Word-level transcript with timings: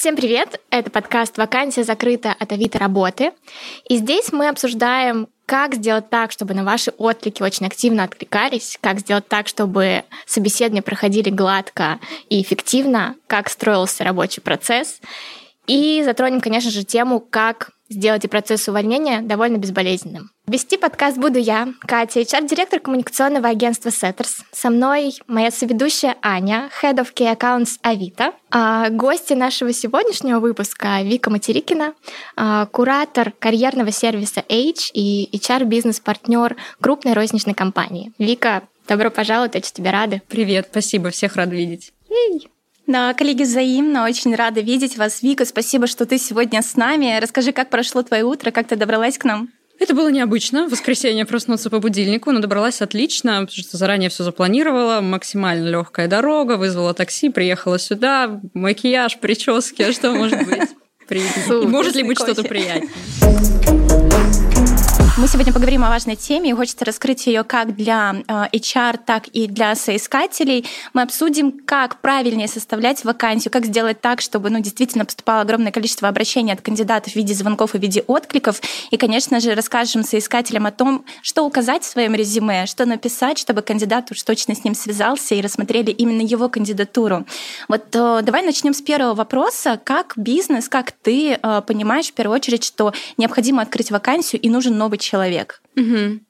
Всем 0.00 0.16
привет! 0.16 0.58
Это 0.70 0.90
подкаст 0.90 1.36
«Вакансия 1.36 1.84
закрыта» 1.84 2.34
от 2.38 2.52
Авито 2.52 2.78
работы. 2.78 3.32
И 3.86 3.98
здесь 3.98 4.32
мы 4.32 4.48
обсуждаем, 4.48 5.28
как 5.44 5.74
сделать 5.74 6.08
так, 6.08 6.32
чтобы 6.32 6.54
на 6.54 6.64
ваши 6.64 6.90
отклики 6.96 7.42
очень 7.42 7.66
активно 7.66 8.04
откликались, 8.04 8.78
как 8.80 9.00
сделать 9.00 9.28
так, 9.28 9.46
чтобы 9.46 10.04
собеседования 10.24 10.80
проходили 10.80 11.28
гладко 11.28 12.00
и 12.30 12.40
эффективно, 12.40 13.16
как 13.26 13.50
строился 13.50 14.02
рабочий 14.02 14.40
процесс. 14.40 15.02
И 15.66 16.00
затронем, 16.02 16.40
конечно 16.40 16.70
же, 16.70 16.82
тему, 16.82 17.20
как 17.20 17.72
сделать 17.90 18.24
и 18.24 18.28
процесс 18.28 18.68
увольнения 18.68 19.20
довольно 19.20 19.58
безболезненным. 19.58 20.30
Вести 20.46 20.76
подкаст 20.76 21.18
буду 21.18 21.38
я, 21.38 21.68
Катя, 21.80 22.20
HR-директор 22.20 22.80
коммуникационного 22.80 23.48
агентства 23.48 23.90
Setters. 23.90 24.42
Со 24.52 24.70
мной 24.70 25.12
моя 25.26 25.50
соведущая 25.50 26.16
Аня, 26.22 26.70
Head 26.82 26.96
of 26.96 27.08
Key 27.14 27.36
Accounts 27.36 27.78
Авито. 27.82 28.32
А 28.50 28.88
гости 28.90 29.34
нашего 29.34 29.72
сегодняшнего 29.72 30.40
выпуска 30.40 31.02
Вика 31.02 31.30
Материкина, 31.30 31.94
а, 32.36 32.66
куратор 32.66 33.32
карьерного 33.38 33.92
сервиса 33.92 34.44
H 34.48 34.90
и 34.94 35.28
HR-бизнес-партнер 35.32 36.56
крупной 36.80 37.12
розничной 37.12 37.54
компании. 37.54 38.12
Вика, 38.18 38.62
добро 38.88 39.10
пожаловать, 39.10 39.54
очень 39.54 39.72
тебе 39.72 39.90
рады. 39.90 40.22
Привет, 40.28 40.68
спасибо, 40.70 41.10
всех 41.10 41.36
рад 41.36 41.50
видеть. 41.50 41.92
Ей. 42.08 42.48
Да, 42.90 43.14
коллеги, 43.14 43.44
взаимно. 43.44 44.04
Очень 44.04 44.34
рада 44.34 44.60
видеть 44.62 44.98
вас. 44.98 45.22
Вика, 45.22 45.44
спасибо, 45.44 45.86
что 45.86 46.06
ты 46.06 46.18
сегодня 46.18 46.60
с 46.60 46.74
нами. 46.74 47.20
Расскажи, 47.20 47.52
как 47.52 47.70
прошло 47.70 48.02
твое 48.02 48.24
утро, 48.24 48.50
как 48.50 48.66
ты 48.66 48.74
добралась 48.74 49.16
к 49.16 49.22
нам? 49.22 49.48
Это 49.78 49.94
было 49.94 50.10
необычно. 50.10 50.66
В 50.66 50.72
воскресенье 50.72 51.24
проснуться 51.24 51.70
по 51.70 51.78
будильнику, 51.78 52.32
но 52.32 52.40
добралась 52.40 52.82
отлично, 52.82 53.46
потому 53.46 53.48
что 53.48 53.76
заранее 53.76 54.10
все 54.10 54.24
запланировала. 54.24 55.00
Максимально 55.00 55.68
легкая 55.68 56.08
дорога, 56.08 56.56
вызвала 56.56 56.92
такси, 56.92 57.30
приехала 57.30 57.78
сюда. 57.78 58.40
Макияж, 58.54 59.18
прически, 59.20 59.82
а 59.82 59.92
что 59.92 60.10
может 60.10 60.44
быть? 60.44 60.70
Может 61.48 61.96
ли 61.96 62.02
быть 62.04 62.18
что-то 62.18 62.42
приятнее? 62.44 62.90
Мы 65.20 65.28
сегодня 65.28 65.52
поговорим 65.52 65.84
о 65.84 65.90
важной 65.90 66.16
теме, 66.16 66.48
и 66.48 66.54
хочется 66.54 66.82
раскрыть 66.86 67.26
ее 67.26 67.44
как 67.44 67.76
для 67.76 68.16
э, 68.26 68.56
HR, 68.56 68.98
так 69.04 69.28
и 69.28 69.48
для 69.48 69.74
соискателей. 69.74 70.64
Мы 70.94 71.02
обсудим, 71.02 71.52
как 71.52 72.00
правильнее 72.00 72.48
составлять 72.48 73.04
вакансию, 73.04 73.52
как 73.52 73.66
сделать 73.66 74.00
так, 74.00 74.22
чтобы 74.22 74.48
ну, 74.48 74.60
действительно 74.60 75.04
поступало 75.04 75.42
огромное 75.42 75.72
количество 75.72 76.08
обращений 76.08 76.54
от 76.54 76.62
кандидатов 76.62 77.12
в 77.12 77.16
виде 77.16 77.34
звонков 77.34 77.74
и 77.74 77.78
в 77.78 77.82
виде 77.82 78.00
откликов. 78.06 78.62
И, 78.90 78.96
конечно 78.96 79.40
же, 79.40 79.54
расскажем 79.54 80.04
соискателям 80.04 80.64
о 80.64 80.70
том, 80.70 81.04
что 81.20 81.44
указать 81.44 81.82
в 81.82 81.86
своем 81.86 82.14
резюме, 82.14 82.64
что 82.64 82.86
написать, 82.86 83.36
чтобы 83.36 83.60
кандидат 83.60 84.10
уж 84.10 84.22
точно 84.22 84.54
с 84.54 84.64
ним 84.64 84.74
связался 84.74 85.34
и 85.34 85.42
рассмотрели 85.42 85.90
именно 85.90 86.22
его 86.22 86.48
кандидатуру. 86.48 87.26
Вот 87.68 87.94
э, 87.94 88.20
давай 88.22 88.40
начнем 88.42 88.72
с 88.72 88.80
первого 88.80 89.12
вопроса. 89.12 89.78
Как 89.84 90.14
бизнес, 90.16 90.70
как 90.70 90.92
ты 90.92 91.32
э, 91.32 91.62
понимаешь 91.66 92.06
в 92.06 92.14
первую 92.14 92.36
очередь, 92.36 92.64
что 92.64 92.94
необходимо 93.18 93.60
открыть 93.60 93.90
вакансию 93.90 94.40
и 94.40 94.48
нужен 94.48 94.78
новый 94.78 94.96
человек? 94.96 95.09
Человек. 95.10 95.62
Угу. 95.76 96.20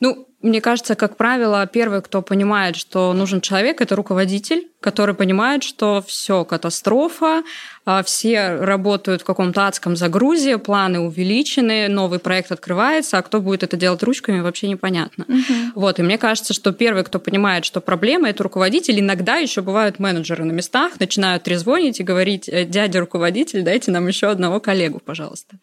Ну, 0.00 0.26
мне 0.42 0.62
кажется, 0.62 0.94
как 0.94 1.18
правило, 1.18 1.66
первый, 1.66 2.00
кто 2.00 2.22
понимает, 2.22 2.74
что 2.74 3.12
нужен 3.12 3.42
человек, 3.42 3.82
это 3.82 3.94
руководитель, 3.94 4.68
который 4.80 5.14
понимает, 5.14 5.62
что 5.62 6.02
все 6.06 6.46
катастрофа, 6.46 7.42
а, 7.84 8.02
все 8.02 8.56
работают 8.56 9.20
в 9.20 9.24
каком-то 9.26 9.66
адском 9.66 9.96
загрузе, 9.96 10.56
планы 10.56 11.00
увеличены, 11.00 11.88
новый 11.88 12.18
проект 12.18 12.52
открывается, 12.52 13.18
а 13.18 13.22
кто 13.22 13.42
будет 13.42 13.62
это 13.62 13.76
делать 13.76 14.02
ручками, 14.02 14.40
вообще 14.40 14.68
непонятно. 14.68 15.26
Угу. 15.28 15.72
Вот, 15.74 15.98
и 15.98 16.02
мне 16.02 16.16
кажется, 16.16 16.54
что 16.54 16.72
первый, 16.72 17.04
кто 17.04 17.18
понимает, 17.18 17.66
что 17.66 17.82
проблема, 17.82 18.30
это 18.30 18.42
руководитель. 18.42 18.98
Иногда 18.98 19.36
еще 19.36 19.60
бывают 19.60 19.98
менеджеры 19.98 20.44
на 20.44 20.52
местах, 20.52 20.98
начинают 20.98 21.42
трезвонить 21.42 22.00
и 22.00 22.02
говорить, 22.02 22.48
«Э, 22.48 22.64
дядя 22.64 23.00
руководитель, 23.00 23.60
дайте 23.62 23.90
нам 23.90 24.08
еще 24.08 24.28
одного 24.28 24.58
коллегу, 24.60 25.00
пожалуйста. 25.04 25.56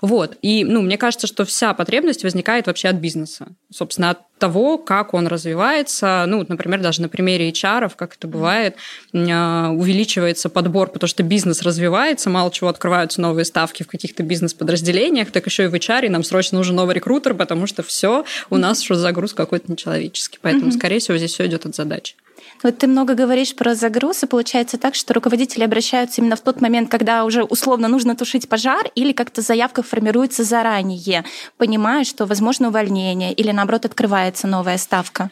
Вот, 0.00 0.36
и, 0.42 0.64
ну, 0.64 0.82
мне 0.82 0.96
кажется, 0.96 1.26
что 1.26 1.44
вся 1.44 1.74
потребность 1.74 2.22
возникает 2.22 2.66
вообще 2.66 2.88
от 2.88 2.96
бизнеса. 2.96 3.48
Собственно, 3.72 4.10
от 4.10 4.18
того, 4.38 4.78
как 4.78 5.14
он 5.14 5.26
развивается. 5.26 6.24
Ну, 6.26 6.44
например, 6.48 6.80
даже 6.80 7.02
на 7.02 7.08
примере 7.08 7.50
HR, 7.50 7.90
как 7.96 8.14
это 8.14 8.28
бывает, 8.28 8.76
а, 9.12 9.70
увеличивается 9.70 10.48
подбор, 10.48 10.90
потому 10.90 11.08
что 11.08 11.22
бизнес 11.22 11.62
развивается, 11.62 12.30
мало 12.30 12.50
чего 12.50 12.68
открываются 12.68 13.20
новые 13.20 13.44
ставки 13.44 13.82
в 13.82 13.88
каких-то 13.88 14.22
бизнес-подразделениях, 14.22 15.30
так 15.32 15.46
еще 15.46 15.64
и 15.64 15.66
в 15.66 15.74
HR 15.74 16.08
нам 16.08 16.22
срочно 16.22 16.58
нужен 16.58 16.76
новый 16.76 16.94
рекрутер, 16.94 17.34
потому 17.34 17.66
что 17.66 17.82
все 17.82 18.24
у 18.50 18.56
нас 18.56 18.82
что 18.82 18.94
загруз 18.94 19.34
какой-то 19.34 19.70
нечеловеческий. 19.70 20.38
Поэтому, 20.40 20.70
скорее 20.72 21.00
всего, 21.00 21.16
здесь 21.16 21.32
все 21.32 21.46
идет 21.46 21.66
от 21.66 21.74
задачи. 21.74 22.14
Вот 22.62 22.78
ты 22.78 22.86
много 22.88 23.14
говоришь 23.14 23.54
про 23.54 23.74
загруз, 23.74 24.22
и 24.22 24.26
получается 24.26 24.78
так, 24.78 24.94
что 24.94 25.14
руководители 25.14 25.62
обращаются 25.62 26.20
именно 26.20 26.36
в 26.36 26.40
тот 26.40 26.60
момент, 26.60 26.90
когда 26.90 27.24
уже 27.24 27.44
условно 27.44 27.88
нужно 27.88 28.16
тушить 28.16 28.48
пожар, 28.48 28.90
или 28.96 29.12
как-то 29.12 29.42
заявка 29.42 29.82
формируется 29.82 30.42
заранее, 30.42 31.24
понимая, 31.56 32.04
что 32.04 32.26
возможно 32.26 32.68
увольнение, 32.68 33.32
или 33.32 33.52
наоборот 33.52 33.84
открывается 33.84 34.46
новая 34.48 34.78
ставка. 34.78 35.30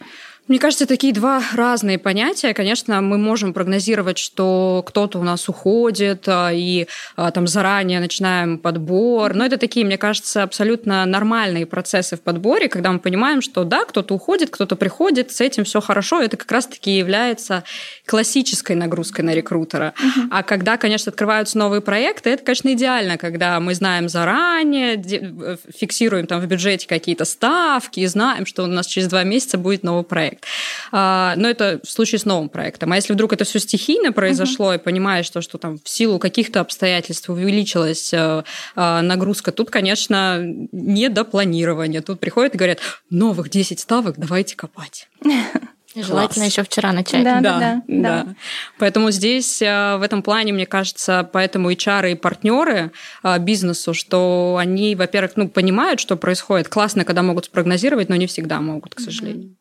Мне 0.49 0.61
кажется, 0.61 0.87
такие 0.87 1.13
два 1.13 1.43
разные 1.55 1.99
понятия. 1.99 2.55
Конечно, 2.55 3.01
мы 3.01 3.19
можем 3.19 3.53
прогнозировать, 3.53 4.17
что 4.17 4.85
кто-то 4.87 5.19
у 5.19 5.25
нас 5.25 5.49
уходит, 5.49 6.29
а, 6.29 6.53
и 6.53 6.87
а, 7.17 7.33
там 7.33 7.49
заранее 7.49 7.99
начинаем 7.99 8.59
подбор. 8.59 9.35
Но 9.35 9.45
это 9.45 9.59
такие, 9.59 9.85
мне 9.85 9.99
кажется, 9.99 10.45
абсолютно 10.45 11.05
нормальные 11.05 11.67
процессы 11.67 12.17
в 12.17 12.21
подборе, 12.21 12.69
когда 12.69 12.93
мы 12.93 13.01
понимаем, 13.01 13.43
что 13.43 13.65
да, 13.65 13.85
кто-то 13.85 14.15
уходит, 14.15 14.51
кто-то 14.51 14.77
приходит, 14.77 15.33
с 15.33 15.41
этим 15.41 15.65
все 15.65 15.81
хорошо. 15.81 16.23
Это 16.23 16.37
как 16.37 16.53
раз-таки 16.53 16.97
является 16.97 17.65
классической 18.05 18.77
нагрузкой 18.77 19.25
на 19.25 19.35
рекрутера. 19.35 19.95
Uh-huh. 19.99 20.29
А 20.31 20.43
когда, 20.45 20.77
конечно, 20.77 21.11
открываются 21.11 21.59
новые 21.59 21.81
проекты, 21.81 22.31
это, 22.31 22.45
конечно, 22.45 22.73
идеально, 22.73 23.19
когда 23.19 23.59
мы 23.59 23.75
знаем 23.75 24.09
заранее, 24.09 25.03
фиксируем 25.77 26.29
там 26.29 26.41
в 26.41 26.47
бюджете 26.47 26.87
какие-то 26.87 27.25
ставки 27.25 27.99
и 27.99 28.07
знаем, 28.07 28.47
что 28.47 28.63
у 28.63 28.67
нас 28.67 28.87
через 28.87 29.09
два 29.09 29.25
месяца 29.25 29.59
будет 29.59 29.83
новый 29.83 30.05
проект 30.05 30.36
проект. 30.37 30.47
А, 30.93 31.35
но 31.37 31.49
это 31.49 31.81
в 31.83 31.91
случае 31.91 32.19
с 32.19 32.25
новым 32.25 32.49
проектом. 32.49 32.93
А 32.93 32.97
если 32.97 33.13
вдруг 33.13 33.33
это 33.33 33.45
все 33.45 33.59
стихийно 33.59 34.13
произошло, 34.13 34.73
uh-huh. 34.73 34.77
и 34.77 34.83
понимаешь, 34.83 35.27
что, 35.27 35.41
что 35.41 35.59
там 35.59 35.79
в 35.83 35.89
силу 35.89 36.19
каких-то 36.19 36.61
обстоятельств 36.61 37.29
увеличилась 37.29 38.13
э, 38.13 38.45
э, 38.77 39.01
нагрузка, 39.01 39.53
тут, 39.53 39.71
конечно, 39.71 40.39
не 40.73 41.09
до 41.09 41.25
планирования. 41.25 42.03
Тут 42.03 42.21
приходят 42.21 42.55
и 42.55 42.59
говорят, 42.59 42.79
новых 43.11 43.51
10 43.51 43.81
ставок 43.81 44.17
давайте 44.19 44.57
копать. 44.57 45.09
Желательно 45.95 46.45
Класс. 46.45 46.53
еще 46.53 46.63
вчера 46.63 46.93
начать. 46.93 47.25
Да, 47.25 47.41
да, 47.41 47.59
да, 47.59 47.83
да. 47.87 48.25
да. 48.25 48.35
Поэтому 48.79 49.11
здесь 49.11 49.63
э, 49.63 49.97
в 49.97 50.03
этом 50.03 50.23
плане, 50.23 50.53
мне 50.53 50.67
кажется, 50.67 51.29
поэтому 51.33 51.73
HR 51.73 52.13
и 52.13 52.15
партнеры 52.15 52.93
бизнесу, 53.41 53.95
что 53.95 54.57
они, 54.61 54.95
во-первых, 54.95 55.33
ну, 55.37 55.49
понимают, 55.49 55.99
что 55.99 56.17
происходит. 56.17 56.69
Классно, 56.69 57.05
когда 57.05 57.23
могут 57.23 57.47
спрогнозировать, 57.47 58.11
но 58.11 58.17
не 58.17 58.27
всегда 58.27 58.61
могут, 58.61 58.95
к 58.95 59.01
сожалению. 59.01 59.57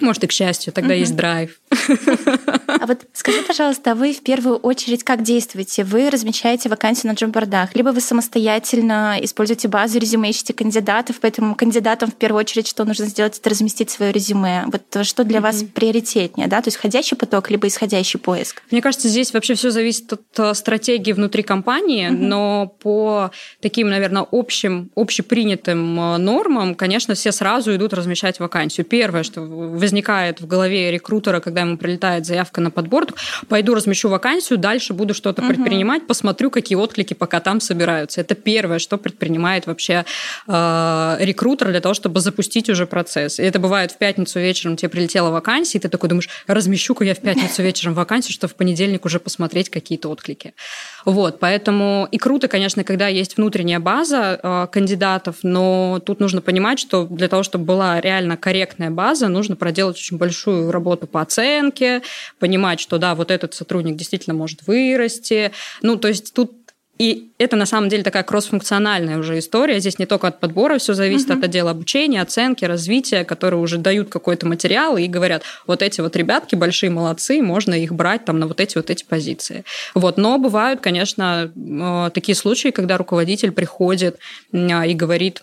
Может, 0.00 0.24
и 0.24 0.26
к 0.26 0.32
счастью, 0.32 0.72
тогда 0.72 0.94
угу. 0.94 1.00
есть 1.00 1.14
драйв. 1.14 1.60
А 2.80 2.86
вот 2.86 3.06
скажи, 3.12 3.42
пожалуйста, 3.42 3.94
вы 3.94 4.12
в 4.12 4.22
первую 4.22 4.56
очередь 4.56 5.04
как 5.04 5.22
действуете? 5.22 5.84
Вы 5.84 6.10
размещаете 6.10 6.68
вакансию 6.68 7.12
на 7.12 7.16
джоббордах, 7.16 7.74
либо 7.74 7.90
вы 7.90 8.00
самостоятельно 8.00 9.16
используете 9.20 9.68
базу 9.68 9.98
резюме, 9.98 10.30
ищете 10.30 10.52
кандидатов, 10.52 11.16
поэтому 11.20 11.54
кандидатам 11.54 12.10
в 12.10 12.14
первую 12.14 12.40
очередь 12.40 12.68
что 12.68 12.84
нужно 12.84 13.06
сделать, 13.06 13.38
это 13.38 13.50
разместить 13.50 13.90
свое 13.90 14.12
резюме. 14.12 14.64
Вот 14.66 15.06
что 15.06 15.24
для 15.24 15.38
mm-hmm. 15.38 15.42
вас 15.42 15.64
приоритетнее, 15.74 16.48
да? 16.48 16.62
То 16.62 16.68
есть 16.68 16.78
входящий 16.78 17.16
поток, 17.16 17.50
либо 17.50 17.66
исходящий 17.66 18.18
поиск? 18.18 18.62
Мне 18.70 18.80
кажется, 18.80 19.08
здесь 19.08 19.32
вообще 19.32 19.54
все 19.54 19.70
зависит 19.70 20.12
от 20.12 20.22
э, 20.38 20.54
стратегии 20.54 21.12
внутри 21.12 21.42
компании, 21.42 22.08
mm-hmm. 22.08 22.16
но 22.16 22.74
по 22.80 23.30
таким, 23.60 23.90
наверное, 23.90 24.26
общим, 24.30 24.90
общепринятым 24.96 26.00
э, 26.00 26.16
нормам, 26.18 26.74
конечно, 26.74 27.14
все 27.14 27.32
сразу 27.32 27.74
идут 27.74 27.92
размещать 27.92 28.40
вакансию. 28.40 28.86
Первое, 28.86 29.22
что 29.22 29.42
возникает 29.42 30.40
в 30.40 30.46
голове 30.46 30.90
рекрутера, 30.90 31.40
когда 31.40 31.62
ему 31.62 31.76
прилетает 31.76 32.26
заявка 32.26 32.60
на 32.62 32.70
подбор, 32.70 33.06
пойду 33.48 33.74
размещу 33.74 34.08
вакансию, 34.08 34.58
дальше 34.58 34.92
буду 34.92 35.14
что-то 35.14 35.42
угу. 35.42 35.48
предпринимать, 35.48 36.06
посмотрю, 36.06 36.50
какие 36.50 36.76
отклики 36.76 37.14
пока 37.14 37.40
там 37.40 37.60
собираются. 37.60 38.20
Это 38.20 38.34
первое, 38.34 38.78
что 38.78 38.98
предпринимает 38.98 39.66
вообще 39.66 40.04
э, 40.46 41.16
рекрутер 41.20 41.68
для 41.68 41.80
того, 41.80 41.94
чтобы 41.94 42.20
запустить 42.20 42.68
уже 42.68 42.86
процесс. 42.86 43.38
И 43.38 43.42
это 43.42 43.58
бывает 43.58 43.92
в 43.92 43.98
пятницу 43.98 44.38
вечером 44.40 44.76
тебе 44.76 44.88
прилетела 44.88 45.30
вакансия, 45.30 45.78
и 45.78 45.80
ты 45.80 45.88
такой 45.88 46.08
думаешь, 46.08 46.28
размещу-ка 46.46 47.04
я 47.04 47.14
в 47.14 47.20
пятницу 47.20 47.62
вечером 47.62 47.94
вакансию, 47.94 48.32
чтобы 48.32 48.52
в 48.52 48.56
понедельник 48.56 49.04
уже 49.04 49.18
посмотреть 49.18 49.70
какие-то 49.70 50.08
отклики. 50.08 50.54
Вот, 51.04 51.38
поэтому 51.40 52.08
и 52.10 52.18
круто, 52.18 52.48
конечно, 52.48 52.84
когда 52.84 53.08
есть 53.08 53.36
внутренняя 53.36 53.80
база 53.80 54.38
э, 54.42 54.66
кандидатов, 54.70 55.38
но 55.42 56.00
тут 56.04 56.20
нужно 56.20 56.40
понимать, 56.40 56.78
что 56.78 57.06
для 57.06 57.28
того, 57.28 57.42
чтобы 57.42 57.64
была 57.64 58.00
реально 58.00 58.36
корректная 58.36 58.90
база, 58.90 59.28
нужно 59.28 59.56
проделать 59.56 59.96
очень 59.96 60.18
большую 60.18 60.70
работу 60.70 61.06
по 61.06 61.20
оценке, 61.20 62.02
понимать, 62.38 62.80
что 62.80 62.98
да, 62.98 63.14
вот 63.14 63.30
этот 63.30 63.54
сотрудник 63.54 63.96
действительно 63.96 64.34
может 64.34 64.66
вырасти. 64.66 65.52
Ну, 65.82 65.96
то 65.96 66.08
есть 66.08 66.34
тут 66.34 66.61
И 67.02 67.32
это 67.38 67.56
на 67.56 67.66
самом 67.66 67.88
деле 67.88 68.04
такая 68.04 68.22
кроссфункциональная 68.22 69.18
уже 69.18 69.36
история. 69.40 69.80
Здесь 69.80 69.98
не 69.98 70.06
только 70.06 70.28
от 70.28 70.38
подбора 70.38 70.78
все 70.78 70.94
зависит, 70.94 71.30
uh-huh. 71.30 71.38
от 71.38 71.44
отдела 71.46 71.72
обучения, 71.72 72.22
оценки, 72.22 72.64
развития, 72.64 73.24
которые 73.24 73.58
уже 73.58 73.78
дают 73.78 74.08
какой-то 74.08 74.46
материал 74.46 74.96
и 74.96 75.08
говорят, 75.08 75.42
вот 75.66 75.82
эти 75.82 76.00
вот 76.00 76.14
ребятки 76.14 76.54
большие 76.54 76.90
молодцы, 76.90 77.42
можно 77.42 77.74
их 77.74 77.92
брать 77.92 78.24
там 78.24 78.38
на 78.38 78.46
вот 78.46 78.60
эти 78.60 78.76
вот 78.76 78.88
эти 78.88 79.02
позиции. 79.02 79.64
Вот. 79.94 80.16
Но 80.16 80.38
бывают, 80.38 80.80
конечно, 80.80 81.50
э, 81.56 82.10
такие 82.14 82.36
случаи, 82.36 82.68
когда 82.68 82.96
руководитель 82.98 83.50
приходит 83.50 84.20
и 84.52 84.94
говорит, 84.94 85.42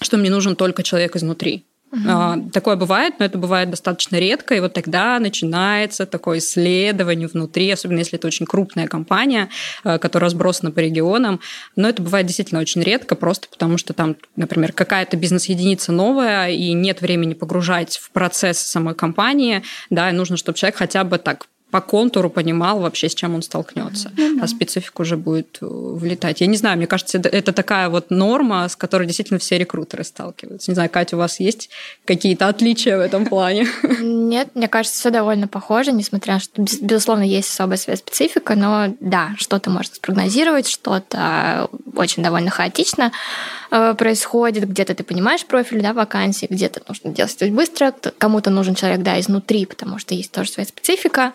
что 0.00 0.18
мне 0.18 0.30
нужен 0.30 0.54
только 0.54 0.84
человек 0.84 1.16
изнутри. 1.16 1.64
Угу. 1.92 2.50
Такое 2.52 2.76
бывает, 2.76 3.14
но 3.18 3.24
это 3.24 3.38
бывает 3.38 3.70
достаточно 3.70 4.16
редко, 4.16 4.54
и 4.54 4.60
вот 4.60 4.74
тогда 4.74 5.18
начинается 5.20 6.04
такое 6.04 6.38
исследование 6.38 7.28
внутри, 7.28 7.70
особенно 7.70 7.98
если 7.98 8.18
это 8.18 8.26
очень 8.26 8.44
крупная 8.44 8.88
компания, 8.88 9.48
а, 9.84 9.98
которая 9.98 10.26
разбросана 10.26 10.72
по 10.72 10.80
регионам. 10.80 11.40
Но 11.76 11.88
это 11.88 12.02
бывает 12.02 12.26
действительно 12.26 12.60
очень 12.60 12.82
редко, 12.82 13.14
просто 13.14 13.48
потому 13.48 13.78
что 13.78 13.92
там, 13.92 14.16
например, 14.34 14.72
какая-то 14.72 15.16
бизнес-единица 15.16 15.92
новая, 15.92 16.50
и 16.50 16.72
нет 16.72 17.00
времени 17.00 17.34
погружать 17.34 17.98
в 17.98 18.10
процесс 18.10 18.58
самой 18.58 18.94
компании, 18.94 19.62
да, 19.88 20.10
и 20.10 20.12
нужно, 20.12 20.36
чтобы 20.36 20.58
человек 20.58 20.76
хотя 20.76 21.04
бы 21.04 21.18
так 21.18 21.46
по 21.76 21.82
контуру 21.82 22.30
понимал 22.30 22.80
вообще, 22.80 23.06
с 23.10 23.14
чем 23.14 23.34
он 23.34 23.42
столкнется. 23.42 24.10
Mm-hmm. 24.16 24.38
А 24.40 24.48
специфика 24.48 25.02
уже 25.02 25.18
будет 25.18 25.58
э, 25.60 25.66
влетать. 25.66 26.40
Я 26.40 26.46
не 26.46 26.56
знаю, 26.56 26.78
мне 26.78 26.86
кажется, 26.86 27.18
это, 27.18 27.28
это 27.28 27.52
такая 27.52 27.90
вот 27.90 28.10
норма, 28.10 28.66
с 28.66 28.76
которой 28.76 29.06
действительно 29.06 29.38
все 29.38 29.58
рекрутеры 29.58 30.02
сталкиваются. 30.02 30.70
Не 30.70 30.74
знаю, 30.74 30.88
Катя, 30.88 31.16
у 31.16 31.18
вас 31.18 31.38
есть 31.38 31.68
какие-то 32.06 32.48
отличия 32.48 32.96
в 32.96 33.00
этом 33.00 33.26
плане? 33.26 33.68
Нет, 34.00 34.48
мне 34.54 34.68
кажется, 34.68 34.98
все 34.98 35.10
довольно 35.10 35.48
похоже, 35.48 35.92
несмотря 35.92 36.34
на 36.34 36.40
что, 36.40 36.64
безусловно, 36.80 37.24
есть 37.24 37.50
особая 37.50 37.76
своя 37.76 37.98
специфика, 37.98 38.54
но 38.54 38.94
да, 39.00 39.34
что-то 39.36 39.68
можно 39.68 39.94
спрогнозировать, 39.94 40.68
что-то 40.68 41.68
очень 41.94 42.22
довольно 42.22 42.48
хаотично 42.48 43.12
э, 43.70 43.94
происходит, 43.98 44.66
где-то 44.66 44.94
ты 44.94 45.04
понимаешь 45.04 45.44
профиль 45.44 45.82
да, 45.82 45.92
вакансии, 45.92 46.46
где-то 46.48 46.80
нужно 46.88 47.10
действовать 47.10 47.52
быстро, 47.52 47.92
кому-то 48.16 48.48
нужен 48.48 48.74
человек 48.74 49.02
да, 49.02 49.20
изнутри, 49.20 49.66
потому 49.66 49.98
что 49.98 50.14
есть 50.14 50.32
тоже 50.32 50.50
своя 50.50 50.66
специфика. 50.66 51.34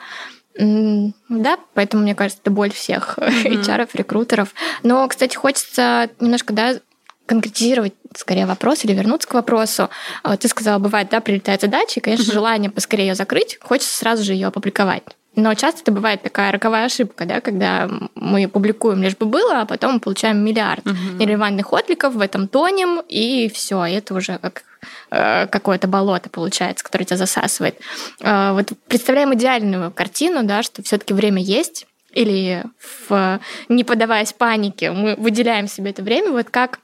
Да, 0.56 1.58
поэтому, 1.74 2.04
мне 2.04 2.16
кажется, 2.16 2.42
это 2.42 2.52
боль 2.52 2.72
всех 2.72 3.18
mm-hmm. 3.18 3.64
HR, 3.64 3.90
рекрутеров. 3.94 4.54
Но, 4.84 5.08
кстати, 5.08 5.36
хочется 5.36 6.10
немножко, 6.20 6.54
да, 6.54 6.80
конкретизировать 7.26 7.94
скорее 8.16 8.46
вопрос 8.46 8.84
или 8.84 8.94
вернуться 8.94 9.28
к 9.28 9.34
вопросу. 9.34 9.90
А, 10.24 10.36
ты 10.36 10.48
сказала, 10.50 10.80
бывает, 10.80 11.10
да, 11.10 11.22
прилетает 11.22 11.62
задача, 11.62 12.00
и, 12.00 12.04
конечно, 12.04 12.30
mm-hmm. 12.30 12.34
желание 12.34 12.70
поскорее 12.70 13.08
ее 13.08 13.16
закрыть, 13.16 13.58
хочется 13.62 13.98
сразу 13.98 14.24
же 14.24 14.34
ее 14.34 14.48
опубликовать. 14.48 15.04
Но 15.36 15.54
часто 15.54 15.82
это 15.82 15.92
бывает 15.94 16.22
такая 16.24 16.52
роковая 16.52 16.86
ошибка, 16.86 17.26
да, 17.26 17.40
когда 17.40 17.90
мы 18.16 18.48
публикуем 18.50 19.02
лишь 19.02 19.16
бы 19.16 19.26
было, 19.26 19.62
а 19.62 19.66
потом 19.66 20.02
получаем 20.02 20.44
миллиард 20.44 20.86
uh-huh. 20.86 21.18
нерелевантных 21.20 21.72
откликов, 21.72 22.16
в 22.16 22.20
этом 22.20 22.50
тонем, 22.50 23.02
и 23.08 23.50
все, 23.54 23.86
это 23.86 24.14
уже 24.14 24.38
как 24.40 24.64
э, 25.10 25.48
какое-то 25.48 25.88
болото 25.88 26.30
получается, 26.30 26.84
которое 26.84 27.06
тебя 27.06 27.18
засасывает. 27.18 27.80
Э, 28.20 28.52
вот 28.52 28.74
представляем 28.90 29.34
идеальную 29.34 29.92
картину, 29.92 30.44
да, 30.44 30.64
что 30.64 30.84
все-таки 30.84 31.14
время 31.14 31.42
есть, 31.42 31.88
или 32.12 32.64
в, 33.08 33.40
не 33.70 33.86
поддаваясь 33.86 34.34
панике, 34.34 34.92
мы 34.92 35.16
выделяем 35.16 35.70
себе 35.70 35.92
это 35.92 36.04
время, 36.04 36.32
вот 36.32 36.50
как 36.50 36.80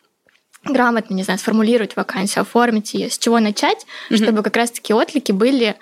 грамотно, 0.64 1.14
не 1.14 1.24
знаю, 1.24 1.40
сформулировать 1.40 1.96
вакансию, 1.96 2.42
оформить 2.42 2.94
ее, 2.94 3.10
с 3.10 3.18
чего 3.18 3.40
начать, 3.40 3.86
чтобы 4.12 4.44
как 4.44 4.56
раз-таки 4.56 4.94
отклики 4.94 5.32
были 5.32 5.76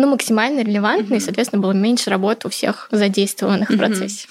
ну, 0.00 0.08
максимально 0.08 0.60
релевантны, 0.60 1.14
mm-hmm. 1.14 1.18
и, 1.18 1.20
соответственно, 1.20 1.62
было 1.62 1.72
меньше 1.72 2.10
работы 2.10 2.48
у 2.48 2.50
всех 2.50 2.88
задействованных 2.90 3.70
mm-hmm. 3.70 3.74
в 3.74 3.78
процессе. 3.78 4.28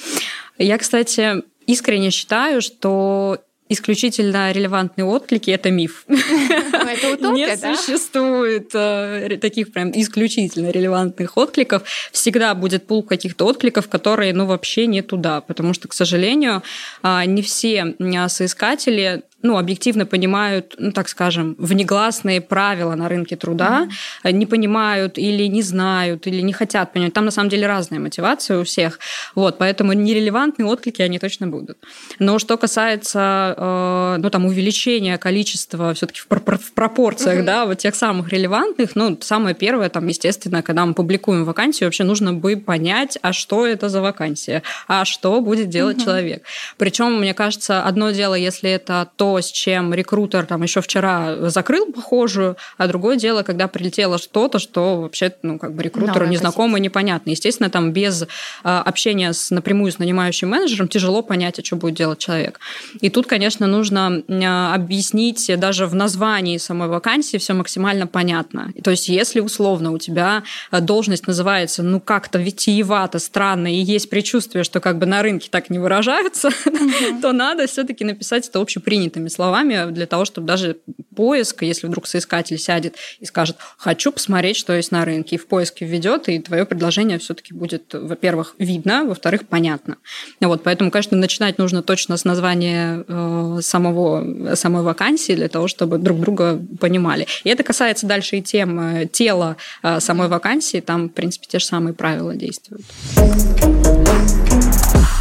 Я, 0.58 0.78
кстати, 0.78 1.44
искренне 1.66 2.12
считаю, 2.12 2.62
что 2.62 3.40
исключительно 3.70 4.52
релевантные 4.52 5.06
отклики– 5.06 5.52
это 5.52 5.70
миф. 5.70 6.06
Это 6.10 7.14
утопия, 7.14 7.56
Не 7.56 7.76
существует 7.76 8.72
э, 8.74 9.38
таких 9.40 9.72
прям 9.72 9.92
исключительно 9.92 10.72
релевантных 10.72 11.38
откликов. 11.38 11.84
Всегда 12.12 12.56
будет 12.56 12.88
пул 12.88 13.04
каких-то 13.04 13.46
откликов, 13.46 13.88
которые, 13.88 14.34
ну, 14.34 14.48
вообще 14.48 14.88
не 14.88 15.04
туда, 15.04 15.42
потому 15.42 15.76
что, 15.76 15.88
к 15.88 15.94
сожалению, 15.94 16.64
а, 17.04 17.26
не 17.26 17.44
все 17.44 17.96
соискатели 18.28 19.22
ну, 19.42 19.58
объективно 19.58 20.06
понимают, 20.06 20.76
ну, 20.78 20.92
так 20.92 21.08
скажем, 21.10 21.56
внегласные 21.58 22.42
правила 22.42 22.96
на 22.96 23.08
рынке 23.08 23.36
труда, 23.36 23.88
mm-hmm. 24.24 24.32
не 24.34 24.46
понимают 24.46 25.18
или 25.18 25.44
не 25.48 25.62
знают, 25.62 26.28
или 26.28 26.42
не 26.42 26.54
хотят 26.54 26.94
понимать. 26.94 27.14
Там, 27.14 27.26
на 27.26 27.32
самом 27.32 27.50
деле, 27.50 27.68
разная 27.68 28.00
мотивация 28.00 28.60
у 28.60 28.64
всех. 28.64 29.00
Вот, 29.36 29.58
поэтому 29.58 29.94
нерелевантные 29.94 30.66
отклики, 30.66 31.02
они 31.02 31.20
точно 31.20 31.48
будут. 31.48 31.78
Но 32.20 32.40
что 32.40 32.58
касается, 32.58 33.56
э, 33.58 34.16
ну, 34.20 34.30
там, 34.30 34.46
увеличения 34.46 35.18
количества 35.18 35.94
все 35.94 36.06
таки 36.08 36.20
в, 36.20 36.28
пр- 36.28 36.60
в 36.60 36.74
пропорциях, 36.74 37.40
mm-hmm. 37.40 37.46
да, 37.46 37.66
вот 37.66 37.78
тех 37.78 37.96
самых 37.96 38.30
релевантных, 38.30 38.96
ну, 38.96 39.18
самое 39.22 39.56
первое, 39.56 39.90
там, 39.90 40.08
естественно, 40.08 40.62
когда 40.62 40.86
мы 40.86 40.94
публикуем 40.94 41.46
вакансию, 41.46 41.88
вообще 41.88 42.04
нужно 42.04 42.34
бы 42.34 42.58
понять, 42.58 43.18
а 43.22 43.32
что 43.32 43.66
это 43.66 43.90
за 43.90 44.02
вакансия, 44.02 44.64
а 44.88 45.06
что 45.06 45.40
будет 45.40 45.70
делать 45.70 45.98
mm-hmm. 45.98 46.04
человек. 46.04 46.44
Причем, 46.78 47.20
мне 47.20 47.34
кажется, 47.34 47.84
одно 47.84 48.12
дело, 48.12 48.36
если 48.36 48.70
это 48.70 49.10
то, 49.16 49.29
с 49.38 49.52
чем 49.52 49.94
рекрутер 49.94 50.46
там 50.46 50.64
еще 50.64 50.82
вчера 50.82 51.50
закрыл 51.50 51.92
похожую, 51.92 52.58
а 52.78 52.88
другое 52.88 53.18
дело, 53.18 53.44
когда 53.44 53.68
прилетело 53.68 54.18
что-то, 54.18 54.60
что 54.60 55.02
вообще, 55.02 55.34
ну, 55.42 55.60
как 55.60 55.74
бы 55.74 55.84
рекрутеру 55.84 56.20
Новая 56.20 56.32
незнакомо 56.32 56.78
и 56.78 56.82
непонятно. 56.82 57.30
Естественно, 57.30 57.70
там 57.70 57.92
без 57.92 58.26
а, 58.64 58.82
общения 58.82 59.34
с, 59.34 59.52
напрямую 59.52 59.92
с 59.92 60.00
нанимающим 60.00 60.50
менеджером 60.50 60.88
тяжело 60.88 61.22
понять, 61.22 61.60
а 61.60 61.64
что 61.64 61.76
будет 61.76 61.96
делать 61.96 62.20
человек. 62.20 62.60
И 63.02 63.10
тут, 63.10 63.28
конечно, 63.28 63.68
нужно 63.68 64.24
а, 64.28 64.74
объяснить 64.74 65.52
даже 65.58 65.86
в 65.86 65.96
названии 65.96 66.58
самой 66.58 66.88
вакансии 66.88 67.38
все 67.38 67.54
максимально 67.54 68.08
понятно. 68.08 68.72
То 68.84 68.92
есть, 68.92 69.10
если 69.10 69.40
условно 69.40 69.92
у 69.92 69.98
тебя 69.98 70.44
должность 70.72 71.28
называется, 71.28 71.84
ну, 71.84 72.00
как-то 72.00 72.40
витиевато, 72.40 73.20
странно, 73.20 73.74
и 73.74 73.80
есть 73.80 74.10
предчувствие, 74.10 74.64
что 74.64 74.80
как 74.80 74.98
бы 74.98 75.06
на 75.06 75.22
рынке 75.22 75.50
так 75.52 75.70
не 75.70 75.80
выражаются, 75.80 76.50
то 77.22 77.32
надо 77.32 77.68
все-таки 77.68 78.04
написать 78.04 78.48
это 78.48 78.60
общепринятым 78.60 79.19
понятными 79.20 79.30
словами 79.30 79.92
для 79.92 80.06
того, 80.06 80.26
чтобы 80.26 80.48
даже 80.48 80.78
поиск, 81.16 81.64
если 81.64 81.88
вдруг 81.88 82.08
соискатель 82.08 82.58
сядет 82.58 82.96
и 83.20 83.26
скажет, 83.26 83.58
хочу 83.78 84.12
посмотреть, 84.12 84.58
что 84.58 84.74
есть 84.74 84.92
на 84.92 85.06
рынке, 85.06 85.36
и 85.36 85.40
в 85.40 85.48
поиске 85.48 85.86
введет, 85.86 86.30
и 86.30 86.40
твое 86.40 86.66
предложение 86.66 87.18
все-таки 87.18 87.54
будет, 87.54 87.94
во-первых, 87.94 88.56
видно, 88.60 89.06
во-вторых, 89.06 89.48
понятно. 89.48 89.98
Вот, 90.42 90.64
поэтому, 90.64 90.92
конечно, 90.92 91.18
начинать 91.18 91.58
нужно 91.58 91.82
точно 91.82 92.18
с 92.18 92.26
названия 92.26 93.04
э, 93.08 93.60
самого, 93.62 94.56
самой 94.56 94.84
вакансии 94.84 95.36
для 95.36 95.50
того, 95.50 95.68
чтобы 95.68 95.98
друг 95.98 96.20
друга 96.20 96.60
понимали. 96.80 97.28
И 97.44 97.50
это 97.50 97.64
касается 97.64 98.08
дальше 98.08 98.38
и 98.38 98.42
тем 98.42 98.80
э, 98.80 99.06
тела 99.08 99.58
э, 99.84 100.00
самой 100.00 100.28
вакансии, 100.28 100.82
там, 100.82 101.10
в 101.10 101.14
принципе, 101.14 101.48
те 101.50 101.60
же 101.60 101.66
самые 101.66 101.94
правила 101.94 102.36
действуют. 102.36 102.86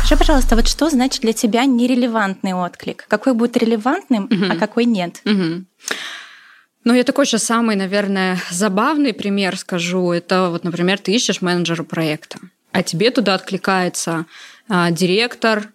Скажи, 0.08 0.20
пожалуйста, 0.20 0.56
вот 0.56 0.66
что 0.66 0.88
значит 0.88 1.20
для 1.20 1.34
тебя 1.34 1.66
нерелевантный 1.66 2.54
отклик? 2.54 3.04
Какой 3.08 3.34
будет 3.34 3.58
релевантным, 3.58 4.24
угу. 4.24 4.46
а 4.48 4.56
какой 4.56 4.86
нет? 4.86 5.20
Угу. 5.26 5.64
Ну, 6.84 6.94
я 6.94 7.04
такой 7.04 7.26
же 7.26 7.36
самый, 7.36 7.76
наверное, 7.76 8.38
забавный 8.50 9.12
пример 9.12 9.58
скажу. 9.58 10.10
Это 10.12 10.48
вот, 10.48 10.64
например, 10.64 10.98
ты 10.98 11.12
ищешь 11.12 11.42
менеджера 11.42 11.82
проекта, 11.82 12.38
а 12.72 12.82
тебе 12.82 13.10
туда 13.10 13.34
откликается 13.34 14.24
а, 14.66 14.90
директор 14.90 15.68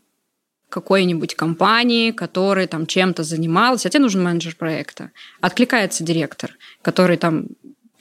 какой-нибудь 0.69 1.35
компании, 1.35 2.09
который 2.09 2.65
там 2.65 2.87
чем-то 2.87 3.21
занимался, 3.21 3.87
а 3.87 3.91
тебе 3.91 4.01
нужен 4.01 4.23
менеджер 4.23 4.55
проекта. 4.55 5.11
Откликается 5.41 6.03
директор, 6.03 6.57
который 6.81 7.17
там 7.17 7.49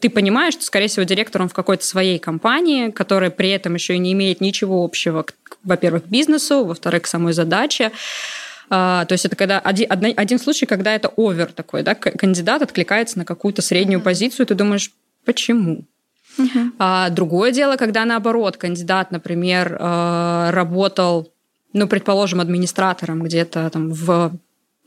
ты 0.02 0.10
понимаешь, 0.10 0.54
что, 0.54 0.64
скорее 0.64 0.88
всего, 0.88 1.04
директор 1.04 1.42
он 1.42 1.48
в 1.48 1.54
какой-то 1.54 1.84
своей 1.84 2.18
компании, 2.18 2.90
которая 2.90 3.30
при 3.30 3.50
этом 3.50 3.74
еще 3.74 3.94
и 3.94 3.98
не 3.98 4.12
имеет 4.14 4.40
ничего 4.40 4.84
общего, 4.84 5.24
во-первых, 5.62 6.04
к 6.04 6.06
бизнесу, 6.08 6.64
во-вторых, 6.64 7.02
к 7.02 7.06
самой 7.06 7.32
задаче. 7.32 7.92
А, 8.68 9.04
то 9.04 9.12
есть 9.12 9.26
это 9.26 9.36
когда 9.36 9.60
один, 9.60 9.86
один 10.16 10.40
случай, 10.40 10.66
когда 10.66 10.92
это 10.96 11.08
овер 11.16 11.52
такой, 11.52 11.84
да, 11.84 11.94
кандидат 11.94 12.62
откликается 12.62 13.16
на 13.16 13.24
какую-то 13.24 13.62
среднюю 13.62 14.00
mm-hmm. 14.00 14.04
позицию, 14.04 14.46
ты 14.46 14.56
думаешь, 14.56 14.90
почему? 15.24 15.84
Uh-huh. 16.36 16.72
А 16.80 17.08
другое 17.10 17.52
дело, 17.52 17.76
когда 17.76 18.04
наоборот, 18.04 18.56
кандидат, 18.56 19.12
например, 19.12 19.76
э, 19.78 20.50
работал, 20.50 21.30
ну, 21.72 21.86
предположим, 21.86 22.40
администратором 22.40 23.22
где-то 23.22 23.70
там 23.70 23.92
в 23.92 24.32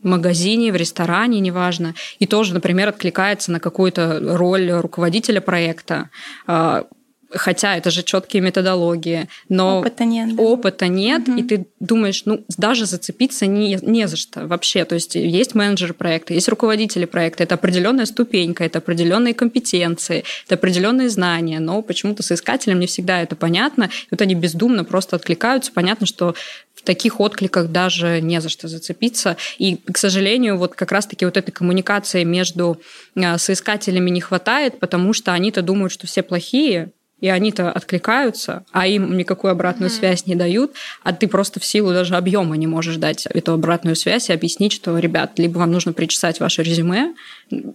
магазине, 0.06 0.72
в 0.72 0.76
ресторане, 0.76 1.40
неважно, 1.40 1.94
и 2.20 2.26
тоже, 2.26 2.54
например, 2.54 2.90
откликается 2.90 3.52
на 3.52 3.60
какую-то 3.60 4.20
роль 4.22 4.72
руководителя 4.72 5.42
проекта. 5.42 6.10
А, 6.48 6.86
хотя 7.36 7.76
это 7.76 7.92
же 7.92 8.04
четкие 8.04 8.42
методологии, 8.42 9.28
но 9.50 9.80
опыта 9.80 10.06
нет, 10.06 10.36
да. 10.36 10.42
опыта 10.42 10.88
нет 10.88 11.28
угу. 11.28 11.38
и 11.38 11.44
ты 11.44 11.68
думаешь, 11.80 12.24
ну, 12.26 12.44
даже 12.58 12.86
зацепиться 12.86 13.46
не, 13.46 13.78
не 13.82 14.08
за 14.08 14.18
что 14.18 14.48
вообще. 14.48 14.86
То 14.86 14.96
есть 14.96 15.16
есть 15.16 15.56
менеджеры 15.56 15.94
проекта, 15.94 16.34
есть 16.34 16.48
руководители 16.50 17.06
проекта, 17.06 17.44
это 17.44 17.56
определенная 17.56 18.06
ступенька, 18.06 18.64
это 18.64 18.80
определенные 18.80 19.34
компетенции, 19.34 20.24
это 20.46 20.56
определенные 20.56 21.10
знания, 21.10 21.60
но 21.60 21.82
почему-то 21.82 22.24
соискателям 22.24 22.80
не 22.80 22.88
всегда 22.88 23.22
это 23.22 23.36
понятно, 23.36 23.86
и 23.86 24.08
вот 24.12 24.22
они 24.22 24.36
бездумно 24.36 24.84
просто 24.84 25.16
откликаются. 25.16 25.72
Понятно, 25.72 26.08
что 26.08 26.36
таких 26.86 27.20
откликах 27.20 27.68
даже 27.68 28.22
не 28.22 28.40
за 28.40 28.50
что 28.50 28.68
зацепиться. 28.68 29.38
И, 29.58 29.78
к 29.78 29.98
сожалению, 29.98 30.58
вот 30.58 30.76
как 30.76 30.92
раз-таки 30.92 31.26
вот 31.26 31.38
этой 31.38 31.52
коммуникации 31.52 32.24
между 32.24 32.80
а, 33.16 33.38
соискателями 33.38 34.10
не 34.10 34.22
хватает, 34.22 34.80
потому 34.80 35.14
что 35.14 35.34
они-то 35.34 35.62
думают, 35.62 35.92
что 35.92 36.08
все 36.08 36.24
плохие, 36.24 36.92
и 37.22 37.30
они-то 37.30 37.72
откликаются, 37.72 38.66
а 38.72 38.88
им 38.88 39.16
никакую 39.18 39.52
обратную 39.52 39.90
mm-hmm. 39.90 40.00
связь 40.00 40.26
не 40.26 40.36
дают, 40.36 40.74
а 41.02 41.14
ты 41.14 41.28
просто 41.28 41.60
в 41.60 41.66
силу 41.66 41.94
даже 41.94 42.16
объема 42.16 42.58
не 42.58 42.68
можешь 42.68 42.98
дать 42.98 43.26
эту 43.26 43.54
обратную 43.54 43.96
связь 43.96 44.30
и 44.30 44.34
объяснить, 44.34 44.74
что, 44.74 44.98
ребят, 45.00 45.40
либо 45.40 45.60
вам 45.60 45.72
нужно 45.72 45.94
причесать 45.94 46.40
ваше 46.40 46.62
резюме, 46.62 47.16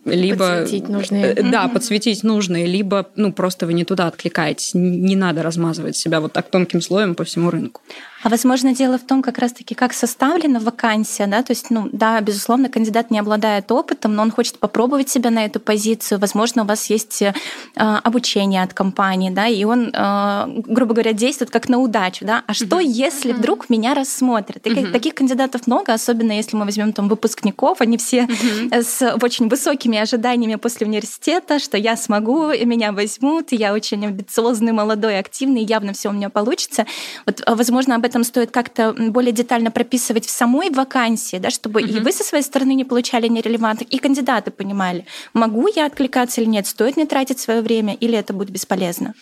либо... 0.04 0.60
Подсветить 0.60 0.88
нужные. 0.88 1.24
Э, 1.24 1.42
да, 1.42 1.64
mm-hmm. 1.64 1.72
подсветить 1.72 2.22
нужные, 2.22 2.66
либо, 2.66 3.08
ну, 3.16 3.32
просто 3.32 3.66
вы 3.66 3.72
не 3.72 3.84
туда 3.84 4.08
откликаетесь. 4.08 4.72
Не 4.74 5.16
надо 5.16 5.42
размазывать 5.42 5.96
себя 5.96 6.20
вот 6.20 6.32
так 6.32 6.50
тонким 6.50 6.82
слоем 6.82 7.14
по 7.14 7.24
всему 7.24 7.50
рынку. 7.50 7.80
А 8.22 8.28
возможно, 8.28 8.74
дело 8.74 8.98
в 8.98 9.06
том, 9.06 9.22
как 9.22 9.38
раз-таки, 9.38 9.74
как 9.74 9.94
составлена 9.94 10.60
вакансия, 10.60 11.26
да, 11.26 11.42
то 11.42 11.52
есть, 11.52 11.70
ну, 11.70 11.88
да, 11.92 12.20
безусловно, 12.20 12.68
кандидат 12.68 13.10
не 13.10 13.18
обладает 13.18 13.72
опытом, 13.72 14.14
но 14.14 14.22
он 14.22 14.30
хочет 14.30 14.58
попробовать 14.58 15.08
себя 15.08 15.30
на 15.30 15.46
эту 15.46 15.58
позицию. 15.58 16.20
Возможно, 16.20 16.62
у 16.62 16.66
вас 16.66 16.90
есть 16.90 17.22
э, 17.22 17.32
обучение 17.74 18.62
от 18.62 18.74
компании, 18.74 19.30
да, 19.30 19.46
и 19.46 19.64
он, 19.64 19.90
э, 19.94 20.44
грубо 20.66 20.92
говоря, 20.94 21.12
действует 21.12 21.50
как 21.50 21.68
на 21.68 21.78
удачу, 21.78 22.26
да. 22.26 22.44
А 22.46 22.52
что, 22.52 22.80
uh-huh. 22.80 22.84
если 22.84 23.32
вдруг 23.32 23.70
меня 23.70 23.94
рассмотрят? 23.94 24.66
И 24.66 24.70
uh-huh. 24.70 24.92
таких 24.92 25.14
кандидатов 25.14 25.66
много, 25.66 25.94
особенно 25.94 26.32
если 26.32 26.56
мы 26.56 26.66
возьмем 26.66 26.92
там 26.92 27.08
выпускников, 27.08 27.80
они 27.80 27.96
все 27.96 28.24
uh-huh. 28.24 28.82
с 28.82 29.16
очень 29.22 29.48
высокими 29.48 29.98
ожиданиями 29.98 30.56
после 30.56 30.86
университета, 30.86 31.58
что 31.58 31.78
я 31.78 31.96
смогу, 31.96 32.50
и 32.50 32.66
меня 32.66 32.92
возьмут, 32.92 33.52
и 33.52 33.56
я 33.56 33.72
очень 33.72 34.04
амбициозный, 34.04 34.72
молодой, 34.72 35.18
активный, 35.18 35.64
явно 35.64 35.94
все 35.94 36.10
у 36.10 36.12
меня 36.12 36.28
получится. 36.28 36.84
Вот, 37.24 37.40
э, 37.40 37.54
возможно, 37.54 37.94
об 37.94 38.04
этом 38.04 38.09
стоит 38.24 38.50
как-то 38.50 38.92
более 38.92 39.32
детально 39.32 39.70
прописывать 39.70 40.26
в 40.26 40.30
самой 40.30 40.70
вакансии, 40.70 41.36
да, 41.38 41.50
чтобы 41.50 41.82
угу. 41.82 41.88
и 41.88 42.00
вы 42.00 42.12
со 42.12 42.24
своей 42.24 42.44
стороны 42.44 42.74
не 42.74 42.84
получали 42.84 43.28
нерелевантных, 43.28 43.88
и 43.88 43.98
кандидаты 43.98 44.50
понимали, 44.50 45.06
могу 45.32 45.68
я 45.74 45.86
откликаться 45.86 46.40
или 46.40 46.48
нет, 46.48 46.66
стоит 46.66 46.96
мне 46.96 47.06
тратить 47.06 47.38
свое 47.38 47.60
время, 47.60 47.94
или 47.94 48.16
это 48.16 48.32
будет 48.32 48.50
бесполезно. 48.50 49.14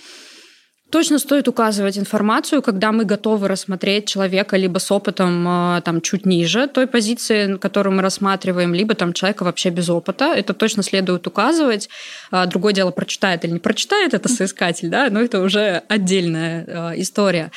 Точно 0.90 1.18
стоит 1.18 1.48
указывать 1.48 1.98
информацию, 1.98 2.62
когда 2.62 2.92
мы 2.92 3.04
готовы 3.04 3.46
рассмотреть 3.46 4.06
человека 4.06 4.56
либо 4.56 4.78
с 4.78 4.90
опытом 4.90 5.44
а, 5.46 5.80
там, 5.82 6.00
чуть 6.00 6.24
ниже 6.24 6.66
той 6.66 6.86
позиции, 6.86 7.58
которую 7.58 7.94
мы 7.94 8.00
рассматриваем, 8.00 8.72
либо 8.72 8.94
там 8.94 9.12
человека 9.12 9.42
вообще 9.42 9.68
без 9.68 9.90
опыта. 9.90 10.32
Это 10.34 10.54
точно 10.54 10.82
следует 10.82 11.26
указывать. 11.26 11.90
А, 12.30 12.46
другое 12.46 12.72
дело, 12.72 12.90
прочитает 12.90 13.44
или 13.44 13.52
не 13.52 13.58
прочитает 13.58 14.14
это 14.14 14.30
соискатель, 14.30 14.88
да, 14.88 15.10
но 15.10 15.20
это 15.20 15.42
уже 15.42 15.82
отдельная 15.88 16.64
а, 16.66 16.92
история. 16.96 17.52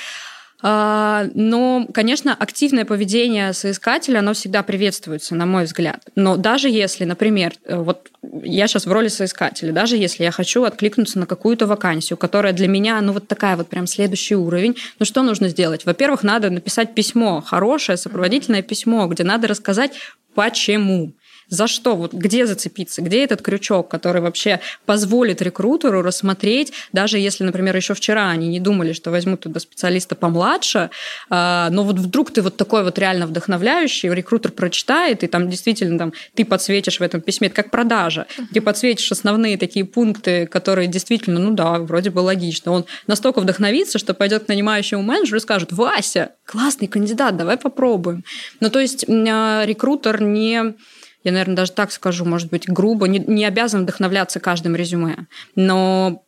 А, 0.63 1.25
но, 1.34 1.88
конечно, 1.94 2.34
активное 2.34 2.86
поведение 2.86 3.53
соискателя, 3.53 4.20
оно 4.20 4.34
всегда 4.34 4.62
приветствуется, 4.63 5.36
на 5.36 5.46
мой 5.46 5.63
взгляд. 5.63 6.03
Но 6.15 6.38
даже 6.38 6.70
если, 6.70 7.03
например, 7.06 7.53
э, 7.65 7.75
вот 7.77 8.10
я 8.44 8.68
сейчас 8.68 8.86
в 8.86 8.91
роли 8.91 9.08
соискателя, 9.08 9.72
даже 9.72 9.98
если 9.98 10.24
я 10.24 10.32
хочу 10.32 10.63
откликнуться 10.63 11.20
на 11.20 11.25
какую-то 11.25 11.65
вакансию, 11.65 12.18
которая 12.18 12.53
для 12.53 12.68
меня, 12.68 13.01
ну 13.01 13.13
вот 13.13 13.27
такая 13.27 13.58
вот 13.58 13.70
прям 13.70 13.88
следующий 13.88 14.36
уровень, 14.36 14.75
ну 15.00 15.06
что 15.06 15.24
нужно 15.24 15.50
сделать? 15.50 15.86
Во-первых, 15.86 16.24
надо 16.24 16.50
написать 16.50 16.94
письмо, 16.94 17.41
хорошее 17.41 17.98
сопроводительное 17.98 18.62
письмо, 18.62 19.08
где 19.08 19.24
надо 19.24 19.48
рассказать, 19.48 19.94
почему. 20.36 21.13
За 21.51 21.67
что? 21.67 21.98
Вот 21.98 22.13
где 22.13 22.48
зацепиться? 22.48 23.01
Где 23.01 23.25
этот 23.25 23.41
крючок, 23.41 23.89
который 23.89 24.22
вообще 24.22 24.62
позволит 24.86 25.41
рекрутеру 25.41 26.01
рассмотреть, 26.01 26.72
даже 26.93 27.20
если, 27.20 27.43
например, 27.43 27.75
еще 27.75 27.93
вчера 27.93 28.29
они 28.29 28.48
не 28.48 28.62
думали, 28.62 28.93
что 28.93 29.12
возьмут 29.12 29.41
туда 29.41 29.60
специалиста 29.60 30.15
помладше, 30.15 30.91
а, 31.29 31.70
но 31.70 31.84
вот 31.84 32.00
вдруг 32.00 32.31
ты 32.31 32.41
вот 32.41 32.55
такой 32.55 32.86
вот 32.86 32.98
реально 32.98 33.27
вдохновляющий, 33.27 34.10
рекрутер 34.10 34.53
прочитает, 34.53 35.25
и 35.25 35.27
там 35.27 35.50
действительно 35.50 36.00
там, 36.00 36.13
ты 36.36 36.46
подсветишь 36.46 37.01
в 37.01 37.03
этом 37.03 37.20
письме, 37.20 37.48
это 37.48 37.58
как 37.58 37.70
продажа, 37.70 38.27
ты 38.53 38.62
подсветишь 38.62 39.12
основные 39.12 39.58
такие 39.58 39.84
пункты, 39.84 40.48
которые 40.48 40.88
действительно, 40.88 41.41
ну 41.41 41.51
да, 41.51 41.79
вроде 41.79 42.12
бы 42.12 42.20
логично. 42.20 42.72
Он 42.72 42.86
настолько 43.08 43.41
вдохновится, 43.41 44.00
что 44.00 44.13
пойдет 44.13 44.46
к 44.46 44.48
нанимающему 44.48 45.01
менеджеру 45.01 45.36
и 45.36 45.41
скажет, 45.41 45.74
Вася, 45.74 46.31
классный 46.46 46.88
кандидат, 46.88 47.36
давай 47.36 47.58
попробуем. 47.58 48.24
Ну 48.62 48.70
то 48.70 48.79
есть 48.79 49.03
а, 49.10 49.65
рекрутер 49.65 50.22
не 50.22 50.75
я, 51.24 51.32
наверное, 51.32 51.56
даже 51.56 51.72
так 51.72 51.92
скажу, 51.92 52.25
может 52.25 52.50
быть, 52.50 52.68
грубо, 52.68 53.08
не, 53.08 53.20
не 53.20 53.46
обязан 53.46 53.84
вдохновляться 53.84 54.40
каждым 54.40 54.75
резюме, 54.75 55.28
но 55.56 56.24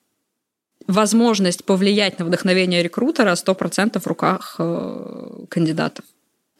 возможность 0.87 1.63
повлиять 1.63 2.19
на 2.19 2.25
вдохновение 2.25 2.83
рекрутера 2.83 3.33
100% 3.33 3.99
в 3.99 4.07
руках 4.07 4.55
э, 4.59 5.45
кандидатов. 5.49 6.05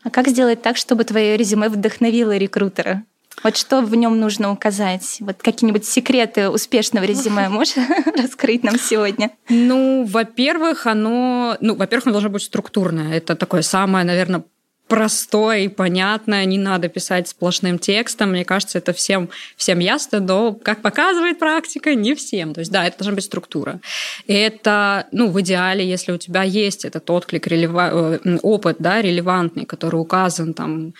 А 0.04 0.10
как 0.10 0.28
сделать 0.28 0.62
так, 0.62 0.78
чтобы 0.78 1.04
твое 1.04 1.38
резюме 1.38 1.70
вдохновило 1.70 2.36
рекрутера? 2.36 3.04
Вот 3.44 3.58
что 3.58 3.82
в 3.82 3.96
нем 3.96 4.20
нужно 4.20 4.52
указать? 4.52 5.18
Вот 5.22 5.38
какие-нибудь 5.42 5.86
секреты 5.86 6.50
успешного 6.50 7.04
резюме 7.04 7.50
можешь 7.50 7.76
раскрыть 8.18 8.64
нам 8.64 8.78
сегодня? 8.78 9.32
Ну, 9.50 10.06
во-первых, 10.06 10.88
оно, 10.88 11.58
ну, 11.60 11.76
во-первых, 11.76 12.08
оно 12.08 12.14
должно 12.14 12.30
быть 12.30 12.44
структурное. 12.44 13.14
Это 13.14 13.36
такое 13.36 13.62
самое, 13.62 14.06
наверное, 14.06 14.44
простое 14.88 15.60
и 15.60 15.68
понятное, 15.70 16.46
не 16.46 16.58
надо 16.58 16.88
писать 16.88 17.28
сплошным 17.28 17.80
текстом. 17.80 18.32
Мне 18.32 18.46
кажется, 18.46 18.78
это 18.78 18.94
всем, 18.94 19.30
всем 19.56 19.80
ясно, 19.80 20.20
но, 20.20 20.54
как 20.54 20.82
показывает 20.82 21.40
практика, 21.40 21.96
не 21.96 22.14
всем. 22.16 22.54
То 22.54 22.60
есть, 22.60 22.72
да, 22.72 22.86
это 22.86 23.00
должна 23.00 23.16
быть 23.16 23.24
структура. 23.24 23.80
Это, 24.28 25.08
ну, 25.12 25.30
в 25.30 25.42
идеале, 25.42 25.88
если 25.88 26.12
у 26.12 26.18
тебя 26.18 26.44
есть 26.44 26.86
этот 26.86 27.10
отклик, 27.10 27.48
релева... 27.48 28.20
Э, 28.24 28.38
опыт, 28.44 28.78
да, 28.80 29.02
релевантный, 29.02 29.66
который 29.66 29.96
указан 29.96 30.54
там, 30.54 30.94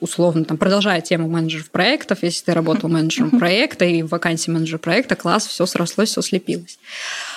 условно, 0.00 0.44
там, 0.44 0.58
продолжая 0.58 1.00
тему 1.00 1.28
менеджеров 1.28 1.70
проектов, 1.70 2.18
если 2.22 2.44
ты 2.44 2.52
работал 2.52 2.88
менеджером 2.90 3.38
проекта 3.38 3.84
и 3.84 4.02
в 4.02 4.08
вакансии 4.08 4.50
менеджера 4.50 4.78
проекта, 4.78 5.16
класс, 5.16 5.46
все 5.46 5.66
срослось, 5.66 6.10
все 6.10 6.20
слепилось. 6.20 6.78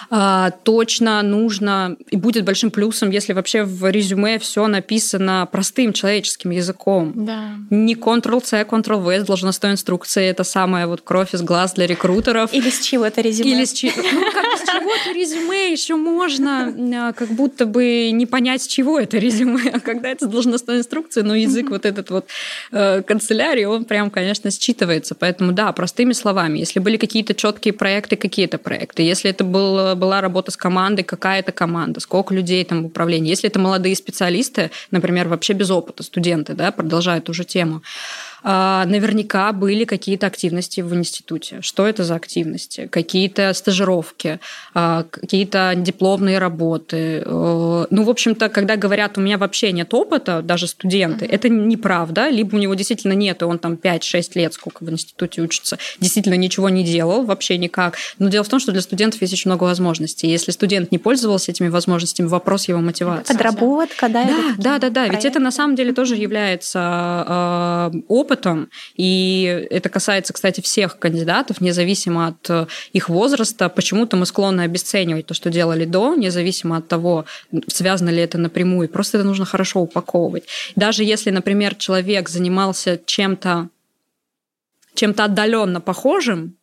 А, 0.09 0.51
точно 0.51 1.21
нужно, 1.21 1.95
и 2.09 2.17
будет 2.17 2.45
большим 2.45 2.71
плюсом, 2.71 3.09
если 3.09 3.33
вообще 3.33 3.63
в 3.63 3.89
резюме 3.89 4.39
все 4.39 4.67
написано 4.67 5.47
простым 5.51 5.92
человеческим 5.93 6.51
языком. 6.51 7.13
Да. 7.15 7.51
Не 7.69 7.95
Ctrl-C, 7.95 8.63
Ctrl-V 8.63 9.23
должностной 9.23 9.71
инструкции. 9.71 10.25
Это 10.25 10.43
самая 10.43 10.88
вот 10.88 11.01
кровь 11.01 11.33
из 11.33 11.41
глаз 11.41 11.73
для 11.73 11.88
рекрутеров. 11.88 12.53
Или 12.53 12.69
с 12.69 12.79
чего 12.81 13.05
это 13.05 13.21
резюме. 13.21 13.51
Или 13.51 13.65
с, 13.65 13.73
чего, 13.73 13.93
ну, 13.95 14.31
как, 14.31 14.45
с 14.57 14.63
чего-то 14.63 15.13
резюме 15.13 15.71
еще 15.71 15.95
можно 15.95 16.73
а, 17.07 17.13
как 17.13 17.29
будто 17.29 17.65
бы 17.65 18.12
не 18.12 18.25
понять, 18.25 18.63
с 18.63 18.67
чего 18.67 19.00
это 19.00 19.17
резюме. 19.17 19.71
А 19.73 19.79
когда 19.79 20.09
это 20.09 20.27
должностная 20.27 20.79
инструкция, 20.79 21.23
ну, 21.23 21.33
язык 21.33 21.69
вот 21.69 21.85
этот 21.85 22.09
вот 22.09 22.27
э, 22.71 23.01
канцелярии, 23.01 23.65
он 23.65 23.85
прям, 23.85 24.09
конечно, 24.09 24.50
считывается. 24.50 25.15
Поэтому, 25.17 25.51
да, 25.51 25.71
простыми 25.71 26.13
словами. 26.13 26.59
Если 26.59 26.79
были 26.79 26.97
какие-то 26.97 27.33
четкие 27.33 27.73
проекты, 27.73 28.15
какие-то 28.15 28.57
проекты. 28.57 29.03
Если 29.03 29.29
это 29.29 29.43
был 29.43 29.95
была 29.95 30.21
работа 30.21 30.51
с 30.51 30.57
командой, 30.57 31.03
какая 31.03 31.39
это 31.39 31.51
команда, 31.51 32.00
сколько 32.00 32.33
людей 32.33 32.63
там 32.63 32.83
в 32.83 32.85
управлении. 32.88 33.29
Если 33.29 33.50
это 33.50 33.59
молодые 33.59 33.95
специалисты, 33.95 34.71
например, 34.91 35.27
вообще 35.27 35.53
без 35.53 35.69
опыта, 35.73 36.03
студенты, 36.03 36.53
да, 36.53 36.71
продолжают 36.71 37.25
ту 37.25 37.33
же 37.33 37.43
тему, 37.43 37.81
наверняка 38.43 39.53
были 39.53 39.85
какие-то 39.85 40.27
активности 40.27 40.81
в 40.81 40.93
институте. 40.93 41.59
Что 41.62 41.88
это 41.88 42.03
за 42.03 42.15
активности? 42.15 42.88
Какие-то 42.91 43.53
стажировки, 43.53 44.39
а, 44.73 45.03
какие-то 45.09 45.73
дипломные 45.77 46.39
работы. 46.39 47.23
Э, 47.25 47.85
ну, 47.89 48.03
в 48.03 48.09
общем-то, 48.09 48.50
когда 48.50 48.75
говорят, 48.75 49.17
у 49.17 49.21
меня 49.21 49.38
вообще 49.38 49.71
нет 49.71 49.93
опыта, 49.93 50.41
даже 50.41 50.67
студенты, 50.67 51.25
mm-hmm. 51.25 51.31
это 51.31 51.50
неправда. 51.50 52.29
Либо 52.29 52.55
у 52.55 52.59
него 52.59 52.73
действительно 52.73 53.13
нет, 53.13 53.41
и 53.41 53.45
он 53.45 53.59
там 53.59 53.73
5-6 53.73 54.31
лет, 54.35 54.53
сколько 54.53 54.83
в 54.83 54.89
институте 54.89 55.41
учится, 55.41 55.77
действительно 56.00 56.35
ничего 56.35 56.69
не 56.69 56.83
делал, 56.83 57.23
вообще 57.23 57.57
никак. 57.57 57.95
Но 58.19 58.29
дело 58.29 58.43
в 58.43 58.50
том, 58.50 58.59
что 58.59 58.71
для 58.71 58.81
студентов 58.81 59.21
есть 59.21 59.33
очень 59.33 59.50
много 59.50 59.63
возможностей. 59.63 60.27
Если 60.27 60.51
студент 60.51 60.91
не 60.91 60.97
пользовался 60.97 61.51
этими 61.51 61.69
возможностями, 61.69 62.27
вопрос 62.27 62.67
его 62.67 62.79
мотивации. 62.79 63.33
Подработка, 63.33 64.09
да? 64.09 64.25
Да, 64.25 64.55
да, 64.57 64.79
да, 64.79 64.89
да. 64.89 65.07
Ведь 65.07 65.25
это 65.25 65.39
на 65.39 65.51
самом 65.51 65.75
деле 65.75 65.93
тоже 65.93 66.15
является 66.15 67.91
э, 67.93 67.97
опыт 68.07 68.32
опытом, 68.33 68.69
и 68.95 69.67
это 69.69 69.89
касается, 69.89 70.33
кстати, 70.33 70.61
всех 70.61 70.99
кандидатов, 70.99 71.61
независимо 71.61 72.27
от 72.27 72.49
э, 72.49 72.67
их 72.93 73.09
возраста. 73.09 73.69
Почему-то 73.69 74.17
мы 74.17 74.25
склонны 74.25 74.61
обесценивать 74.61 75.25
то, 75.25 75.33
что 75.33 75.49
делали 75.49 75.85
до, 75.85 76.15
независимо 76.15 76.77
от 76.77 76.87
того, 76.87 77.25
связано 77.67 78.09
ли 78.09 78.21
это 78.21 78.37
напрямую. 78.37 78.89
Просто 78.89 79.17
это 79.17 79.27
нужно 79.27 79.45
хорошо 79.45 79.81
упаковывать. 79.81 80.43
Даже 80.75 81.03
если, 81.03 81.31
например, 81.31 81.75
человек 81.75 82.29
занимался 82.29 82.99
чем-то 83.05 83.69
чем-то 84.95 85.23
отдаленно 85.23 85.81
похожим, 85.81 86.55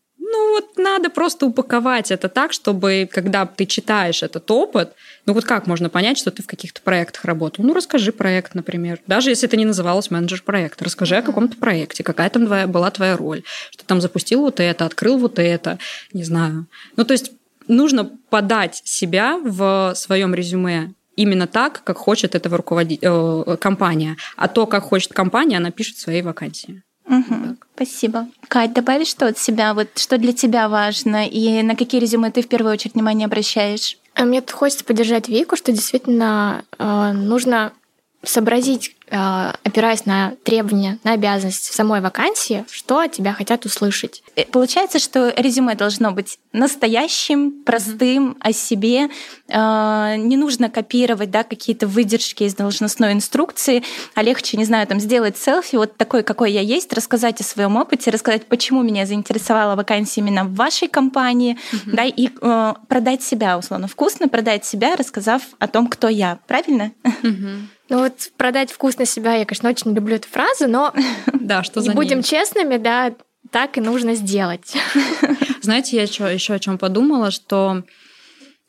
вот 0.51 0.79
надо 0.79 1.11
просто 1.11 1.47
упаковать 1.47 2.11
это 2.11 2.29
так, 2.29 2.53
чтобы 2.53 3.09
когда 3.11 3.47
ты 3.47 3.67
читаешь 3.67 4.23
этот 4.23 4.51
опыт, 4.51 4.95
ну 5.27 5.33
вот 5.33 5.45
как 5.45 5.67
можно 5.67 5.89
понять, 5.89 6.19
что 6.19 6.31
ты 6.31 6.43
в 6.43 6.47
каких-то 6.47 6.81
проектах 6.83 7.25
работал? 7.25 7.65
Ну 7.65 7.75
расскажи 7.75 8.13
проект, 8.13 8.55
например. 8.55 9.01
Даже 9.07 9.31
если 9.31 9.49
это 9.49 9.57
не 9.57 9.65
называлось 9.65 10.11
менеджер 10.11 10.43
проекта, 10.43 10.85
расскажи 10.85 11.17
о 11.17 11.23
каком-то 11.23 11.57
проекте, 11.57 12.03
какая 12.03 12.31
там 12.31 12.47
твоя, 12.47 12.67
была 12.67 12.91
твоя 12.91 13.17
роль, 13.17 13.43
что 13.71 13.85
там 13.85 14.01
запустил 14.01 14.41
вот 14.41 14.61
это, 14.61 14.85
открыл 14.87 15.19
вот 15.19 15.39
это, 15.39 15.79
не 16.13 16.25
знаю. 16.25 16.67
Ну 16.97 17.05
то 17.05 17.13
есть 17.13 17.33
нужно 17.69 18.05
подать 18.31 18.83
себя 18.85 19.39
в 19.43 19.95
своем 19.95 20.35
резюме 20.35 20.95
именно 21.17 21.47
так, 21.47 21.83
как 21.85 21.99
хочет 21.99 22.35
этого 22.35 22.57
руководить 22.57 23.01
э, 23.03 23.57
компания. 23.61 24.17
А 24.37 24.49
то, 24.49 24.67
как 24.67 24.85
хочет 24.85 25.13
компания, 25.13 25.59
она 25.59 25.71
пишет 25.71 25.97
в 25.97 26.01
своей 26.01 26.23
вакансии. 26.23 26.83
Угу, 27.07 27.57
спасибо. 27.75 28.29
Кать, 28.49 28.73
добавишь 28.73 29.09
что 29.09 29.27
от 29.27 29.39
себя? 29.39 29.75
Вот 29.75 29.89
что 29.99 30.19
для 30.19 30.33
тебя 30.33 30.69
важно 30.69 31.27
и 31.27 31.63
на 31.63 31.75
какие 31.77 32.01
резюме 32.01 32.31
ты 32.31 32.43
в 32.43 32.49
первую 32.49 32.73
очередь 32.73 32.95
внимание 32.95 33.27
обращаешь? 33.27 33.99
А 34.15 34.25
мне 34.25 34.41
тут 34.41 34.53
хочется 34.53 34.85
поддержать 34.85 35.29
Вику, 35.29 35.57
что 35.57 35.73
действительно 35.73 36.65
э, 36.79 37.13
нужно 37.13 37.73
сообразить, 38.23 38.97
э, 39.11 39.53
опираясь 39.65 40.05
на 40.05 40.35
требования, 40.45 40.99
на 41.05 41.13
обязанности 41.13 41.75
самой 41.75 42.03
вакансии, 42.03 42.67
что 42.71 42.99
от 42.99 43.13
тебя 43.13 43.33
хотят 43.33 43.65
услышать. 43.65 44.23
Э, 44.37 44.45
получается, 44.45 44.99
что 44.99 45.33
резюме 45.37 45.75
должно 45.75 46.11
быть 46.13 46.39
настоящим, 46.53 47.63
простым, 47.65 48.37
о 48.41 48.53
себе. 48.53 49.09
Э, 49.49 50.17
не 50.19 50.37
нужно 50.37 50.69
копировать 50.69 51.31
да, 51.31 51.45
какие-то 51.45 51.87
выдержки 51.87 52.45
из 52.45 52.55
должностной 52.55 53.13
инструкции, 53.13 53.83
а 54.15 54.23
легче, 54.23 54.59
не 54.59 54.67
знаю, 54.67 54.87
там 54.87 55.01
сделать 55.01 55.39
селфи 55.39 55.77
вот 55.77 55.97
такой, 55.97 56.23
какой 56.23 56.53
я 56.53 56.61
есть, 56.61 56.93
рассказать 56.93 57.41
о 57.41 57.45
своем 57.45 57.77
опыте, 57.77 58.11
рассказать, 58.11 58.47
почему 58.47 58.83
меня 58.83 59.07
заинтересовала 59.07 59.77
вакансия 59.77 60.21
именно 60.21 60.45
в 60.45 60.55
вашей 60.55 60.89
компании, 60.89 61.57
mm-hmm. 61.73 61.95
да, 61.95 62.05
и 62.05 62.29
э, 62.29 62.75
продать 62.87 63.23
себя, 63.23 63.57
условно, 63.57 63.89
вкусно 63.89 64.29
продать 64.29 64.67
себя, 64.67 64.97
рассказав 64.97 65.43
о 65.59 65.67
том, 65.69 65.87
кто 65.89 66.09
я. 66.09 66.39
Правильно? 66.47 66.93
Mm-hmm. 67.03 67.61
Ну 67.91 67.99
вот 67.99 68.31
продать 68.37 68.71
вкусно 68.71 69.05
себя, 69.05 69.35
я, 69.35 69.45
конечно, 69.45 69.69
очень 69.69 69.93
люблю 69.93 70.15
эту 70.15 70.29
фразу, 70.29 70.69
но 70.69 70.95
да, 71.35 71.63
что 71.65 71.83
за 71.83 71.93
будем 71.93 72.23
честными, 72.23 72.77
да, 72.77 73.13
так 73.51 73.77
и 73.77 73.81
нужно 73.81 74.15
сделать. 74.15 74.75
Знаете, 75.61 75.97
я 75.97 76.03
еще, 76.03 76.33
еще 76.33 76.55
о 76.55 76.59
чем 76.61 76.79
подумала, 76.79 77.33
что 77.33 77.83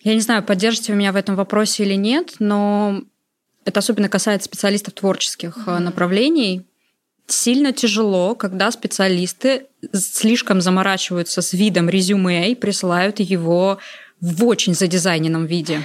я 0.01 0.15
не 0.15 0.21
знаю, 0.21 0.43
поддержите 0.43 0.91
вы 0.91 0.97
меня 0.97 1.11
в 1.11 1.15
этом 1.15 1.35
вопросе 1.35 1.83
или 1.83 1.93
нет, 1.93 2.33
но 2.39 3.03
это 3.63 3.79
особенно 3.79 4.09
касается 4.09 4.45
специалистов 4.45 4.95
творческих 4.95 5.55
mm-hmm. 5.55 5.79
направлений. 5.79 6.65
Сильно 7.27 7.71
тяжело, 7.71 8.33
когда 8.33 8.71
специалисты 8.71 9.67
слишком 9.93 10.61
заморачиваются 10.61 11.43
с 11.43 11.53
видом 11.53 11.89
резюме 11.89 12.51
и 12.51 12.55
присылают 12.55 13.19
его 13.19 13.77
в 14.19 14.45
очень 14.45 14.73
задизайненном 14.73 15.45
виде. 15.45 15.83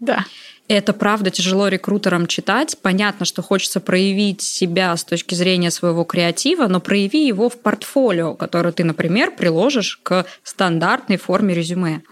Да. 0.00 0.24
Это 0.68 0.92
правда 0.92 1.30
тяжело 1.30 1.68
рекрутерам 1.68 2.26
читать. 2.26 2.76
Понятно, 2.82 3.24
что 3.24 3.40
хочется 3.40 3.80
проявить 3.80 4.42
себя 4.42 4.94
с 4.94 5.02
точки 5.02 5.34
зрения 5.34 5.70
своего 5.70 6.04
креатива, 6.04 6.66
но 6.66 6.78
прояви 6.78 7.26
его 7.26 7.48
в 7.48 7.58
портфолио, 7.58 8.34
которое 8.34 8.72
ты, 8.72 8.84
например, 8.84 9.34
приложишь 9.34 9.96
к 10.02 10.26
стандартной 10.42 11.16
форме 11.16 11.54
резюме. 11.54 12.02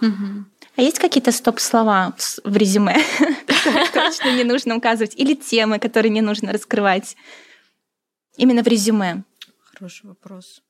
А 0.77 0.83
есть 0.83 0.99
какие-то 0.99 1.33
стоп-слова 1.33 2.15
в 2.45 2.57
резюме, 2.57 2.97
которые 3.47 3.87
точно 3.93 4.35
не 4.35 4.45
нужно 4.45 4.77
указывать? 4.77 5.15
Или 5.17 5.35
темы, 5.35 5.79
которые 5.79 6.11
не 6.11 6.21
нужно 6.23 6.53
раскрывать? 6.53 7.17
Именно 8.37 8.63
в 8.63 8.67
резюме. 8.67 9.23
Хороший 9.75 10.07
вопрос. 10.07 10.63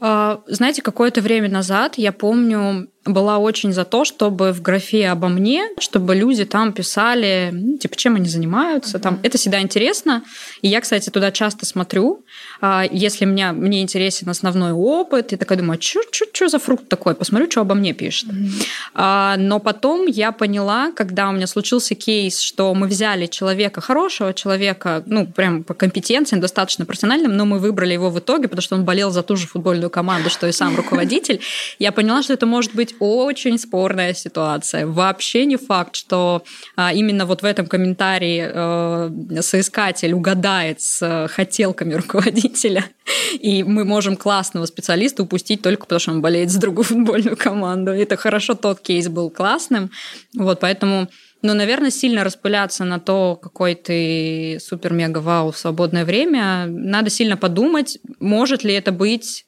А, 0.00 0.42
знаете, 0.46 0.82
какое-то 0.82 1.20
время 1.20 1.48
назад, 1.48 1.96
я 1.96 2.12
помню, 2.12 2.88
была 3.04 3.38
очень 3.38 3.72
за 3.72 3.84
то, 3.84 4.04
чтобы 4.04 4.52
в 4.52 4.60
графе 4.62 5.08
обо 5.08 5.28
мне, 5.28 5.68
чтобы 5.78 6.14
люди 6.14 6.44
там 6.44 6.72
писали, 6.72 7.50
ну, 7.52 7.78
типа, 7.78 7.96
чем 7.96 8.16
они 8.16 8.28
занимаются. 8.28 8.98
Mm-hmm. 8.98 9.02
Там. 9.02 9.20
Это 9.22 9.38
всегда 9.38 9.60
интересно. 9.60 10.22
И 10.62 10.68
я, 10.68 10.80
кстати, 10.80 11.10
туда 11.10 11.30
часто 11.32 11.64
смотрю. 11.64 12.24
А, 12.60 12.84
если 12.90 13.24
меня, 13.24 13.52
мне 13.52 13.82
интересен 13.82 14.28
основной 14.28 14.72
опыт, 14.72 15.32
я 15.32 15.38
такая 15.38 15.58
думаю, 15.58 15.80
что 15.80 16.00
«А 16.44 16.48
за 16.48 16.58
фрукт 16.58 16.88
такой? 16.88 17.14
Посмотрю, 17.14 17.50
что 17.50 17.60
обо 17.60 17.74
мне 17.74 17.92
пишет. 17.92 18.28
Mm-hmm. 18.28 19.36
Но 19.38 19.58
потом 19.58 20.06
я 20.06 20.32
поняла, 20.32 20.92
когда 20.92 21.28
у 21.28 21.32
меня 21.32 21.46
случился 21.46 21.94
кейс, 21.94 22.40
что 22.40 22.72
мы 22.74 22.86
взяли 22.86 23.26
человека, 23.26 23.80
хорошего 23.80 24.32
человека, 24.32 25.02
ну, 25.06 25.26
прям 25.26 25.64
по 25.64 25.74
компетенциям, 25.74 26.40
достаточно 26.40 26.84
профессиональным, 26.84 27.36
но 27.36 27.44
мы 27.44 27.58
выбрали 27.58 27.92
его 27.92 28.10
в 28.10 28.18
итоге, 28.18 28.48
потому 28.48 28.62
что 28.62 28.76
он 28.76 28.84
болел 28.84 29.10
за 29.10 29.22
ту 29.22 29.36
же 29.36 29.46
футбольную 29.46 29.90
команду, 29.90 30.30
что 30.30 30.46
и 30.46 30.52
сам 30.52 30.76
руководитель. 30.76 31.40
Я 31.78 31.92
поняла, 31.92 32.22
что 32.22 32.32
это 32.32 32.46
может 32.46 32.74
быть 32.74 32.87
очень 32.98 33.58
спорная 33.58 34.14
ситуация. 34.14 34.86
Вообще 34.86 35.44
не 35.44 35.56
факт, 35.56 35.96
что 35.96 36.42
а, 36.76 36.92
именно 36.92 37.26
вот 37.26 37.42
в 37.42 37.44
этом 37.44 37.66
комментарии 37.66 38.50
э, 38.52 39.42
соискатель 39.42 40.12
угадает 40.12 40.80
с 40.80 41.28
хотелками 41.28 41.94
руководителя, 42.02 42.84
и 43.32 43.62
мы 43.62 43.84
можем 43.84 44.16
классного 44.16 44.66
специалиста 44.66 45.22
упустить 45.22 45.62
только 45.62 45.82
потому, 45.82 45.98
что 45.98 46.12
он 46.12 46.22
болеет 46.22 46.50
за 46.50 46.60
другую 46.60 46.84
футбольную 46.84 47.36
команду. 47.36 47.92
Это 47.92 48.16
хорошо 48.16 48.54
тот 48.54 48.80
кейс 48.80 49.08
был 49.08 49.30
классным. 49.30 49.90
Вот, 50.34 50.60
поэтому 50.60 51.08
ну, 51.40 51.54
наверное, 51.54 51.90
сильно 51.90 52.24
распыляться 52.24 52.84
на 52.84 52.98
то, 52.98 53.36
какой 53.36 53.76
ты 53.76 54.58
супер-мега-вау 54.60 55.52
в 55.52 55.58
свободное 55.58 56.04
время, 56.04 56.66
надо 56.66 57.10
сильно 57.10 57.36
подумать, 57.36 57.98
может 58.18 58.64
ли 58.64 58.74
это 58.74 58.90
быть 58.90 59.44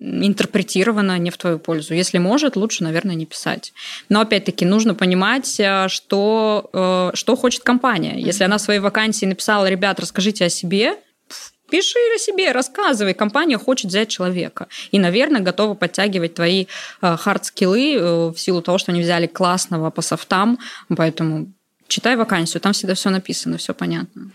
интерпретировано 0.00 1.18
не 1.18 1.30
в 1.30 1.36
твою 1.36 1.58
пользу. 1.58 1.94
Если 1.94 2.18
может, 2.18 2.56
лучше, 2.56 2.82
наверное, 2.84 3.14
не 3.14 3.26
писать. 3.26 3.72
Но 4.08 4.20
опять-таки 4.20 4.64
нужно 4.64 4.94
понимать, 4.94 5.60
э, 5.60 5.88
что, 5.88 6.70
э, 6.72 7.10
что 7.14 7.36
хочет 7.36 7.62
компания. 7.62 8.18
Если 8.18 8.44
она 8.44 8.56
в 8.56 8.62
своей 8.62 8.80
вакансии 8.80 9.26
написала, 9.26 9.68
ребят, 9.68 10.00
расскажите 10.00 10.46
о 10.46 10.48
себе, 10.48 10.96
пиши 11.70 11.98
о 12.14 12.18
себе, 12.18 12.52
рассказывай. 12.52 13.12
Компания 13.12 13.58
хочет 13.58 13.90
взять 13.90 14.08
человека. 14.08 14.68
И, 14.90 14.98
наверное, 14.98 15.42
готова 15.42 15.74
подтягивать 15.74 16.34
твои 16.34 16.66
хард-скиллы 17.02 17.96
э, 17.96 18.32
в 18.34 18.38
силу 18.38 18.62
того, 18.62 18.78
что 18.78 18.92
они 18.92 19.02
взяли 19.02 19.26
классного 19.26 19.90
по 19.90 20.00
софтам. 20.00 20.58
Поэтому 20.88 21.52
читай 21.88 22.16
вакансию, 22.16 22.60
там 22.62 22.72
всегда 22.72 22.94
все 22.94 23.10
написано, 23.10 23.58
все 23.58 23.74
понятно. 23.74 24.30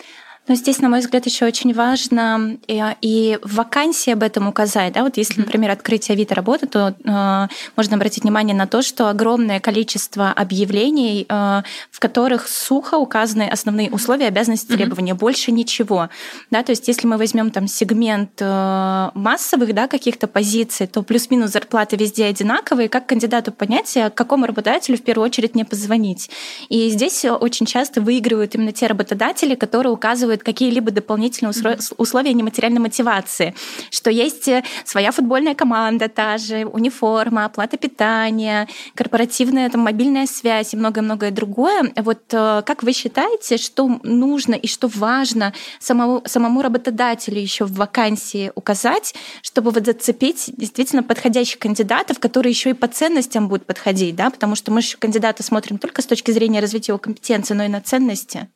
Но 0.48 0.54
здесь, 0.56 0.80
на 0.80 0.90
мой 0.90 1.00
взгляд, 1.00 1.26
еще 1.26 1.46
очень 1.46 1.74
важно 1.74 2.58
и, 2.68 2.80
э, 2.80 2.96
и 3.02 3.40
в 3.42 3.56
вакансии 3.56 4.12
об 4.12 4.22
этом 4.22 4.48
указать. 4.48 4.94
Да? 4.94 5.04
Вот 5.04 5.18
если, 5.18 5.42
например, 5.42 5.72
открыть 5.72 6.10
Авито 6.10 6.36
работы, 6.36 6.68
то 6.68 6.96
э, 7.04 7.48
можно 7.76 7.96
обратить 7.96 8.24
внимание 8.24 8.56
на 8.56 8.68
то, 8.68 8.82
что 8.84 9.10
огромное 9.10 9.60
количество 9.60 10.32
объявлений, 10.32 11.26
э, 11.28 11.62
в 11.90 12.00
которых 12.00 12.48
сухо 12.48 12.96
указаны 12.96 13.50
основные 13.50 13.90
условия, 13.90 14.28
обязанности, 14.28 14.68
требования, 14.68 15.14
mm-hmm. 15.14 15.16
больше 15.16 15.52
ничего. 15.52 16.10
Да? 16.52 16.62
То 16.62 16.72
есть 16.72 16.88
если 16.88 17.08
мы 17.08 17.18
возьмем 17.18 17.50
там 17.50 17.68
сегмент 17.68 18.40
э, 18.40 19.10
массовых 19.16 19.74
да, 19.74 19.88
каких-то 19.88 20.28
позиций, 20.28 20.86
то 20.86 21.02
плюс-минус 21.02 21.52
зарплаты 21.52 21.96
везде 21.96 22.26
одинаковые. 22.26 22.88
Как 22.88 23.08
кандидату 23.08 23.52
понять, 23.52 23.94
к 23.94 24.14
какому 24.14 24.46
работодателю 24.46 24.98
в 24.98 25.02
первую 25.02 25.26
очередь 25.26 25.56
не 25.56 25.64
позвонить? 25.64 26.30
И 26.70 26.90
здесь 26.90 27.26
очень 27.26 27.66
часто 27.66 28.02
выигрывают 28.02 28.54
именно 28.54 28.72
те 28.72 28.86
работодатели, 28.88 29.56
которые 29.56 29.92
указывают 29.92 30.35
указывают 30.36 30.44
какие-либо 30.44 30.92
дополнительные 30.92 31.54
условия 31.98 32.34
нематериальной 32.34 32.80
мотивации, 32.80 33.54
что 33.92 34.10
есть 34.10 34.48
э, 34.48 34.64
своя 34.86 35.12
футбольная 35.12 35.56
команда 35.56 36.08
та 36.08 36.38
же, 36.38 36.66
униформа, 36.66 37.46
оплата 37.46 37.78
питания, 37.78 38.68
корпоративная 38.96 39.70
там, 39.70 39.82
мобильная 39.82 40.28
связь 40.28 40.74
и 40.74 40.78
многое-многое 40.78 41.32
другое. 41.32 41.94
Вот 41.96 42.34
э, 42.34 42.62
как 42.66 42.84
вы 42.84 42.94
считаете, 42.94 43.58
что 43.58 44.00
нужно 44.04 44.56
и 44.56 44.68
что 44.68 44.88
важно 44.88 45.54
самому, 45.80 46.22
самому 46.26 46.62
работодателю 46.62 47.40
еще 47.40 47.66
в 47.66 47.74
вакансии 47.74 48.52
указать, 48.56 49.16
чтобы 49.42 49.72
вот 49.72 49.86
зацепить 49.86 50.52
действительно 50.58 51.04
подходящих 51.04 51.60
кандидатов, 51.60 52.20
которые 52.20 52.52
еще 52.52 52.70
и 52.70 52.74
по 52.74 52.88
ценностям 52.88 53.48
будут 53.48 53.66
подходить, 53.66 54.16
да, 54.16 54.30
потому 54.30 54.56
что 54.56 54.72
мы 54.72 54.82
же 54.82 54.98
кандидата 54.98 55.44
смотрим 55.44 55.78
только 55.78 56.02
с 56.02 56.06
точки 56.06 56.32
зрения 56.32 56.62
развития 56.62 56.92
его 56.92 57.00
компетенции, 57.00 57.54
но 57.54 57.64
и 57.64 57.68
на 57.68 57.82
ценности. 57.82 58.48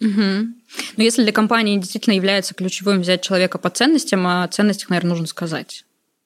Угу. 0.00 0.46
Но 0.96 1.02
если 1.02 1.22
для 1.22 1.32
компании 1.32 1.78
действительно 1.78 2.14
является 2.14 2.54
ключевым 2.54 3.00
взять 3.00 3.22
человека 3.22 3.58
по 3.58 3.70
ценностям, 3.70 4.26
о 4.26 4.48
ценностях, 4.48 4.90
наверное, 4.90 5.10
нужно 5.10 5.26
сказать. 5.26 5.84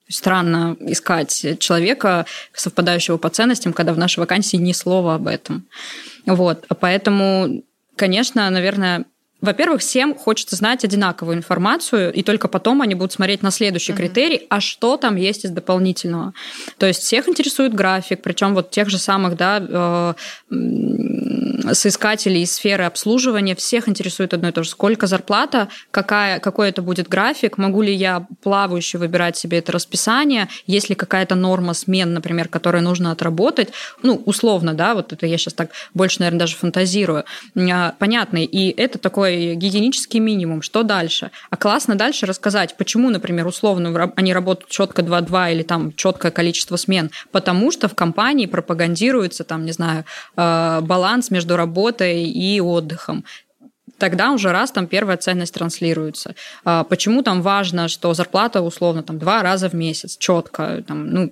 Странно 0.08 0.76
искать 0.80 1.58
человека, 1.58 2.26
совпадающего 2.52 3.16
по 3.16 3.30
ценностям, 3.30 3.72
когда 3.72 3.94
в 3.94 3.98
нашей 3.98 4.20
вакансии 4.20 4.56
ни 4.56 4.72
слова 4.72 5.14
об 5.14 5.26
этом. 5.26 5.66
Вот. 6.26 6.66
Поэтому, 6.80 7.64
конечно, 7.96 8.48
наверное, 8.50 9.06
во-первых, 9.44 9.80
всем 9.80 10.14
хочется 10.14 10.56
знать 10.56 10.84
одинаковую 10.84 11.36
информацию, 11.36 12.12
и 12.12 12.22
только 12.22 12.48
потом 12.48 12.82
они 12.82 12.94
будут 12.94 13.12
смотреть 13.12 13.42
на 13.42 13.50
следующий 13.50 13.92
uh-huh. 13.92 13.96
критерий, 13.96 14.46
а 14.48 14.60
что 14.60 14.96
там 14.96 15.16
есть 15.16 15.44
из 15.44 15.50
дополнительного. 15.50 16.34
То 16.78 16.86
есть 16.86 17.02
всех 17.02 17.28
интересует 17.28 17.74
график, 17.74 18.22
причем 18.22 18.54
вот 18.54 18.70
тех 18.70 18.88
же 18.88 18.98
самых, 18.98 19.36
да, 19.36 19.62
э, 19.68 20.14
соискателей 21.72 22.42
из 22.42 22.54
сферы 22.54 22.84
обслуживания, 22.84 23.54
всех 23.54 23.88
интересует 23.88 24.34
одно 24.34 24.48
и 24.48 24.52
то 24.52 24.62
же. 24.62 24.70
Сколько 24.70 25.06
зарплата, 25.06 25.68
какая, 25.90 26.38
какой 26.40 26.68
это 26.68 26.82
будет 26.82 27.08
график, 27.08 27.58
могу 27.58 27.82
ли 27.82 27.94
я 27.94 28.26
плавающе 28.42 28.98
выбирать 28.98 29.36
себе 29.36 29.58
это 29.58 29.72
расписание, 29.72 30.48
есть 30.66 30.88
ли 30.88 30.94
какая-то 30.94 31.34
норма 31.34 31.74
смен, 31.74 32.12
например, 32.12 32.48
которую 32.48 32.82
нужно 32.82 33.12
отработать, 33.12 33.70
ну, 34.02 34.22
условно, 34.26 34.74
да, 34.74 34.94
вот 34.94 35.12
это 35.12 35.26
я 35.26 35.38
сейчас 35.38 35.54
так 35.54 35.70
больше, 35.94 36.20
наверное, 36.20 36.40
даже 36.40 36.56
фантазирую. 36.56 37.24
А, 37.56 37.94
понятно, 37.98 38.38
и 38.38 38.70
это 38.70 38.98
такой 38.98 39.33
гигиенический 39.54 40.20
минимум. 40.20 40.62
Что 40.62 40.82
дальше? 40.82 41.30
А 41.50 41.56
классно 41.56 41.94
дальше 41.94 42.26
рассказать, 42.26 42.76
почему, 42.76 43.10
например, 43.10 43.46
условно 43.46 44.12
они 44.16 44.32
работают 44.32 44.70
четко 44.70 45.02
2-2 45.02 45.52
или 45.52 45.62
там 45.62 45.92
четкое 45.94 46.30
количество 46.30 46.76
смен, 46.76 47.10
потому 47.32 47.70
что 47.70 47.88
в 47.88 47.94
компании 47.94 48.46
пропагандируется 48.46 49.44
там, 49.44 49.64
не 49.64 49.72
знаю, 49.72 50.04
э, 50.36 50.80
баланс 50.82 51.30
между 51.30 51.56
работой 51.56 52.24
и 52.24 52.60
отдыхом 52.60 53.24
тогда 53.98 54.32
уже 54.32 54.52
раз 54.52 54.70
там 54.70 54.86
первая 54.86 55.16
ценность 55.16 55.54
транслируется. 55.54 56.34
А 56.64 56.84
почему 56.84 57.22
там 57.22 57.42
важно, 57.42 57.88
что 57.88 58.12
зарплата 58.12 58.60
условно 58.60 59.02
там 59.02 59.18
два 59.18 59.42
раза 59.42 59.68
в 59.68 59.74
месяц, 59.74 60.16
четко, 60.16 60.82
там, 60.86 61.10
ну, 61.10 61.30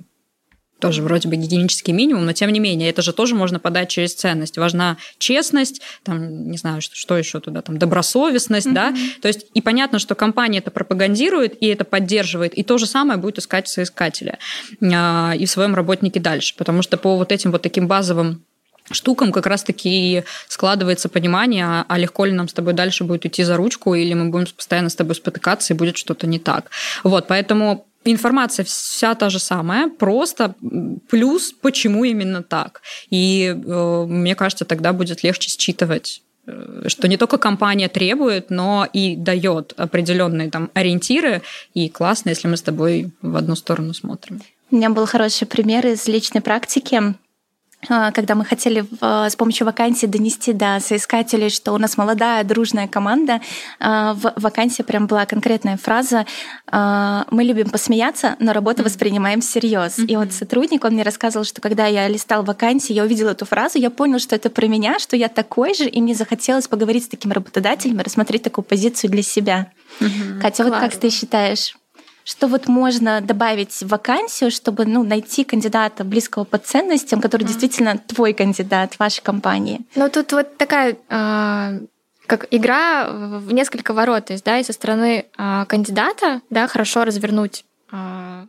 тоже 0.82 1.00
вроде 1.02 1.28
бы 1.28 1.36
гигиенический 1.36 1.92
минимум, 1.92 2.26
но 2.26 2.32
тем 2.32 2.50
не 2.50 2.58
менее, 2.58 2.90
это 2.90 3.02
же 3.02 3.12
тоже 3.12 3.36
можно 3.36 3.60
подать 3.60 3.88
через 3.88 4.14
ценность. 4.14 4.58
Важна 4.58 4.96
честность, 5.18 5.80
там, 6.02 6.50
не 6.50 6.58
знаю, 6.58 6.82
что, 6.82 6.96
что 6.96 7.16
еще 7.16 7.38
туда, 7.38 7.62
там, 7.62 7.78
добросовестность, 7.78 8.66
mm-hmm. 8.66 8.72
да, 8.72 8.94
то 9.20 9.28
есть 9.28 9.46
и 9.54 9.62
понятно, 9.62 10.00
что 10.00 10.16
компания 10.16 10.58
это 10.58 10.72
пропагандирует 10.72 11.56
и 11.62 11.68
это 11.68 11.84
поддерживает, 11.84 12.54
и 12.54 12.64
то 12.64 12.78
же 12.78 12.86
самое 12.86 13.16
будет 13.16 13.38
искать 13.38 13.68
соискателя 13.68 14.40
э, 14.80 15.36
и 15.36 15.46
в 15.46 15.50
своем 15.50 15.76
работнике 15.76 16.18
дальше, 16.18 16.56
потому 16.58 16.82
что 16.82 16.96
по 16.96 17.16
вот 17.16 17.30
этим 17.30 17.52
вот 17.52 17.62
таким 17.62 17.86
базовым 17.86 18.44
штукам 18.90 19.30
как 19.30 19.46
раз-таки 19.46 20.24
складывается 20.48 21.08
понимание, 21.08 21.64
а, 21.64 21.84
а 21.88 21.96
легко 21.96 22.24
ли 22.24 22.32
нам 22.32 22.48
с 22.48 22.52
тобой 22.52 22.72
дальше 22.72 23.04
будет 23.04 23.24
идти 23.24 23.44
за 23.44 23.56
ручку, 23.56 23.94
или 23.94 24.14
мы 24.14 24.30
будем 24.30 24.46
постоянно 24.56 24.88
с 24.88 24.96
тобой 24.96 25.14
спотыкаться, 25.14 25.72
и 25.72 25.76
будет 25.76 25.96
что-то 25.96 26.26
не 26.26 26.40
так. 26.40 26.70
Вот, 27.04 27.28
поэтому 27.28 27.86
информация 28.04 28.64
вся 28.64 29.14
та 29.14 29.30
же 29.30 29.38
самая, 29.38 29.88
просто 29.88 30.54
плюс 31.08 31.52
почему 31.52 32.04
именно 32.04 32.42
так. 32.42 32.82
И 33.10 33.46
э, 33.46 34.04
мне 34.08 34.34
кажется, 34.34 34.64
тогда 34.64 34.92
будет 34.92 35.22
легче 35.22 35.48
считывать 35.50 36.22
э, 36.46 36.88
что 36.88 37.08
не 37.08 37.16
только 37.16 37.38
компания 37.38 37.88
требует, 37.88 38.50
но 38.50 38.86
и 38.92 39.16
дает 39.16 39.74
определенные 39.76 40.50
там 40.50 40.70
ориентиры, 40.74 41.42
и 41.74 41.88
классно, 41.88 42.30
если 42.30 42.48
мы 42.48 42.56
с 42.56 42.62
тобой 42.62 43.10
в 43.22 43.36
одну 43.36 43.56
сторону 43.56 43.94
смотрим. 43.94 44.40
У 44.70 44.76
меня 44.76 44.90
был 44.90 45.06
хороший 45.06 45.46
пример 45.46 45.86
из 45.86 46.08
личной 46.08 46.40
практики. 46.40 47.14
А, 47.88 48.12
когда 48.12 48.34
мы 48.34 48.44
хотели 48.44 48.84
а, 49.00 49.28
с 49.28 49.36
помощью 49.36 49.66
вакансии 49.66 50.06
донести 50.06 50.52
до 50.52 50.78
соискателей, 50.80 51.50
что 51.50 51.72
у 51.72 51.78
нас 51.78 51.96
молодая 51.96 52.44
дружная 52.44 52.86
команда, 52.86 53.40
а, 53.80 54.14
в 54.14 54.32
вакансии 54.36 54.82
прям 54.82 55.06
была 55.06 55.26
конкретная 55.26 55.76
фраза 55.76 56.26
«Мы 56.70 57.44
любим 57.44 57.70
посмеяться, 57.70 58.36
но 58.38 58.52
работу 58.52 58.82
воспринимаем 58.82 59.40
всерьез». 59.40 59.98
И 59.98 60.16
вот 60.16 60.32
сотрудник, 60.32 60.84
он 60.84 60.92
мне 60.92 61.02
рассказывал, 61.02 61.44
что 61.44 61.60
когда 61.60 61.86
я 61.86 62.08
листал 62.08 62.44
вакансии, 62.44 62.92
я 62.92 63.02
увидела 63.02 63.30
эту 63.30 63.44
фразу, 63.44 63.78
я 63.78 63.90
понял, 63.90 64.18
что 64.18 64.36
это 64.36 64.48
про 64.50 64.66
меня, 64.66 64.98
что 64.98 65.16
я 65.16 65.28
такой 65.28 65.74
же, 65.74 65.86
и 65.86 66.00
мне 66.00 66.14
захотелось 66.14 66.68
поговорить 66.68 67.04
с 67.04 67.08
таким 67.08 67.32
работодателем 67.32 68.00
и 68.00 68.02
рассмотреть 68.02 68.42
такую 68.42 68.64
позицию 68.64 69.10
для 69.10 69.22
себя. 69.22 69.72
Угу, 70.00 70.40
Катя, 70.40 70.64
вот 70.64 70.72
как 70.72 70.96
ты 70.96 71.10
считаешь? 71.10 71.74
Что 72.24 72.46
вот 72.46 72.68
можно 72.68 73.20
добавить 73.20 73.72
в 73.72 73.88
вакансию, 73.88 74.50
чтобы 74.50 74.84
ну, 74.84 75.02
найти 75.02 75.44
кандидата 75.44 76.04
близкого 76.04 76.44
по 76.44 76.58
ценностям, 76.58 77.20
который 77.20 77.42
mm. 77.42 77.48
действительно 77.48 77.98
твой 77.98 78.32
кандидат 78.32 78.98
вашей 78.98 79.22
компании? 79.22 79.80
Ну, 79.96 80.08
тут 80.08 80.32
вот 80.32 80.56
такая 80.56 80.96
э, 81.08 81.80
как 82.26 82.46
игра 82.50 83.08
в 83.10 83.52
несколько 83.52 83.92
ворот. 83.92 84.26
То 84.26 84.34
есть, 84.34 84.44
да, 84.44 84.58
и 84.58 84.64
со 84.64 84.72
стороны 84.72 85.26
э, 85.36 85.64
кандидата, 85.66 86.40
да, 86.50 86.66
хорошо 86.68 87.04
развернуть 87.04 87.64
э, 87.90 88.46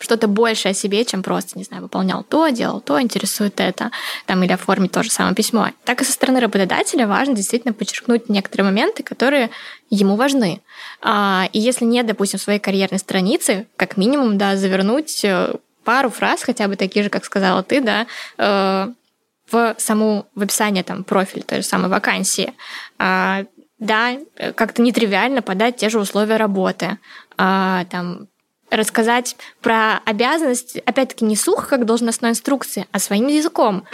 что-то 0.00 0.26
большее 0.28 0.70
о 0.70 0.74
себе, 0.74 1.04
чем 1.04 1.22
просто, 1.22 1.58
не 1.58 1.64
знаю, 1.64 1.82
выполнял 1.82 2.24
то, 2.24 2.48
делал 2.48 2.80
то, 2.80 3.00
интересует 3.00 3.60
это, 3.60 3.90
там, 4.26 4.42
или 4.42 4.52
оформить 4.52 4.92
то 4.92 5.02
же 5.02 5.10
самое 5.10 5.34
письмо. 5.34 5.68
Так 5.84 6.00
и 6.00 6.04
со 6.04 6.12
стороны 6.12 6.40
работодателя 6.40 7.06
важно 7.06 7.34
действительно 7.34 7.74
подчеркнуть 7.74 8.28
некоторые 8.30 8.64
моменты, 8.64 9.02
которые 9.02 9.50
ему 9.90 10.16
важны. 10.16 10.62
А, 11.02 11.48
и 11.52 11.60
если 11.60 11.84
нет, 11.84 12.06
допустим, 12.06 12.38
своей 12.38 12.58
карьерной 12.58 12.98
страницы, 12.98 13.66
как 13.76 13.98
минимум, 13.98 14.38
да, 14.38 14.56
завернуть 14.56 15.22
э, 15.22 15.54
пару 15.84 16.08
фраз, 16.08 16.42
хотя 16.42 16.66
бы 16.66 16.76
такие 16.76 17.02
же, 17.02 17.10
как 17.10 17.26
сказала 17.26 17.62
ты, 17.62 17.82
да, 17.82 18.06
э, 18.38 18.88
в 19.50 19.74
саму 19.78 20.26
в 20.34 20.42
описание 20.42 20.82
там 20.82 21.04
профиль 21.04 21.42
той 21.42 21.58
же 21.60 21.66
самой 21.66 21.90
вакансии. 21.90 22.54
А, 22.98 23.44
да, 23.78 24.16
как-то 24.54 24.80
нетривиально 24.80 25.42
подать 25.42 25.76
те 25.76 25.90
же 25.90 25.98
условия 25.98 26.36
работы, 26.36 26.98
а, 27.36 27.84
там 27.90 28.29
рассказать 28.70 29.36
про 29.60 29.98
обязанность, 30.04 30.78
опять-таки, 30.78 31.24
не 31.24 31.36
сухо, 31.36 31.66
как 31.66 31.86
должностной 31.86 32.30
инструкции, 32.30 32.86
а 32.92 32.98
своим 32.98 33.26
языком. 33.26 33.84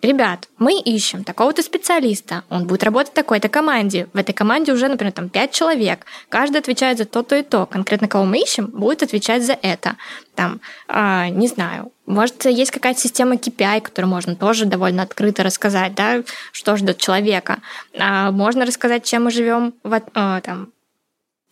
Ребят, 0.00 0.48
мы 0.58 0.78
ищем 0.78 1.24
такого-то 1.24 1.60
специалиста, 1.60 2.44
он 2.50 2.68
будет 2.68 2.84
работать 2.84 3.10
в 3.10 3.16
такой-то 3.16 3.48
команде. 3.48 4.06
В 4.12 4.16
этой 4.16 4.32
команде 4.32 4.72
уже, 4.72 4.86
например, 4.86 5.12
там 5.12 5.28
пять 5.28 5.50
человек. 5.50 6.06
Каждый 6.28 6.58
отвечает 6.58 6.98
за 6.98 7.04
то-то 7.04 7.34
и 7.34 7.42
то. 7.42 7.66
Конкретно 7.66 8.06
кого 8.06 8.24
мы 8.24 8.38
ищем, 8.38 8.66
будет 8.66 9.02
отвечать 9.02 9.44
за 9.44 9.58
это. 9.60 9.96
Там, 10.36 10.60
э, 10.86 11.30
не 11.30 11.48
знаю, 11.48 11.90
может, 12.06 12.44
есть 12.44 12.70
какая-то 12.70 13.00
система 13.00 13.34
KPI, 13.34 13.80
которую 13.80 14.08
можно 14.08 14.36
тоже 14.36 14.66
довольно 14.66 15.02
открыто 15.02 15.42
рассказать, 15.42 15.96
да, 15.96 16.22
что 16.52 16.76
ждет 16.76 16.98
человека. 16.98 17.58
А 17.98 18.30
можно 18.30 18.64
рассказать, 18.64 19.04
чем 19.04 19.24
мы 19.24 19.32
живем 19.32 19.74
в, 19.82 19.94
э, 19.94 20.00
там, 20.44 20.68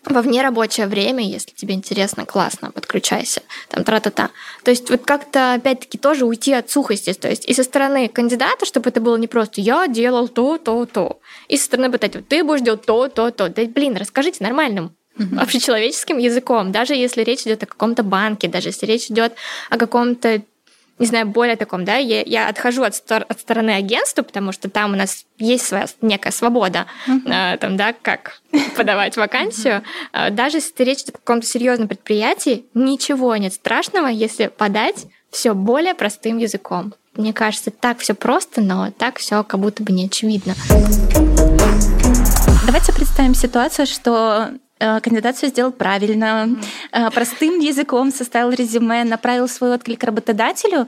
во 0.07 0.23
внерабочее 0.23 0.87
время, 0.87 1.25
если 1.25 1.51
тебе 1.51 1.75
интересно, 1.75 2.27
классно, 2.27 2.71
подключайся, 2.71 3.43
там, 3.69 3.85
тра-та-та. 3.85 4.31
То 4.65 4.71
есть 4.71 4.89
вот 4.91 5.05
как-то, 5.05 5.55
опять-таки, 5.55 5.99
тоже 5.99 6.25
уйти 6.25 6.53
от 6.53 6.71
сухости, 6.71 7.13
то 7.13 7.29
есть 7.29 7.45
и 7.45 7.53
со 7.53 7.65
стороны 7.65 8.09
кандидата, 8.09 8.65
чтобы 8.65 8.91
это 8.91 9.01
было 9.01 9.17
не 9.17 9.27
просто 9.27 9.61
«я 9.61 9.89
делал 9.89 10.29
то, 10.29 10.59
то, 10.59 10.87
то», 10.87 11.19
и 11.49 11.57
со 11.57 11.65
стороны 11.65 11.91
пытать 11.91 12.15
вот 12.15 12.29
«ты 12.29 12.45
будешь 12.45 12.63
делать 12.63 12.85
то, 12.87 13.09
то, 13.09 13.31
то». 13.31 13.49
Да, 13.49 13.65
блин, 13.65 13.97
расскажите 13.97 14.45
нормальным, 14.45 14.95
mm-hmm. 15.19 15.39
общечеловеческим 15.39 16.19
языком, 16.19 16.73
даже 16.73 16.95
если 16.95 17.23
речь 17.23 17.43
идет 17.43 17.63
о 17.63 17.67
каком-то 17.67 18.03
банке, 18.03 18.49
даже 18.49 18.69
если 18.69 18.87
речь 18.87 19.11
идет 19.11 19.35
о 19.71 19.79
каком-то 19.79 20.43
не 20.99 21.07
знаю, 21.07 21.27
более 21.27 21.57
таком, 21.57 21.85
да, 21.85 21.97
я, 21.97 22.23
я 22.23 22.49
отхожу 22.49 22.83
от, 22.83 22.95
стор- 22.95 23.27
от 23.29 23.41
стороны 23.41 23.71
агентства, 23.71 24.23
потому 24.23 24.53
что 24.53 24.71
там 24.71 24.95
у 24.95 24.97
нас 24.97 25.27
есть 25.39 25.67
своя 25.67 25.87
некая 26.01 26.31
свобода, 26.31 26.87
uh-huh. 27.07 27.55
э, 27.55 27.59
там, 27.59 27.77
да, 27.77 27.93
как 28.01 28.41
подавать 28.77 29.17
вакансию. 29.17 29.83
Uh-huh. 30.13 30.31
Даже 30.31 30.59
если 30.59 30.83
речь 30.85 31.03
идет 31.03 31.17
о 31.17 31.19
каком-то 31.19 31.47
серьезном 31.47 31.89
предприятии, 31.89 32.65
ничего 32.75 33.37
нет 33.37 33.53
страшного, 33.53 34.07
если 34.07 34.47
подать 34.47 35.07
все 35.31 35.55
более 35.55 35.95
простым 35.95 36.39
языком. 36.39 36.95
Мне 37.15 37.33
кажется, 37.33 37.71
так 37.71 37.99
все 37.99 38.15
просто, 38.15 38.61
но 38.61 38.91
так 38.91 39.19
все 39.19 39.43
как 39.43 39.61
будто 39.61 39.83
бы 39.83 39.93
не 39.93 40.07
очевидно. 40.07 40.55
Давайте 42.67 42.93
представим 42.93 43.35
ситуацию, 43.35 43.87
что 43.87 44.51
кандидат 44.79 45.37
все 45.37 45.49
сделал 45.49 45.73
правильно, 45.73 46.47
mm-hmm. 46.93 47.11
простым 47.13 47.59
языком 47.61 48.13
составил 48.13 48.51
резюме, 48.51 49.05
направил 49.05 49.49
свой 49.49 49.75
отклик 49.75 50.05
работодателю. 50.05 50.87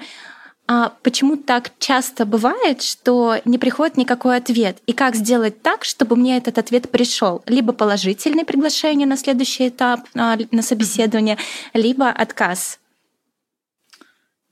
А 0.70 0.92
почему 1.02 1.38
так 1.38 1.72
часто 1.78 2.26
бывает, 2.26 2.82
что 2.82 3.36
не 3.46 3.56
приходит 3.56 3.96
никакой 3.96 4.36
ответ? 4.36 4.76
И 4.86 4.92
как 4.92 5.16
сделать 5.16 5.62
так, 5.62 5.82
чтобы 5.84 6.14
мне 6.14 6.36
этот 6.36 6.58
ответ 6.58 6.90
пришел? 6.90 7.42
Либо 7.46 7.72
положительное 7.72 8.44
приглашение 8.44 9.06
на 9.06 9.16
следующий 9.16 9.68
этап, 9.68 10.00
а, 10.14 10.36
на 10.50 10.60
собеседование, 10.60 11.38
либо 11.72 12.10
отказ. 12.10 12.78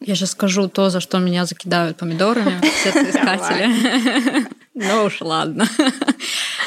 Я 0.01 0.15
сейчас 0.15 0.31
скажу 0.31 0.69
то, 0.69 0.89
за 0.89 1.01
что 1.01 1.19
меня 1.19 1.45
закидают 1.45 1.99
помидорами 1.99 2.63
все 2.81 2.93
соискатели. 3.13 4.47
Ну 4.79 5.05
уж 5.05 5.23
ладно. 5.23 5.67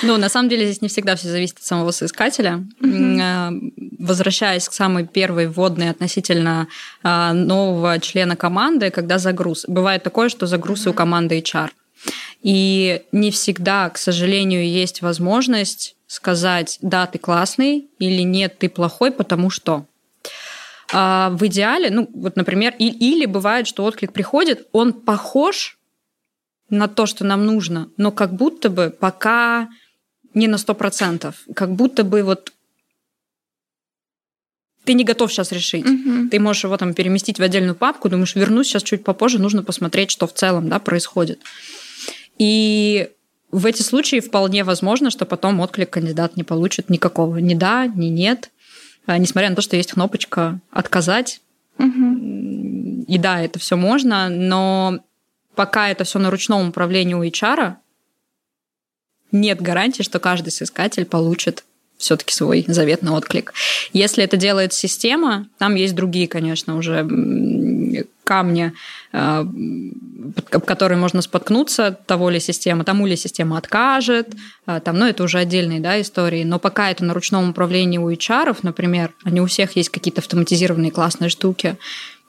Ну, 0.03 0.17
на 0.17 0.29
самом 0.29 0.49
деле 0.49 0.65
здесь 0.65 0.81
не 0.81 0.87
всегда 0.87 1.15
все 1.15 1.27
зависит 1.27 1.57
от 1.57 1.63
самого 1.63 1.91
соискателя. 1.91 2.63
Mm-hmm. 2.81 3.97
Возвращаясь 3.99 4.67
к 4.67 4.73
самой 4.73 5.05
первой 5.05 5.47
вводной 5.47 5.89
относительно 5.89 6.67
а, 7.03 7.33
нового 7.33 7.99
члена 7.99 8.35
команды, 8.35 8.91
когда 8.91 9.17
загруз. 9.17 9.65
Бывает 9.67 10.03
такое, 10.03 10.29
что 10.29 10.45
загрузы 10.45 10.89
у 10.89 10.93
команды 10.93 11.39
HR. 11.39 11.69
И 12.41 13.01
не 13.11 13.31
всегда, 13.31 13.89
к 13.89 13.97
сожалению, 13.97 14.65
есть 14.65 15.01
возможность 15.01 15.95
сказать, 16.07 16.79
да, 16.81 17.05
ты 17.05 17.19
классный, 17.19 17.87
или 17.99 18.21
нет, 18.21 18.57
ты 18.57 18.69
плохой, 18.69 19.11
потому 19.11 19.49
что. 19.49 19.85
А 20.91 21.29
в 21.31 21.45
идеале, 21.45 21.91
ну, 21.91 22.09
вот, 22.13 22.35
например, 22.35 22.73
и, 22.79 22.87
или 22.87 23.25
бывает, 23.25 23.67
что 23.67 23.83
отклик 23.83 24.11
приходит, 24.11 24.67
он 24.71 24.93
похож 24.93 25.77
на 26.69 26.87
то, 26.87 27.05
что 27.05 27.25
нам 27.25 27.45
нужно, 27.45 27.89
но 27.97 28.11
как 28.11 28.33
будто 28.33 28.69
бы 28.69 28.89
пока 28.89 29.69
не 30.33 30.47
на 30.47 30.57
сто 30.57 30.73
процентов, 30.73 31.35
как 31.55 31.71
будто 31.73 32.03
бы 32.03 32.23
вот 32.23 32.53
ты 34.85 34.93
не 34.93 35.03
готов 35.03 35.31
сейчас 35.31 35.51
решить. 35.51 35.85
Угу. 35.85 36.29
Ты 36.31 36.39
можешь 36.39 36.63
его 36.63 36.75
там 36.77 36.93
переместить 36.93 37.37
в 37.37 37.43
отдельную 37.43 37.75
папку, 37.75 38.09
думаешь, 38.09 38.35
вернусь 38.35 38.67
сейчас 38.67 38.83
чуть 38.83 39.03
попозже, 39.03 39.37
нужно 39.39 39.61
посмотреть, 39.61 40.09
что 40.09 40.25
в 40.25 40.33
целом 40.33 40.69
да, 40.69 40.79
происходит. 40.79 41.39
И 42.39 43.09
в 43.51 43.65
эти 43.65 43.81
случаи 43.81 44.19
вполне 44.19 44.63
возможно, 44.63 45.11
что 45.11 45.25
потом 45.25 45.59
отклик 45.59 45.89
кандидат 45.89 46.37
не 46.37 46.43
получит 46.43 46.89
никакого. 46.89 47.37
Ни 47.37 47.53
да, 47.53 47.87
ни 47.87 48.07
нет. 48.07 48.49
А, 49.05 49.17
несмотря 49.17 49.49
на 49.49 49.55
то, 49.55 49.61
что 49.61 49.75
есть 49.75 49.91
кнопочка 49.93 50.59
«отказать». 50.71 51.41
Угу. 51.77 53.05
И 53.07 53.17
да, 53.17 53.41
это 53.41 53.59
все 53.59 53.75
можно, 53.75 54.29
но 54.29 54.99
пока 55.55 55.89
это 55.89 56.03
все 56.03 56.19
на 56.19 56.29
ручном 56.29 56.69
управлении 56.69 57.13
у 57.13 57.23
HR, 57.23 57.75
нет 59.31 59.61
гарантии, 59.61 60.03
что 60.03 60.19
каждый 60.19 60.49
соискатель 60.49 61.05
получит 61.05 61.63
все-таки 61.99 62.33
свой 62.33 62.63
заветный 62.67 63.11
отклик. 63.11 63.53
Если 63.91 64.23
это 64.23 64.37
делает 64.37 64.73
система, 64.73 65.47
там 65.57 65.75
есть 65.75 65.93
другие, 65.95 66.27
конечно, 66.27 66.77
уже 66.77 67.05
камни, 68.23 68.73
э, 69.11 69.45
которые 70.65 70.97
можно 70.97 71.21
споткнуться, 71.21 71.97
того 72.05 72.29
ли 72.29 72.39
система, 72.39 72.83
тому 72.83 73.05
ли 73.05 73.15
система 73.15 73.57
откажет, 73.57 74.29
э, 74.67 74.79
там, 74.83 74.97
ну, 74.97 75.07
это 75.07 75.23
уже 75.23 75.39
отдельные 75.39 75.79
да, 75.79 75.99
истории. 75.99 76.43
Но 76.43 76.59
пока 76.59 76.91
это 76.91 77.03
на 77.03 77.13
ручном 77.13 77.49
управлении 77.49 77.97
у 77.97 78.09
HR, 78.09 78.55
например, 78.61 79.13
они 79.23 79.41
у 79.41 79.47
всех 79.47 79.75
есть 79.75 79.89
какие-то 79.89 80.21
автоматизированные 80.21 80.91
классные 80.91 81.29
штуки, 81.29 81.75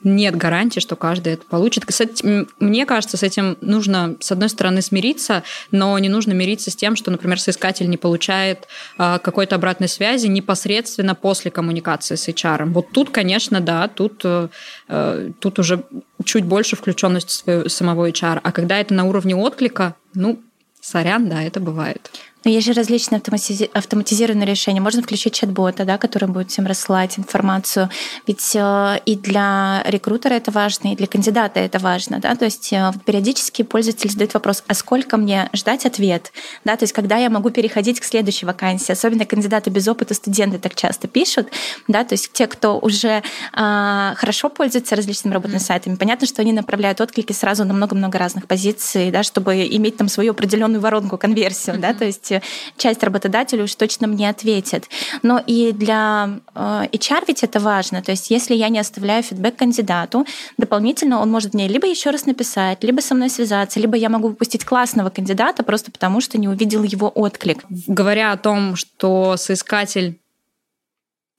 нет 0.02 0.36
гарантии, 0.36 0.80
что 0.80 0.96
каждый 0.96 1.34
это 1.34 1.44
получит. 1.44 1.84
Кстати, 1.84 2.46
мне 2.58 2.86
кажется, 2.86 3.16
с 3.16 3.22
этим 3.22 3.56
нужно, 3.60 4.16
с 4.20 4.32
одной 4.32 4.48
стороны, 4.48 4.82
смириться, 4.82 5.42
но 5.70 5.98
не 5.98 6.08
нужно 6.08 6.32
мириться 6.32 6.70
с 6.70 6.76
тем, 6.76 6.96
что, 6.96 7.10
например, 7.10 7.40
соискатель 7.40 7.88
не 7.88 7.96
получает 7.96 8.66
а, 8.96 9.18
какой-то 9.18 9.56
обратной 9.56 9.88
связи 9.88 10.26
непосредственно 10.26 11.14
после 11.14 11.50
коммуникации 11.50 12.14
с 12.14 12.28
HR. 12.28 12.66
Вот 12.66 12.90
тут, 12.92 13.10
конечно, 13.10 13.60
да, 13.60 13.88
тут, 13.88 14.22
э, 14.24 14.48
э, 14.88 15.30
тут 15.38 15.58
уже 15.58 15.84
чуть 16.24 16.44
больше 16.44 16.76
включенность 16.76 17.44
самого 17.66 18.08
HR. 18.08 18.40
А 18.42 18.52
когда 18.52 18.78
это 18.78 18.94
на 18.94 19.04
уровне 19.04 19.36
отклика, 19.36 19.96
ну, 20.14 20.40
сорян, 20.80 21.28
да, 21.28 21.42
это 21.42 21.60
бывает. 21.60 22.10
Но 22.44 22.50
есть 22.50 22.66
же 22.66 22.72
различные 22.72 23.18
автоматизи... 23.18 23.70
автоматизированные 23.72 24.46
решения. 24.46 24.80
Можно 24.80 25.02
включить 25.02 25.34
чат-бота, 25.34 25.84
да, 25.84 25.98
который 25.98 26.28
будет 26.28 26.50
всем 26.50 26.66
рассылать 26.66 27.18
информацию. 27.18 27.90
Ведь 28.26 28.52
э, 28.54 29.00
и 29.04 29.16
для 29.16 29.82
рекрутера 29.86 30.34
это 30.34 30.50
важно, 30.50 30.92
и 30.92 30.96
для 30.96 31.06
кандидата 31.06 31.60
это 31.60 31.78
важно. 31.78 32.18
Да? 32.18 32.34
То 32.34 32.46
есть 32.46 32.72
э, 32.72 32.92
периодически 33.04 33.62
пользователь 33.62 34.10
задает 34.10 34.32
вопрос, 34.32 34.64
а 34.66 34.74
сколько 34.74 35.18
мне 35.18 35.50
ждать 35.52 35.84
ответ? 35.84 36.32
Да? 36.64 36.76
То 36.76 36.84
есть 36.84 36.94
когда 36.94 37.18
я 37.18 37.28
могу 37.28 37.50
переходить 37.50 38.00
к 38.00 38.04
следующей 38.04 38.46
вакансии? 38.46 38.92
Особенно 38.92 39.26
кандидаты 39.26 39.68
без 39.68 39.86
опыта, 39.86 40.14
студенты 40.14 40.58
так 40.58 40.74
часто 40.74 41.08
пишут. 41.08 41.48
Да? 41.88 42.04
То 42.04 42.14
есть 42.14 42.32
те, 42.32 42.46
кто 42.46 42.78
уже 42.78 43.22
э, 43.52 44.12
хорошо 44.16 44.48
пользуется 44.48 44.96
различными 44.96 45.34
работными 45.34 45.60
сайтами, 45.60 45.96
понятно, 45.96 46.26
что 46.26 46.40
они 46.40 46.52
направляют 46.52 47.02
отклики 47.02 47.32
сразу 47.32 47.64
на 47.64 47.74
много-много 47.74 48.18
разных 48.18 48.46
позиций, 48.46 49.10
да, 49.10 49.22
чтобы 49.22 49.66
иметь 49.66 49.98
там 49.98 50.08
свою 50.08 50.30
определенную 50.32 50.80
воронку, 50.80 51.18
конверсию. 51.18 51.78
Да? 51.78 51.92
То 51.92 52.06
есть 52.06 52.29
есть 52.30 52.44
часть 52.76 53.02
работодателей 53.02 53.64
уж 53.64 53.74
точно 53.74 54.06
мне 54.06 54.28
ответит. 54.28 54.84
Но 55.22 55.42
и 55.46 55.72
для 55.72 56.40
э, 56.54 56.86
HR 56.92 57.24
ведь 57.26 57.42
это 57.42 57.60
важно. 57.60 58.02
То 58.02 58.10
есть 58.10 58.30
если 58.30 58.54
я 58.54 58.68
не 58.68 58.78
оставляю 58.78 59.22
фидбэк 59.22 59.56
кандидату, 59.56 60.26
дополнительно 60.58 61.20
он 61.20 61.30
может 61.30 61.54
мне 61.54 61.68
либо 61.68 61.86
еще 61.86 62.10
раз 62.10 62.26
написать, 62.26 62.82
либо 62.82 63.00
со 63.00 63.14
мной 63.14 63.30
связаться, 63.30 63.80
либо 63.80 63.96
я 63.96 64.08
могу 64.08 64.28
выпустить 64.28 64.64
классного 64.64 65.10
кандидата 65.10 65.62
просто 65.62 65.90
потому, 65.90 66.20
что 66.20 66.38
не 66.38 66.48
увидел 66.48 66.82
его 66.82 67.08
отклик. 67.08 67.64
Говоря 67.68 68.32
о 68.32 68.36
том, 68.36 68.76
что 68.76 69.36
соискатель 69.36 70.18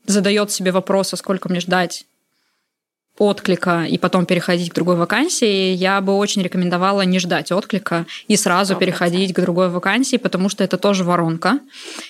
задает 0.06 0.52
себе 0.52 0.72
вопрос, 0.72 1.14
а 1.14 1.18
сколько 1.18 1.50
мне 1.50 1.60
ждать 1.60 2.06
отклика 3.22 3.84
и 3.84 4.00
потом 4.00 4.26
переходить 4.26 4.72
к 4.72 4.74
другой 4.74 4.96
вакансии, 4.96 5.74
я 5.74 6.02
бы 6.02 6.14
очень 6.14 6.42
рекомендовала 6.42 7.02
не 7.02 7.20
ждать 7.20 7.52
отклика 7.52 8.08
и 8.28 8.36
сразу 8.36 8.74
100%. 8.74 8.80
переходить 8.80 9.34
к 9.34 9.40
другой 9.40 9.70
вакансии, 9.70 10.18
потому 10.18 10.50
что 10.50 10.64
это 10.64 10.78
тоже 10.78 11.04
воронка. 11.04 11.60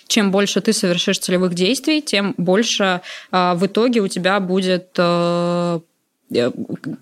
Чем 0.08 0.32
больше 0.32 0.62
ты 0.62 0.71
совершишь 0.71 1.19
целевых 1.19 1.54
действий, 1.54 2.02
тем 2.02 2.34
больше 2.38 3.02
э, 3.32 3.54
в 3.56 3.65
итоге 3.65 4.00
у 4.00 4.08
тебя 4.08 4.39
будет 4.39 4.95
э, 4.97 5.80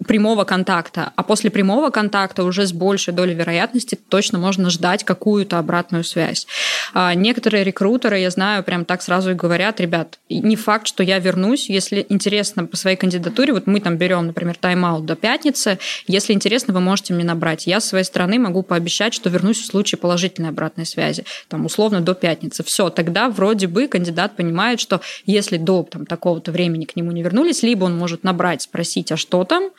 прямого 0.07 0.43
контакта, 0.43 1.13
а 1.15 1.23
после 1.23 1.51
прямого 1.51 1.91
контакта 1.91 2.43
уже 2.43 2.65
с 2.65 2.73
большей 2.73 3.13
долей 3.13 3.35
вероятности 3.35 3.97
точно 4.09 4.39
можно 4.39 4.69
ждать 4.69 5.03
какую-то 5.03 5.59
обратную 5.59 6.03
связь. 6.03 6.47
А 6.93 7.13
некоторые 7.13 7.63
рекрутеры, 7.63 8.19
я 8.19 8.31
знаю, 8.31 8.63
прям 8.63 8.85
так 8.85 9.01
сразу 9.03 9.31
и 9.31 9.35
говорят, 9.35 9.79
ребят, 9.79 10.17
не 10.29 10.55
факт, 10.55 10.87
что 10.87 11.03
я 11.03 11.19
вернусь, 11.19 11.69
если 11.69 12.05
интересно 12.09 12.65
по 12.65 12.75
своей 12.75 12.97
кандидатуре, 12.97 13.53
вот 13.53 13.67
мы 13.67 13.79
там 13.79 13.97
берем, 13.97 14.27
например, 14.27 14.57
тайм-аут 14.59 15.05
до 15.05 15.15
пятницы, 15.15 15.77
если 16.07 16.33
интересно, 16.33 16.73
вы 16.73 16.79
можете 16.79 17.13
мне 17.13 17.23
набрать. 17.23 17.67
Я 17.67 17.79
с 17.79 17.87
своей 17.87 18.05
стороны 18.05 18.39
могу 18.39 18.63
пообещать, 18.63 19.13
что 19.13 19.29
вернусь 19.29 19.59
в 19.59 19.65
случае 19.65 19.99
положительной 19.99 20.49
обратной 20.49 20.85
связи, 20.85 21.23
там, 21.49 21.65
условно, 21.65 22.01
до 22.01 22.15
пятницы. 22.15 22.63
Все, 22.63 22.89
тогда 22.89 23.29
вроде 23.29 23.67
бы 23.67 23.87
кандидат 23.87 24.35
понимает, 24.35 24.79
что 24.79 25.01
если 25.25 25.57
до 25.57 25.83
там, 25.83 26.07
такого-то 26.07 26.51
времени 26.51 26.85
к 26.85 26.95
нему 26.95 27.11
не 27.11 27.21
вернулись, 27.21 27.61
либо 27.61 27.85
он 27.85 27.95
может 27.95 28.23
набрать, 28.23 28.63
спросить, 28.63 29.11
а 29.11 29.18
что 29.19 29.43
там, 29.43 29.69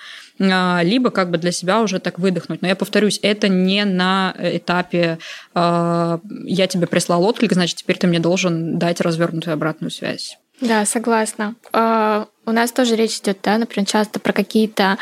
а, 0.41 0.81
либо 0.83 1.11
как 1.11 1.31
бы 1.31 1.39
для 1.39 1.53
себя 1.53 1.81
уже 1.81 1.99
так 1.99 2.19
выдохнуть. 2.19 2.63
Но 2.63 2.69
я 2.69 2.77
повторюсь, 2.77 3.19
это 3.23 3.49
не 3.49 3.85
на 3.85 4.35
этапе 4.39 5.19
а, 5.55 6.21
«я 6.45 6.67
тебе 6.67 6.87
прислал 6.87 7.25
отклик, 7.25 7.53
значит, 7.53 7.79
теперь 7.79 7.99
ты 7.99 8.07
мне 8.07 8.21
должен 8.21 8.79
дать 8.79 9.01
развернутую 9.01 9.55
обратную 9.55 9.91
связь». 9.91 10.39
Да, 10.61 10.85
согласна. 10.85 11.55
А, 11.73 12.27
у 12.47 12.53
нас 12.53 12.71
тоже 12.73 12.95
речь 12.95 13.19
идет, 13.19 13.39
да, 13.43 13.59
например, 13.59 13.87
часто 13.87 14.21
про 14.21 14.33
какие-то 14.33 14.99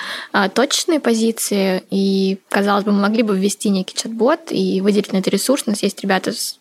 точечные 0.55 1.01
позиции, 1.01 1.83
и, 1.91 2.39
казалось 2.49 2.85
бы, 2.85 2.93
мы 2.93 3.01
могли 3.03 3.23
бы 3.23 3.37
ввести 3.37 3.69
некий 3.71 3.97
чат-бот 3.97 4.51
и 4.51 4.81
выделить 4.81 5.13
на 5.13 5.19
это 5.19 5.31
ресурс. 5.31 5.65
У 5.67 5.71
нас 5.71 5.83
есть 5.83 6.01
ребята 6.03 6.33
с 6.33 6.61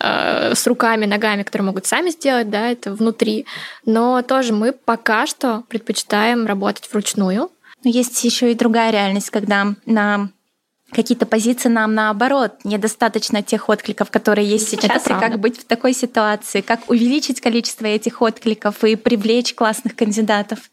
с 0.00 0.66
руками, 0.66 1.06
ногами, 1.06 1.42
которые 1.42 1.66
могут 1.66 1.86
сами 1.86 2.10
сделать, 2.10 2.50
да, 2.50 2.70
это 2.70 2.92
внутри. 2.92 3.46
Но 3.84 4.22
тоже 4.22 4.52
мы 4.52 4.72
пока 4.72 5.26
что 5.26 5.64
предпочитаем 5.68 6.46
работать 6.46 6.88
вручную. 6.90 7.50
Но 7.84 7.90
есть 7.90 8.24
еще 8.24 8.50
и 8.50 8.54
другая 8.54 8.90
реальность, 8.90 9.30
когда 9.30 9.74
на 9.86 10.30
какие-то 10.90 11.26
позиции 11.26 11.68
нам 11.68 11.94
наоборот 11.94 12.64
недостаточно 12.64 13.42
тех 13.42 13.68
откликов, 13.68 14.10
которые 14.10 14.48
есть 14.48 14.68
сейчас, 14.68 15.06
и 15.06 15.10
как 15.10 15.38
быть 15.38 15.60
в 15.60 15.64
такой 15.64 15.92
ситуации, 15.92 16.62
как 16.62 16.88
увеличить 16.88 17.40
количество 17.40 17.86
этих 17.86 18.22
откликов 18.22 18.82
и 18.84 18.96
привлечь 18.96 19.54
классных 19.54 19.94
кандидатов. 19.94 20.70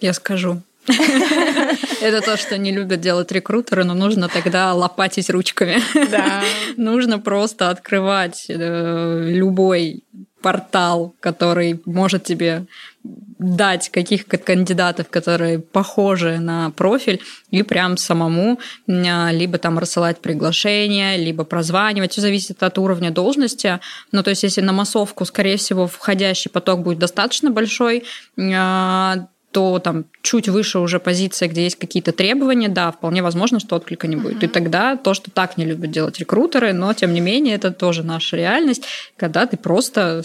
Я 0.00 0.12
скажу. 0.12 0.62
Это 2.00 2.20
то, 2.20 2.36
что 2.36 2.58
не 2.58 2.72
любят 2.72 3.00
делать 3.00 3.32
рекрутеры, 3.32 3.84
но 3.84 3.94
нужно 3.94 4.28
тогда 4.28 4.72
лопатить 4.74 5.30
ручками. 5.30 5.80
Да. 6.10 6.42
Нужно 6.76 7.18
просто 7.18 7.70
открывать 7.70 8.46
э, 8.48 9.24
любой 9.28 10.04
портал, 10.42 11.14
который 11.20 11.80
может 11.84 12.24
тебе 12.24 12.66
дать 13.02 13.88
каких-то 13.88 14.36
кандидатов, 14.36 15.08
которые 15.08 15.58
похожи 15.58 16.38
на 16.38 16.70
профиль, 16.70 17.20
и 17.50 17.62
прям 17.62 17.96
самому 17.96 18.60
либо 18.86 19.58
там 19.58 19.78
рассылать 19.78 20.20
приглашения, 20.20 21.16
либо 21.16 21.44
прозванивать. 21.44 22.12
Все 22.12 22.20
зависит 22.20 22.62
от 22.62 22.78
уровня 22.78 23.10
должности. 23.10 23.80
Ну, 24.12 24.22
то 24.22 24.30
есть, 24.30 24.42
если 24.42 24.60
на 24.60 24.72
массовку, 24.72 25.24
скорее 25.24 25.56
всего, 25.56 25.86
входящий 25.86 26.50
поток 26.50 26.82
будет 26.82 26.98
достаточно 26.98 27.50
большой, 27.50 28.04
а, 28.38 29.26
то 29.52 29.78
там 29.80 30.04
чуть 30.22 30.48
выше 30.48 30.78
уже 30.78 31.00
позиция, 31.00 31.48
где 31.48 31.64
есть 31.64 31.76
какие-то 31.76 32.12
требования, 32.12 32.68
да, 32.68 32.92
вполне 32.92 33.22
возможно, 33.22 33.58
что 33.58 33.76
отклика 33.76 34.06
не 34.06 34.16
будет. 34.16 34.42
Uh-huh. 34.42 34.46
И 34.46 34.48
тогда 34.48 34.96
то, 34.96 35.12
что 35.12 35.30
так 35.30 35.56
не 35.56 35.64
любят 35.64 35.90
делать 35.90 36.18
рекрутеры, 36.18 36.72
но 36.72 36.92
тем 36.94 37.12
не 37.12 37.20
менее 37.20 37.56
это 37.56 37.72
тоже 37.72 38.04
наша 38.04 38.36
реальность, 38.36 38.84
когда 39.16 39.46
ты 39.46 39.56
просто 39.56 40.22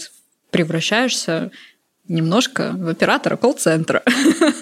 превращаешься 0.50 1.50
немножко 2.08 2.72
в 2.74 2.88
оператора 2.88 3.36
колл-центра. 3.36 4.02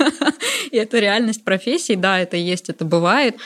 И 0.71 0.77
это 0.77 0.99
реальность 0.99 1.45
профессии, 1.45 1.95
да, 1.95 2.19
это 2.19 2.37
есть, 2.39 2.71
это 2.71 2.85
бывает. 2.87 3.37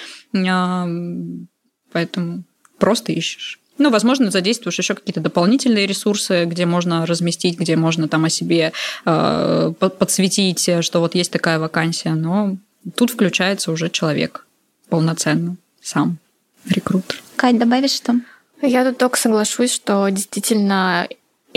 Поэтому 1.92 2.44
просто 2.78 3.12
ищешь. 3.12 3.61
Ну, 3.79 3.91
возможно, 3.91 4.31
задействуешь 4.31 4.79
еще 4.79 4.95
какие-то 4.95 5.21
дополнительные 5.21 5.87
ресурсы, 5.87 6.45
где 6.45 6.67
можно 6.67 7.07
разместить, 7.07 7.59
где 7.59 7.77
можно 7.77 8.09
там 8.09 8.25
о 8.25 8.29
себе 8.29 8.73
э, 9.05 9.73
подсветить, 9.79 10.85
что 10.85 11.01
вот 11.01 11.14
есть 11.14 11.31
такая 11.31 11.59
вакансия, 11.59 12.14
но 12.14 12.57
тут 12.97 13.11
включается 13.11 13.71
уже 13.71 13.88
человек 13.88 14.47
полноценно 14.88 15.57
сам, 15.83 16.19
рекрутер. 16.69 17.23
Кать, 17.37 17.59
добавишь 17.59 17.93
что? 17.93 18.21
Я 18.62 18.85
тут 18.85 18.99
только 18.99 19.19
соглашусь, 19.19 19.73
что 19.73 20.09
действительно 20.09 21.09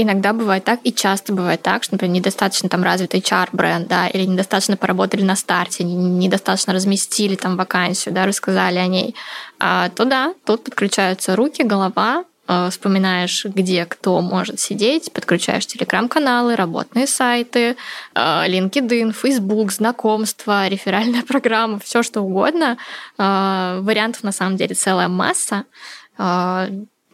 Иногда 0.02 0.34
бывает 0.34 0.64
так, 0.64 0.80
и 0.84 0.92
часто 0.92 1.32
бывает 1.32 1.62
так, 1.62 1.84
что, 1.84 1.94
например, 1.94 2.16
недостаточно 2.16 2.70
там 2.70 2.84
развитый 2.84 3.20
HR-бренд, 3.20 3.88
да, 3.88 4.08
или 4.08 4.26
недостаточно 4.26 4.76
поработали 4.76 5.22
на 5.22 5.36
старте, 5.36 5.84
недостаточно 5.84 6.74
разместили 6.74 7.36
там 7.36 7.56
вакансию, 7.56 8.16
да, 8.16 8.26
рассказали 8.26 8.80
о 8.80 8.88
ней, 8.88 9.14
а, 9.60 9.90
то 9.90 10.06
да, 10.06 10.34
тут 10.44 10.64
подключаются 10.64 11.36
руки, 11.36 11.62
голова, 11.62 12.24
э, 12.48 12.70
вспоминаешь, 12.72 13.46
где 13.46 13.86
кто 13.86 14.22
может 14.22 14.60
сидеть, 14.60 15.14
подключаешь 15.14 15.68
телеграм-каналы, 15.68 16.56
работные 16.56 17.06
сайты, 17.06 17.76
э, 18.16 18.20
LinkedIn, 18.48 19.14
Facebook, 19.14 19.72
знакомства, 19.72 20.68
реферальная 20.68 21.22
программа, 21.28 21.78
все 21.78 22.02
что 22.02 22.22
угодно. 22.22 22.78
Э, 23.20 23.80
вариантов 23.82 24.24
на 24.24 24.32
самом 24.32 24.58
деле 24.58 24.74
целая 24.74 25.10
масса. 25.10 25.66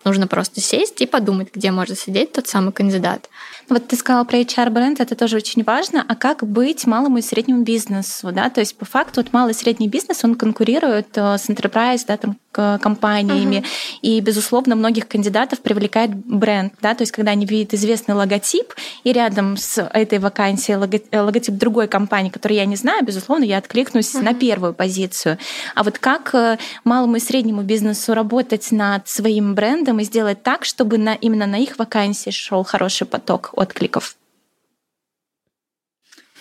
Нужно 0.08 0.26
просто 0.26 0.62
сесть 0.62 1.02
и 1.02 1.06
подумать, 1.06 1.50
где 1.54 1.70
может 1.70 2.00
сидеть 2.00 2.32
тот 2.32 2.48
самый 2.48 2.72
кандидат. 2.72 3.30
Вот 3.67 3.89
ты 3.89 3.98
сказала 3.98 4.24
про 4.24 4.38
HR-бренд, 4.38 5.02
это 5.02 5.15
тоже 5.15 5.36
очень 5.36 5.65
важно. 5.65 6.06
А 6.08 6.15
как 6.15 6.48
быть 6.48 6.88
малому 6.88 7.17
и 7.17 7.22
среднему 7.22 7.63
бизнесу? 7.63 8.32
Да? 8.32 8.50
То 8.50 8.62
есть 8.62 8.78
по 8.78 8.86
факту 8.86 9.22
вот 9.22 9.34
малый 9.34 9.52
и 9.52 9.54
средний 9.54 9.89
бизнес, 9.89 10.24
он 10.24 10.36
конкурирует 10.36 11.10
э, 11.17 11.38
с 11.38 11.50
enterprise, 11.50 12.06
да, 12.08 12.15
там, 12.15 12.38
компаниями. 12.82 13.58
Uh-huh. 13.58 14.00
И, 14.02 14.20
безусловно, 14.22 14.76
многих 14.76 15.08
кандидатов 15.08 15.60
привлекает 15.60 16.15
бренд. 16.15 16.74
Да? 16.82 16.96
То 16.96 17.04
есть 17.04 17.12
когда 17.12 17.32
они 17.32 17.46
видят 17.46 17.74
известный 17.74 18.15
логотип, 18.15 18.74
и 19.04 19.13
рядом 19.13 19.58
с 19.58 19.82
этой 19.82 20.20
вакансией 20.20 20.78
э, 21.12 21.22
логотип 21.22 21.56
другой 21.56 21.88
компании, 21.88 22.30
которую 22.30 22.58
я 22.58 22.65
не 22.65 22.76
знаю, 22.76 23.04
безусловно, 23.06 23.43
я 23.43 23.58
откликнусь 23.58 24.13
uh-huh. 24.15 24.24
на 24.24 24.34
первую 24.34 24.74
позицию. 24.74 25.38
А 25.76 25.84
вот 25.84 26.00
как 26.00 26.34
э, 26.34 26.58
малому 26.84 27.17
и 27.17 27.20
среднему 27.20 27.62
бизнесу 27.63 28.13
работать 28.13 28.72
над 28.72 29.08
своим 29.08 29.56
брендом 29.56 30.00
и 30.00 30.04
сделать 30.04 30.43
так, 30.43 30.65
чтобы 30.65 30.98
на, 30.98 31.13
именно 31.13 31.48
на 31.48 31.58
их 31.58 31.78
вакансии 31.78 32.30
шел 32.30 32.63
хороший 32.63 33.08
поток 33.08 33.50
откликов? 33.54 34.15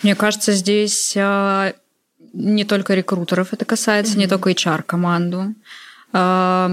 Мне 0.03 0.15
кажется, 0.15 0.53
здесь 0.53 1.15
а, 1.17 1.73
не 2.33 2.65
только 2.65 2.95
рекрутеров 2.95 3.53
это 3.53 3.65
касается, 3.65 4.15
mm-hmm. 4.15 4.19
не 4.19 4.27
только 4.27 4.51
HR-команду. 4.51 5.55
А, 6.19 6.71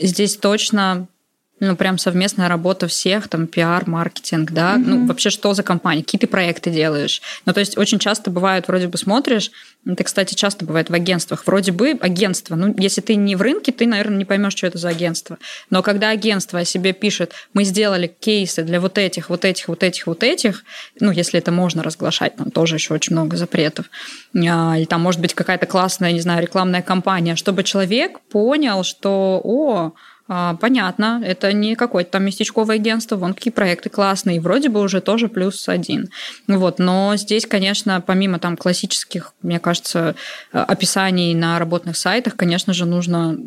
здесь 0.00 0.36
точно 0.36 1.08
ну, 1.58 1.74
прям 1.74 1.96
совместная 1.96 2.48
работа 2.48 2.86
всех, 2.86 3.28
там, 3.28 3.46
пиар, 3.46 3.88
маркетинг, 3.88 4.52
да, 4.52 4.74
mm-hmm. 4.74 4.84
ну, 4.84 5.06
вообще, 5.06 5.30
что 5.30 5.54
за 5.54 5.62
компания, 5.62 6.02
какие 6.02 6.18
ты 6.18 6.26
проекты 6.26 6.70
делаешь. 6.70 7.22
Ну, 7.46 7.52
то 7.52 7.60
есть, 7.60 7.78
очень 7.78 7.98
часто 7.98 8.30
бывает, 8.30 8.68
вроде 8.68 8.88
бы 8.88 8.98
смотришь, 8.98 9.50
это, 9.86 10.04
кстати, 10.04 10.34
часто 10.34 10.66
бывает 10.66 10.90
в 10.90 10.94
агентствах, 10.94 11.46
вроде 11.46 11.72
бы 11.72 11.96
агентство, 12.00 12.56
ну, 12.56 12.74
если 12.76 13.00
ты 13.00 13.14
не 13.14 13.36
в 13.36 13.42
рынке, 13.42 13.72
ты, 13.72 13.86
наверное, 13.86 14.18
не 14.18 14.24
поймешь, 14.24 14.54
что 14.54 14.66
это 14.66 14.76
за 14.78 14.88
агентство. 14.88 15.38
Но 15.70 15.82
когда 15.82 16.10
агентство 16.10 16.58
о 16.58 16.64
себе 16.64 16.92
пишет, 16.92 17.32
мы 17.54 17.64
сделали 17.64 18.06
кейсы 18.06 18.62
для 18.62 18.80
вот 18.80 18.98
этих, 18.98 19.30
вот 19.30 19.44
этих, 19.44 19.68
вот 19.68 19.82
этих, 19.82 20.06
вот 20.06 20.22
этих, 20.22 20.64
ну, 21.00 21.10
если 21.10 21.38
это 21.38 21.52
можно 21.52 21.82
разглашать, 21.82 22.36
там 22.36 22.50
тоже 22.50 22.76
еще 22.76 22.92
очень 22.92 23.14
много 23.14 23.36
запретов, 23.36 23.86
а, 24.34 24.76
или 24.76 24.84
там, 24.84 25.00
может 25.00 25.20
быть, 25.22 25.32
какая-то 25.32 25.66
классная, 25.66 26.12
не 26.12 26.20
знаю, 26.20 26.42
рекламная 26.42 26.82
кампания, 26.82 27.34
чтобы 27.36 27.64
человек 27.64 28.20
понял, 28.20 28.82
что, 28.82 29.40
о, 29.42 29.92
понятно, 30.26 31.22
это 31.24 31.52
не 31.52 31.76
какое-то 31.76 32.12
там 32.12 32.24
местечковое 32.24 32.76
агентство, 32.76 33.16
вон 33.16 33.34
какие 33.34 33.52
проекты 33.52 33.90
классные, 33.90 34.40
вроде 34.40 34.68
бы 34.68 34.80
уже 34.80 35.00
тоже 35.00 35.28
плюс 35.28 35.68
один. 35.68 36.08
Вот, 36.48 36.78
но 36.78 37.14
здесь, 37.16 37.46
конечно, 37.46 38.00
помимо 38.00 38.38
там 38.38 38.56
классических, 38.56 39.34
мне 39.42 39.60
кажется, 39.60 40.16
э, 40.52 40.58
описаний 40.58 41.34
на 41.34 41.58
работных 41.58 41.96
сайтах, 41.96 42.36
конечно 42.36 42.72
же, 42.72 42.86
нужно 42.86 43.38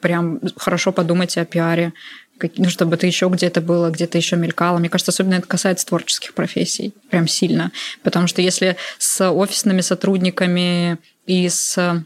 прям 0.00 0.40
хорошо 0.56 0.92
подумать 0.92 1.36
о 1.38 1.44
пиаре, 1.44 1.92
ну, 2.56 2.68
чтобы 2.68 2.96
это 2.96 3.06
еще 3.06 3.28
где-то 3.28 3.60
было, 3.60 3.90
где-то 3.90 4.18
еще 4.18 4.36
мелькало. 4.36 4.78
Мне 4.78 4.88
кажется, 4.88 5.10
особенно 5.10 5.34
это 5.34 5.46
касается 5.46 5.86
творческих 5.86 6.34
профессий, 6.34 6.92
прям 7.08 7.28
сильно. 7.28 7.70
Потому 8.02 8.26
что 8.26 8.42
если 8.42 8.76
с 8.98 9.30
офисными 9.30 9.80
сотрудниками 9.80 10.98
и 11.26 11.48
с 11.48 12.04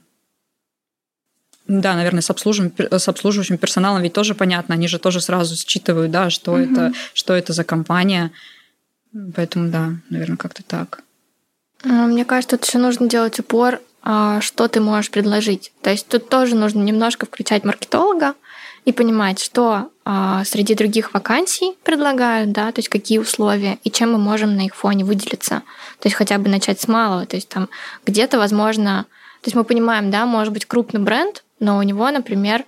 да, 1.69 1.95
наверное, 1.95 2.23
с, 2.23 2.31
обслуживающим, 2.31 2.89
с 2.91 3.09
обслуживающим 3.09 3.59
персоналом 3.59 4.03
ведь 4.03 4.13
тоже 4.13 4.35
понятно, 4.35 4.75
они 4.75 4.89
же 4.89 4.99
тоже 4.99 5.21
сразу 5.21 5.57
считывают, 5.57 6.11
да, 6.11 6.31
что, 6.31 6.53
угу. 6.53 6.61
это, 6.61 6.93
что 7.15 7.35
это 7.35 7.53
за 7.53 7.65
компания. 7.65 8.31
Поэтому, 9.35 9.71
да, 9.71 9.93
наверное, 10.11 10.37
как-то 10.37 10.63
так. 10.63 11.03
А, 11.85 12.07
мне 12.07 12.25
кажется, 12.25 12.57
тут 12.57 12.67
еще 12.67 12.79
нужно 12.79 13.09
делать 13.09 13.39
упор, 13.41 13.81
а, 14.03 14.41
что 14.41 14.69
ты 14.69 14.81
можешь 14.81 15.11
предложить. 15.11 15.73
То 15.83 15.91
есть 15.91 16.07
тут 16.07 16.29
тоже 16.29 16.55
нужно 16.55 16.83
немножко 16.83 17.27
включать 17.27 17.65
маркетолога 17.65 18.35
и 18.85 18.93
понимать, 18.93 19.41
что 19.41 19.91
а, 20.05 20.45
среди 20.45 20.75
других 20.75 21.13
вакансий 21.15 21.77
предлагают, 21.83 22.53
да, 22.53 22.71
то 22.71 22.79
есть 22.79 22.89
какие 22.89 23.19
условия 23.19 23.79
и 23.83 23.91
чем 23.91 24.13
мы 24.13 24.19
можем 24.19 24.57
на 24.57 24.67
их 24.67 24.77
фоне 24.77 25.05
выделиться. 25.05 25.63
То 25.99 26.07
есть 26.07 26.15
хотя 26.15 26.39
бы 26.39 26.49
начать 26.49 26.81
с 26.81 26.87
малого. 26.87 27.27
То 27.27 27.37
есть 27.37 27.49
там 27.49 27.69
где-то, 28.05 28.39
возможно, 28.39 29.07
то 29.47 29.49
есть 29.49 29.55
мы 29.55 29.63
понимаем, 29.63 30.11
да, 30.11 30.27
может 30.27 30.53
быть 30.53 30.67
крупный 30.67 30.99
бренд, 30.99 31.45
но 31.61 31.79
у 31.79 31.83
него, 31.83 32.11
например, 32.11 32.65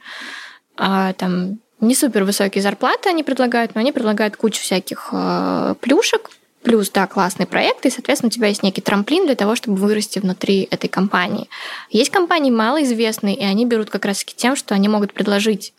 а, 0.77 1.13
там 1.15 1.59
не 1.81 1.97
супер 1.97 2.23
высокие 2.23 2.63
зарплаты 2.63 3.09
они 3.09 3.25
предлагают, 3.25 3.75
но 3.75 3.81
они 3.81 3.91
предлагают 3.91 4.37
кучу 4.37 4.63
всяких 4.63 5.09
а, 5.11 5.75
плюшек, 5.81 6.31
плюс, 6.63 6.89
да, 6.91 7.09
классный 7.09 7.47
проект, 7.47 7.85
и, 7.85 7.91
соответственно, 7.91 8.29
у 8.29 8.31
тебя 8.31 8.47
есть 8.47 8.63
некий 8.63 8.81
трамплин 8.81 9.27
для 9.27 9.35
того, 9.35 9.57
чтобы 9.57 9.77
вырасти 9.77 10.21
внутри 10.21 10.69
этой 10.71 10.87
компании. 10.87 11.49
Есть 11.91 12.13
компании 12.13 12.53
малоизвестные, 12.53 13.35
и 13.35 13.43
они 13.43 13.67
берут 13.67 13.91
как 13.91 14.05
раз-таки 14.05 14.37
тем, 14.37 14.55
что 14.55 14.77
они 14.77 14.87
могут 14.87 15.13
предложить 15.13 15.73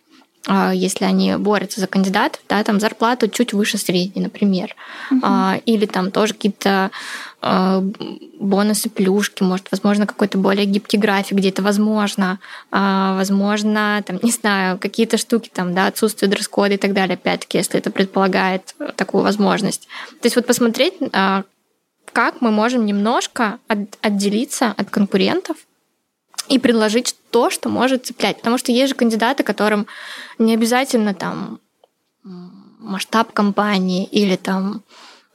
если 0.47 1.05
они 1.05 1.35
борются 1.35 1.81
за 1.81 1.87
кандидатов, 1.87 2.41
да, 2.47 2.63
там 2.63 2.79
зарплату 2.79 3.27
чуть 3.27 3.53
выше 3.53 3.77
средней, 3.77 4.21
например. 4.21 4.75
Угу. 5.11 5.25
Или 5.65 5.85
там 5.85 6.11
тоже 6.11 6.33
какие-то 6.33 6.91
а, 7.41 7.83
бонусы, 8.39 8.89
плюшки, 8.89 9.43
может, 9.43 9.67
возможно, 9.69 10.07
какой-то 10.07 10.37
более 10.37 10.65
гибкий 10.65 10.97
график, 10.97 11.37
где 11.37 11.49
это 11.49 11.61
возможно, 11.61 12.39
возможно, 12.71 14.01
там, 14.07 14.19
не 14.21 14.31
знаю, 14.31 14.77
какие-то 14.79 15.17
штуки, 15.17 15.51
там, 15.53 15.75
да, 15.75 15.87
отсутствие 15.87 16.29
дресс-кода 16.29 16.75
и 16.75 16.77
так 16.77 16.93
далее, 16.93 17.15
опять-таки, 17.15 17.57
если 17.57 17.77
это 17.77 17.91
предполагает 17.91 18.75
такую 18.95 19.23
возможность. 19.23 19.87
То 20.21 20.25
есть 20.25 20.35
вот 20.37 20.47
посмотреть, 20.47 20.93
как 22.13 22.41
мы 22.41 22.49
можем 22.51 22.85
немножко 22.85 23.59
отделиться 24.01 24.73
от 24.75 24.89
конкурентов, 24.89 25.57
и 26.49 26.59
предложить 26.59 27.15
то, 27.31 27.49
что 27.49 27.69
может 27.69 28.07
цеплять. 28.07 28.37
Потому 28.37 28.57
что 28.57 28.71
есть 28.71 28.89
же 28.89 28.95
кандидаты, 28.95 29.43
которым 29.43 29.87
не 30.37 30.53
обязательно 30.53 31.13
там 31.13 31.59
масштаб 32.23 33.31
компании 33.33 34.05
или 34.05 34.35
там... 34.35 34.83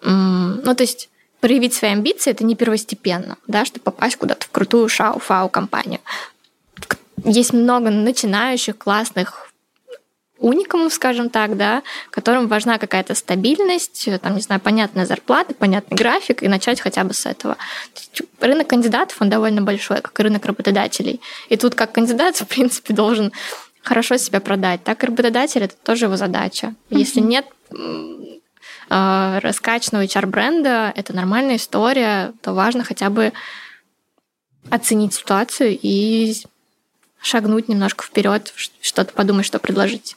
Ну, 0.03 0.75
то 0.75 0.83
есть 0.83 1.09
проявить 1.41 1.75
свои 1.75 1.93
амбиции 1.93 2.31
это 2.31 2.45
не 2.45 2.57
первостепенно, 2.57 3.37
да, 3.47 3.65
чтобы 3.65 3.85
попасть 3.85 4.17
куда-то 4.17 4.47
в 4.47 4.51
крутую 4.51 4.89
шау-фау 4.89 5.49
компанию. 5.49 6.01
Есть 7.25 7.53
много 7.53 7.91
начинающих 7.91 8.77
классных 8.77 9.53
уникумов, 10.39 10.93
скажем 10.93 11.31
так, 11.31 11.57
да, 11.57 11.83
которым 12.11 12.49
важна 12.49 12.79
какая-то 12.79 13.15
стабильность, 13.15 14.09
там, 14.21 14.35
не 14.35 14.41
знаю, 14.41 14.61
понятная 14.61 15.07
зарплата, 15.07 15.55
понятный 15.55 15.97
график, 15.97 16.43
и 16.43 16.49
начать 16.49 16.81
хотя 16.81 17.05
бы 17.05 17.15
с 17.15 17.27
этого. 17.27 17.57
Рынок 18.41 18.67
кандидатов, 18.67 19.17
он 19.21 19.31
довольно 19.31 19.63
большой, 19.63 20.01
как 20.01 20.19
и 20.19 20.23
рынок 20.23 20.45
работодателей. 20.45 21.21
И 21.49 21.57
тут 21.57 21.75
как 21.75 21.93
кандидат, 21.93 22.37
в 22.41 22.47
принципе, 22.47 22.95
должен 22.95 23.33
хорошо 23.83 24.17
себя 24.17 24.41
продать, 24.41 24.83
так 24.83 25.03
и 25.03 25.07
работодатель 25.07 25.63
это 25.63 25.77
тоже 25.77 26.07
его 26.07 26.17
задача. 26.17 26.75
Если 26.91 27.21
нет 27.21 27.47
а, 28.89 29.41
раскачанного 29.41 30.05
HR-бренда, 30.05 30.93
это 30.97 31.15
нормальная 31.15 31.57
история, 31.57 32.33
то 32.43 32.55
важно 32.55 32.83
хотя 32.83 33.11
бы 33.11 33.33
оценить 34.71 35.15
ситуацию 35.15 35.79
и 35.81 36.35
шагнуть 37.25 37.69
немножко 37.69 38.05
вперед, 38.05 38.53
что-то 38.81 39.13
подумать, 39.13 39.47
что 39.47 39.59
предложить. 39.59 40.17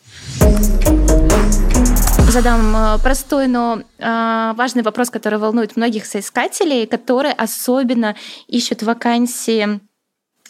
Задам 2.30 2.76
э, 2.76 3.00
простой, 3.00 3.48
но 3.48 3.80
э, 3.98 4.54
важный 4.56 4.84
вопрос, 4.84 5.10
который 5.10 5.40
волнует 5.40 5.78
многих 5.78 6.06
соискателей, 6.06 6.86
которые 6.86 7.34
особенно 7.34 8.16
ищут 8.48 8.84
вакансии 8.84 9.80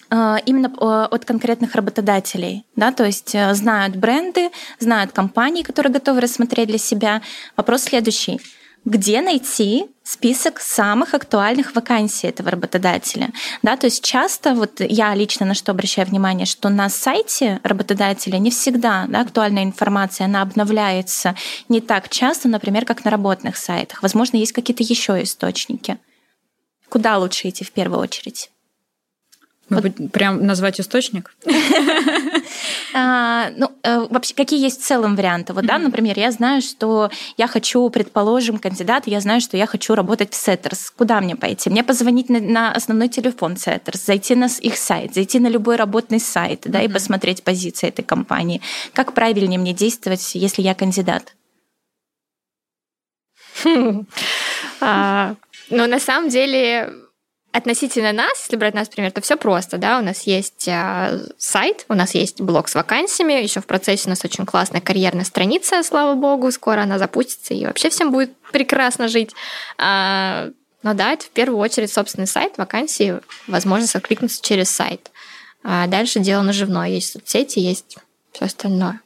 э, 0.09 0.35
именно 0.47 0.69
от 1.05 1.23
конкретных 1.23 1.75
работодателей, 1.75 2.65
да, 2.75 2.91
то 2.91 3.05
есть 3.05 3.35
знают 3.51 3.95
бренды, 3.95 4.49
знают 4.79 5.11
компании, 5.11 5.61
которые 5.61 5.93
готовы 5.93 6.21
рассмотреть 6.21 6.67
для 6.67 6.79
себя. 6.79 7.21
Вопрос 7.55 7.83
следующий 7.83 8.41
где 8.87 9.19
найти 9.21 9.87
список 10.01 10.61
самых 10.61 11.13
актуальных 11.13 11.75
вакансий 11.75 12.27
этого 12.27 12.51
работодателя. 12.51 13.31
Да, 13.61 13.75
то 13.75 13.87
есть 13.87 14.01
часто, 14.01 14.53
вот 14.55 14.79
я 14.79 15.13
лично 15.13 15.45
на 15.45 15.55
что 15.55 15.73
обращаю 15.73 16.07
внимание, 16.07 16.45
что 16.45 16.69
на 16.69 16.87
сайте 16.87 17.59
работодателя 17.63 18.37
не 18.37 18.49
всегда 18.49 19.05
да, 19.09 19.19
актуальная 19.19 19.65
информация, 19.65 20.23
она 20.23 20.41
обновляется 20.41 21.35
не 21.67 21.81
так 21.81 22.07
часто, 22.07 22.47
например, 22.47 22.85
как 22.85 23.03
на 23.03 23.11
работных 23.11 23.57
сайтах. 23.57 24.01
Возможно, 24.01 24.37
есть 24.37 24.53
какие-то 24.53 24.83
еще 24.83 25.21
источники. 25.21 25.97
Куда 26.87 27.17
лучше 27.17 27.49
идти 27.49 27.65
в 27.65 27.73
первую 27.73 27.99
очередь? 27.99 28.49
Вот. 29.69 30.11
Прям 30.11 30.45
назвать 30.45 30.79
источник? 30.79 31.35
А, 32.93 33.51
ну, 33.55 33.69
э, 33.83 34.07
вообще, 34.09 34.33
какие 34.33 34.59
есть 34.59 34.81
в 34.81 34.83
целом 34.83 35.15
варианты? 35.15 35.53
Вот, 35.53 35.65
да, 35.65 35.77
например, 35.77 36.17
я 36.17 36.31
знаю, 36.31 36.61
что 36.61 37.11
я 37.35 37.45
хочу, 37.45 37.87
предположим, 37.89 38.57
кандидат, 38.57 39.05
я 39.05 39.19
знаю, 39.19 39.41
что 39.41 39.57
я 39.57 39.67
хочу 39.67 39.93
работать 39.93 40.33
в 40.33 40.35
Setters. 40.35 40.89
Куда 40.89 41.21
мне 41.21 41.35
пойти? 41.35 41.69
Мне 41.69 41.83
позвонить 41.83 42.29
на, 42.29 42.71
основной 42.71 43.09
телефон 43.09 43.57
Setters, 43.57 44.03
зайти 44.03 44.35
на 44.35 44.47
их 44.61 44.77
сайт, 44.77 45.13
зайти 45.13 45.39
на 45.39 45.47
любой 45.47 45.75
работный 45.75 46.19
сайт, 46.19 46.61
да, 46.65 46.81
и 46.81 46.87
посмотреть 46.87 47.43
позиции 47.43 47.89
этой 47.89 48.03
компании. 48.03 48.61
Как 48.93 49.13
правильнее 49.13 49.59
мне 49.59 49.73
действовать, 49.73 50.31
если 50.33 50.61
я 50.63 50.73
кандидат? 50.73 51.35
А, 54.79 55.35
ну, 55.69 55.87
на 55.87 55.99
самом 55.99 56.29
деле, 56.29 56.93
Относительно 57.57 58.11
нас, 58.11 58.39
если 58.41 58.55
брать 58.55 58.75
нас, 58.75 58.87
например, 58.87 59.11
то 59.11 59.19
все 59.19 59.35
просто, 59.35 59.79
да, 59.79 59.97
у 59.97 60.03
нас 60.03 60.27
есть 60.27 60.67
э, 60.67 61.19
сайт, 61.39 61.85
у 61.89 61.95
нас 61.95 62.13
есть 62.13 62.39
блог 62.39 62.67
с 62.67 62.75
вакансиями, 62.75 63.33
еще 63.33 63.61
в 63.61 63.65
процессе 63.65 64.03
у 64.05 64.09
нас 64.11 64.23
очень 64.23 64.45
классная 64.45 64.79
карьерная 64.79 65.25
страница, 65.25 65.81
слава 65.81 66.13
богу, 66.13 66.51
скоро 66.51 66.81
она 66.81 66.99
запустится, 66.99 67.55
и 67.55 67.65
вообще 67.65 67.89
всем 67.89 68.11
будет 68.11 68.31
прекрасно 68.51 69.07
жить. 69.07 69.31
А, 69.79 70.49
но 70.83 70.93
да, 70.93 71.13
это 71.13 71.25
в 71.25 71.29
первую 71.29 71.57
очередь 71.57 71.91
собственный 71.91 72.27
сайт, 72.27 72.59
вакансии, 72.59 73.21
возможность 73.47 73.95
откликнуться 73.95 74.39
через 74.39 74.69
сайт. 74.69 75.09
А 75.63 75.87
дальше 75.87 76.19
дело 76.19 76.43
наживное, 76.43 76.89
есть 76.89 77.11
соцсети, 77.11 77.57
есть 77.57 77.97
все 78.33 78.45
остальное. 78.45 79.01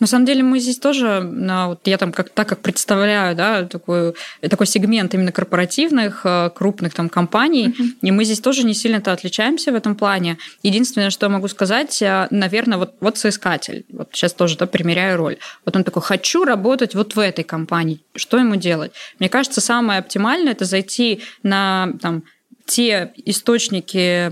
На 0.00 0.06
самом 0.06 0.26
деле 0.26 0.42
мы 0.42 0.58
здесь 0.58 0.78
тоже, 0.78 1.20
вот 1.22 1.80
я 1.86 1.98
там 1.98 2.12
как, 2.12 2.30
так 2.30 2.48
как 2.48 2.60
представляю, 2.60 3.36
да, 3.36 3.64
такой, 3.64 4.14
такой 4.40 4.66
сегмент 4.66 5.14
именно 5.14 5.32
корпоративных, 5.32 6.22
э, 6.24 6.50
крупных 6.54 6.94
там 6.94 7.08
компаний, 7.08 7.68
uh-huh. 7.68 7.84
и 8.02 8.10
мы 8.10 8.24
здесь 8.24 8.40
тоже 8.40 8.64
не 8.64 8.74
сильно-то 8.74 9.12
отличаемся 9.12 9.72
в 9.72 9.74
этом 9.74 9.94
плане. 9.94 10.38
Единственное, 10.62 11.10
что 11.10 11.26
я 11.26 11.30
могу 11.30 11.48
сказать, 11.48 12.02
э, 12.02 12.26
наверное, 12.30 12.78
вот, 12.78 12.94
вот 13.00 13.18
соискатель, 13.18 13.84
вот 13.90 14.08
сейчас 14.12 14.32
тоже 14.32 14.56
да, 14.56 14.66
примеряю 14.66 15.16
роль. 15.16 15.36
Вот 15.64 15.76
он 15.76 15.84
такой, 15.84 16.02
хочу 16.02 16.44
работать 16.44 16.94
вот 16.94 17.14
в 17.14 17.18
этой 17.18 17.44
компании. 17.44 18.00
Что 18.16 18.38
ему 18.38 18.56
делать? 18.56 18.92
Мне 19.18 19.28
кажется, 19.28 19.60
самое 19.60 20.00
оптимальное– 20.00 20.52
это 20.54 20.64
зайти 20.64 21.22
на 21.42 21.92
там, 22.00 22.24
те 22.70 23.12
источники 23.24 24.28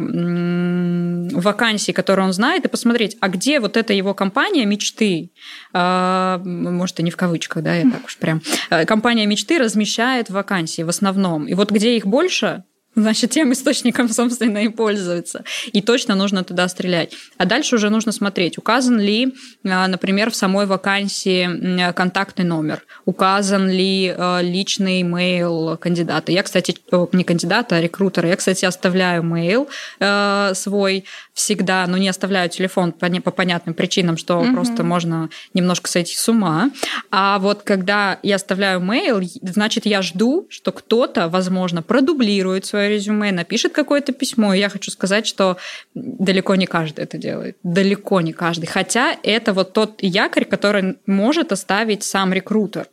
вакансий, 1.34 1.92
которые 1.92 2.26
он 2.26 2.32
знает, 2.32 2.64
и 2.64 2.68
посмотреть, 2.68 3.16
а 3.20 3.28
где 3.28 3.58
вот 3.58 3.76
эта 3.76 3.92
его 3.92 4.14
компания 4.14 4.64
мечты, 4.64 5.32
а, 5.72 6.40
может, 6.44 7.00
и 7.00 7.02
не 7.02 7.10
в 7.10 7.16
кавычках, 7.16 7.64
да, 7.64 7.74
я 7.74 7.90
так 7.90 8.04
уж 8.04 8.16
прям, 8.16 8.40
э, 8.70 8.84
компания 8.86 9.26
мечты 9.26 9.58
размещает 9.58 10.30
вакансии 10.30 10.82
в 10.82 10.88
основном. 10.88 11.46
И 11.46 11.54
вот 11.54 11.72
где 11.72 11.96
их 11.96 12.06
больше, 12.06 12.62
значит, 12.94 13.30
тем 13.30 13.52
источником, 13.52 14.08
собственно, 14.12 14.58
и 14.58 14.68
пользуется. 14.68 15.44
И 15.72 15.82
точно 15.82 16.14
нужно 16.14 16.44
туда 16.44 16.68
стрелять. 16.68 17.14
А 17.36 17.44
дальше 17.44 17.76
уже 17.76 17.90
нужно 17.90 18.12
смотреть, 18.12 18.58
указан 18.58 18.98
ли, 18.98 19.34
а, 19.64 19.86
например, 19.88 20.30
в 20.30 20.36
самой 20.36 20.66
вакансии 20.66 21.92
контактный 21.92 22.44
номер, 22.44 22.84
указан 23.04 23.68
ли 23.68 24.14
а, 24.16 24.40
личный 24.40 25.02
имейл 25.02 25.76
кандидата. 25.76 26.32
Я, 26.32 26.42
кстати, 26.42 26.76
не 27.12 27.24
кандидата, 27.24 27.76
а 27.76 27.80
рекрутера. 27.80 28.28
Я, 28.28 28.36
кстати, 28.36 28.64
оставляю 28.64 29.22
имейл 29.22 29.68
а, 30.00 30.52
свой 30.54 31.04
всегда, 31.38 31.86
но 31.86 31.96
не 31.96 32.08
оставляю 32.08 32.50
телефон 32.50 32.90
по, 32.90 33.08
по 33.08 33.30
понятным 33.30 33.72
причинам, 33.72 34.16
что 34.16 34.40
угу. 34.40 34.54
просто 34.54 34.82
можно 34.82 35.30
немножко 35.54 35.88
сойти 35.88 36.16
с 36.16 36.28
ума. 36.28 36.70
А 37.12 37.38
вот 37.38 37.62
когда 37.62 38.18
я 38.24 38.36
оставляю 38.36 38.80
имейл, 38.80 39.20
значит, 39.42 39.86
я 39.86 40.02
жду, 40.02 40.46
что 40.50 40.72
кто-то, 40.72 41.28
возможно, 41.28 41.80
продублирует 41.80 42.66
свое 42.66 42.90
резюме, 42.90 43.30
напишет 43.30 43.72
какое-то 43.72 44.12
письмо. 44.12 44.52
И 44.52 44.58
я 44.58 44.68
хочу 44.68 44.90
сказать, 44.90 45.26
что 45.28 45.58
далеко 45.94 46.56
не 46.56 46.66
каждый 46.66 47.04
это 47.04 47.18
делает. 47.18 47.56
Далеко 47.62 48.20
не 48.20 48.32
каждый. 48.32 48.66
Хотя 48.66 49.16
это 49.22 49.52
вот 49.52 49.72
тот 49.72 50.02
якорь, 50.02 50.44
который 50.44 50.96
может 51.06 51.52
оставить 51.52 52.02
сам 52.02 52.32
рекрутер 52.32 52.88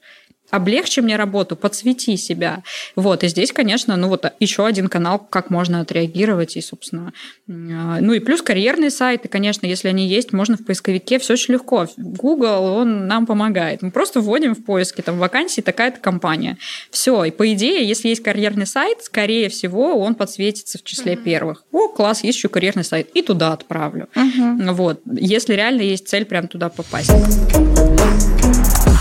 облегчи 0.56 1.02
мне 1.02 1.16
работу, 1.16 1.56
подсвети 1.56 2.16
себя. 2.18 2.64
Вот, 2.96 3.24
и 3.24 3.28
здесь, 3.28 3.52
конечно, 3.52 3.96
ну 3.96 4.08
вот 4.08 4.26
еще 4.40 4.66
один 4.66 4.88
канал, 4.88 5.20
как 5.20 5.50
можно 5.50 5.82
отреагировать, 5.82 6.56
и, 6.58 6.62
собственно, 6.62 7.14
ну 7.48 8.14
и 8.14 8.20
плюс 8.20 8.42
карьерные 8.42 8.90
сайты, 8.90 9.28
конечно, 9.28 9.66
если 9.66 9.88
они 9.90 10.08
есть, 10.08 10.34
можно 10.34 10.58
в 10.58 10.66
поисковике, 10.66 11.20
все 11.20 11.34
очень 11.34 11.54
легко. 11.54 11.88
Google, 11.98 12.64
он 12.64 13.08
нам 13.08 13.26
помогает. 13.26 13.82
Мы 13.82 13.92
просто 13.92 14.22
вводим 14.22 14.56
в 14.56 14.64
поиске, 14.64 15.02
там, 15.02 15.20
вакансии 15.20 15.62
такая-то 15.62 16.00
компания. 16.00 16.58
Все, 16.90 17.26
и 17.26 17.32
по 17.32 17.52
идее, 17.54 17.88
если 17.88 18.10
есть 18.10 18.24
карьерный 18.24 18.66
сайт, 18.66 19.04
скорее 19.04 19.50
всего, 19.50 20.00
он 20.00 20.16
подсветится 20.16 20.78
в 20.78 20.84
числе 20.84 21.14
mm-hmm. 21.14 21.24
первых. 21.24 21.64
О, 21.72 21.90
класс, 21.90 22.24
есть 22.24 22.38
еще 22.38 22.50
карьерный 22.50 22.84
сайт, 22.84 23.10
и 23.14 23.22
туда 23.22 23.54
отправлю. 23.54 24.08
Mm-hmm. 24.16 24.72
Вот, 24.74 25.02
если 25.06 25.54
реально 25.54 25.82
есть 25.82 26.08
цель 26.08 26.26
прям 26.26 26.48
туда 26.48 26.70
попасть. 26.70 27.12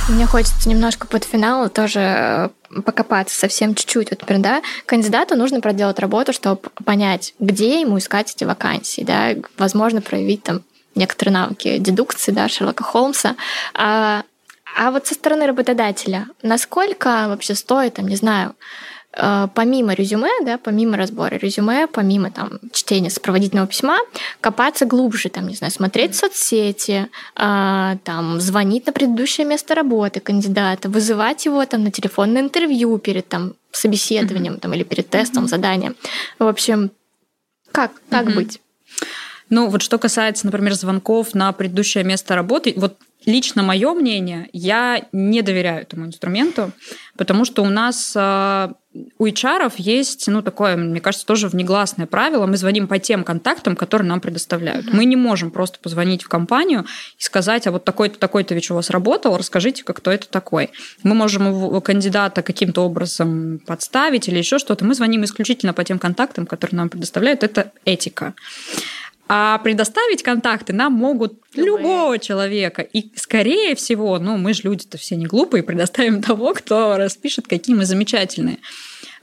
Мне 0.07 0.27
хочется 0.27 0.69
немножко 0.69 1.07
под 1.07 1.25
финал 1.25 1.71
тоже 1.71 2.01
э, 2.01 2.49
покопаться 2.83 3.39
совсем 3.39 3.75
чуть-чуть. 3.75 4.11
Вот, 4.11 4.21
например, 4.21 4.43
да, 4.43 4.63
кандидату 4.85 5.35
нужно 5.35 5.63
проделать 5.63 5.99
работу, 5.99 6.35
чтобы 6.35 6.61
понять, 6.85 7.35
где 7.39 7.81
ему 7.81 7.97
искать 7.97 8.31
эти 8.35 8.45
вакансии, 8.45 9.01
да, 9.01 9.31
возможно, 9.57 10.03
проявить 10.03 10.43
там 10.43 10.61
некоторые 10.95 11.33
навыки 11.33 11.79
дедукции, 11.79 12.33
да, 12.33 12.51
Шерлока 12.51 12.85
Холмса. 12.85 13.35
А, 13.73 14.25
а 14.77 14.91
вот 14.91 15.07
со 15.07 15.15
стороны 15.15 15.47
работодателя, 15.47 16.27
насколько 16.43 17.25
вообще 17.29 17.55
стоит, 17.55 17.95
там, 17.95 18.07
не 18.07 18.17
знаю, 18.17 18.55
помимо 19.55 19.95
резюме, 19.95 20.31
да, 20.45 20.59
помимо 20.59 20.97
разбора 20.97 21.37
резюме, 21.37 21.87
помимо 21.87 22.31
там 22.31 22.59
чтения 22.73 23.11
сопроводительного 23.11 23.69
письма, 23.69 23.99
копаться 24.41 24.87
глубже, 24.87 25.29
там, 25.29 25.49
не 25.49 25.55
знаю, 25.55 25.73
смотреть 25.73 26.15
соцсети, 26.15 27.09
э, 27.37 27.97
там, 28.05 28.41
звонить 28.41 28.87
на 28.87 28.93
предыдущее 28.93 29.47
место 29.47 29.75
работы 29.75 30.21
кандидата, 30.21 30.89
вызывать 30.89 31.45
его 31.45 31.65
там 31.67 31.85
на 31.85 31.91
телефонное 31.91 32.43
интервью 32.43 32.99
перед 32.99 33.29
там 33.29 33.55
собеседованием 33.71 34.59
там, 34.59 34.75
или 34.75 34.83
перед 34.83 35.09
тестом, 35.09 35.49
заданием. 35.49 35.97
В 36.39 36.47
общем, 36.47 36.91
как, 37.73 37.93
как 38.09 38.33
быть? 38.35 38.61
Ну, 39.51 39.69
вот 39.69 39.83
что 39.83 39.99
касается, 39.99 40.47
например, 40.47 40.75
звонков 40.75 41.35
на 41.35 41.53
предыдущее 41.53 42.03
место 42.03 42.35
работы, 42.35 42.73
вот 42.77 42.97
лично 43.27 43.63
мое 43.63 43.93
мнение, 43.95 44.49
я 44.53 45.05
не 45.13 45.43
доверяю 45.43 45.83
этому 45.83 46.07
инструменту, 46.07 46.73
потому 47.17 47.45
что 47.45 47.63
у 47.63 47.69
нас 47.69 48.13
э, 48.15 48.73
у 49.19 49.27
HR 49.27 49.73
есть, 49.77 50.29
ну, 50.29 50.43
такое, 50.43 50.77
мне 50.77 51.01
кажется, 51.01 51.27
тоже 51.27 51.49
внегласное 51.49 52.07
правило. 52.07 52.47
Мы 52.47 52.57
звоним 52.57 52.87
по 52.87 52.99
тем 52.99 53.25
контактам, 53.25 53.75
которые 53.75 54.09
нам 54.09 54.21
предоставляют. 54.21 54.93
Мы 54.93 55.05
не 55.05 55.17
можем 55.17 55.51
просто 55.51 55.79
позвонить 55.81 56.23
в 56.23 56.29
компанию 56.29 56.85
и 57.19 57.23
сказать, 57.23 57.67
а 57.67 57.73
вот 57.73 57.85
такой-то, 57.85 58.19
такой-то 58.19 58.55
ведь 58.55 58.71
у 58.71 58.75
вас 58.75 58.91
работал, 58.91 59.37
расскажите, 59.37 59.83
как 59.83 59.97
кто 59.97 60.13
это 60.13 60.29
такой. 60.29 60.71
Мы 61.03 61.15
можем 61.15 61.49
его, 61.49 61.81
кандидата 61.81 62.43
каким-то 62.43 62.83
образом 62.83 63.61
подставить 63.67 64.29
или 64.29 64.39
еще 64.39 64.59
что-то. 64.59 64.85
Мы 64.85 64.95
звоним 64.95 65.25
исключительно 65.25 65.73
по 65.73 65.83
тем 65.83 65.99
контактам, 65.99 66.47
которые 66.47 66.77
нам 66.77 66.89
предоставляют. 66.89 67.43
Это 67.43 67.73
этика. 67.85 68.35
А 69.27 69.59
предоставить 69.59 70.23
контакты 70.23 70.75
нам 70.75 70.93
могут 70.93 71.41
Любые. 71.55 71.67
любого 71.67 72.19
человека. 72.19 72.83
И, 72.83 73.11
скорее 73.17 73.75
всего, 73.75 74.19
ну, 74.19 74.37
мы 74.37 74.53
же 74.53 74.63
люди-то 74.65 74.99
все 74.99 75.17
не 75.17 75.27
глупые, 75.27 75.63
предоставим 75.65 76.23
того, 76.23 76.53
кто 76.53 76.97
распишет, 76.97 77.47
какие 77.49 77.75
мы 77.75 77.87
замечательные. 77.87 78.59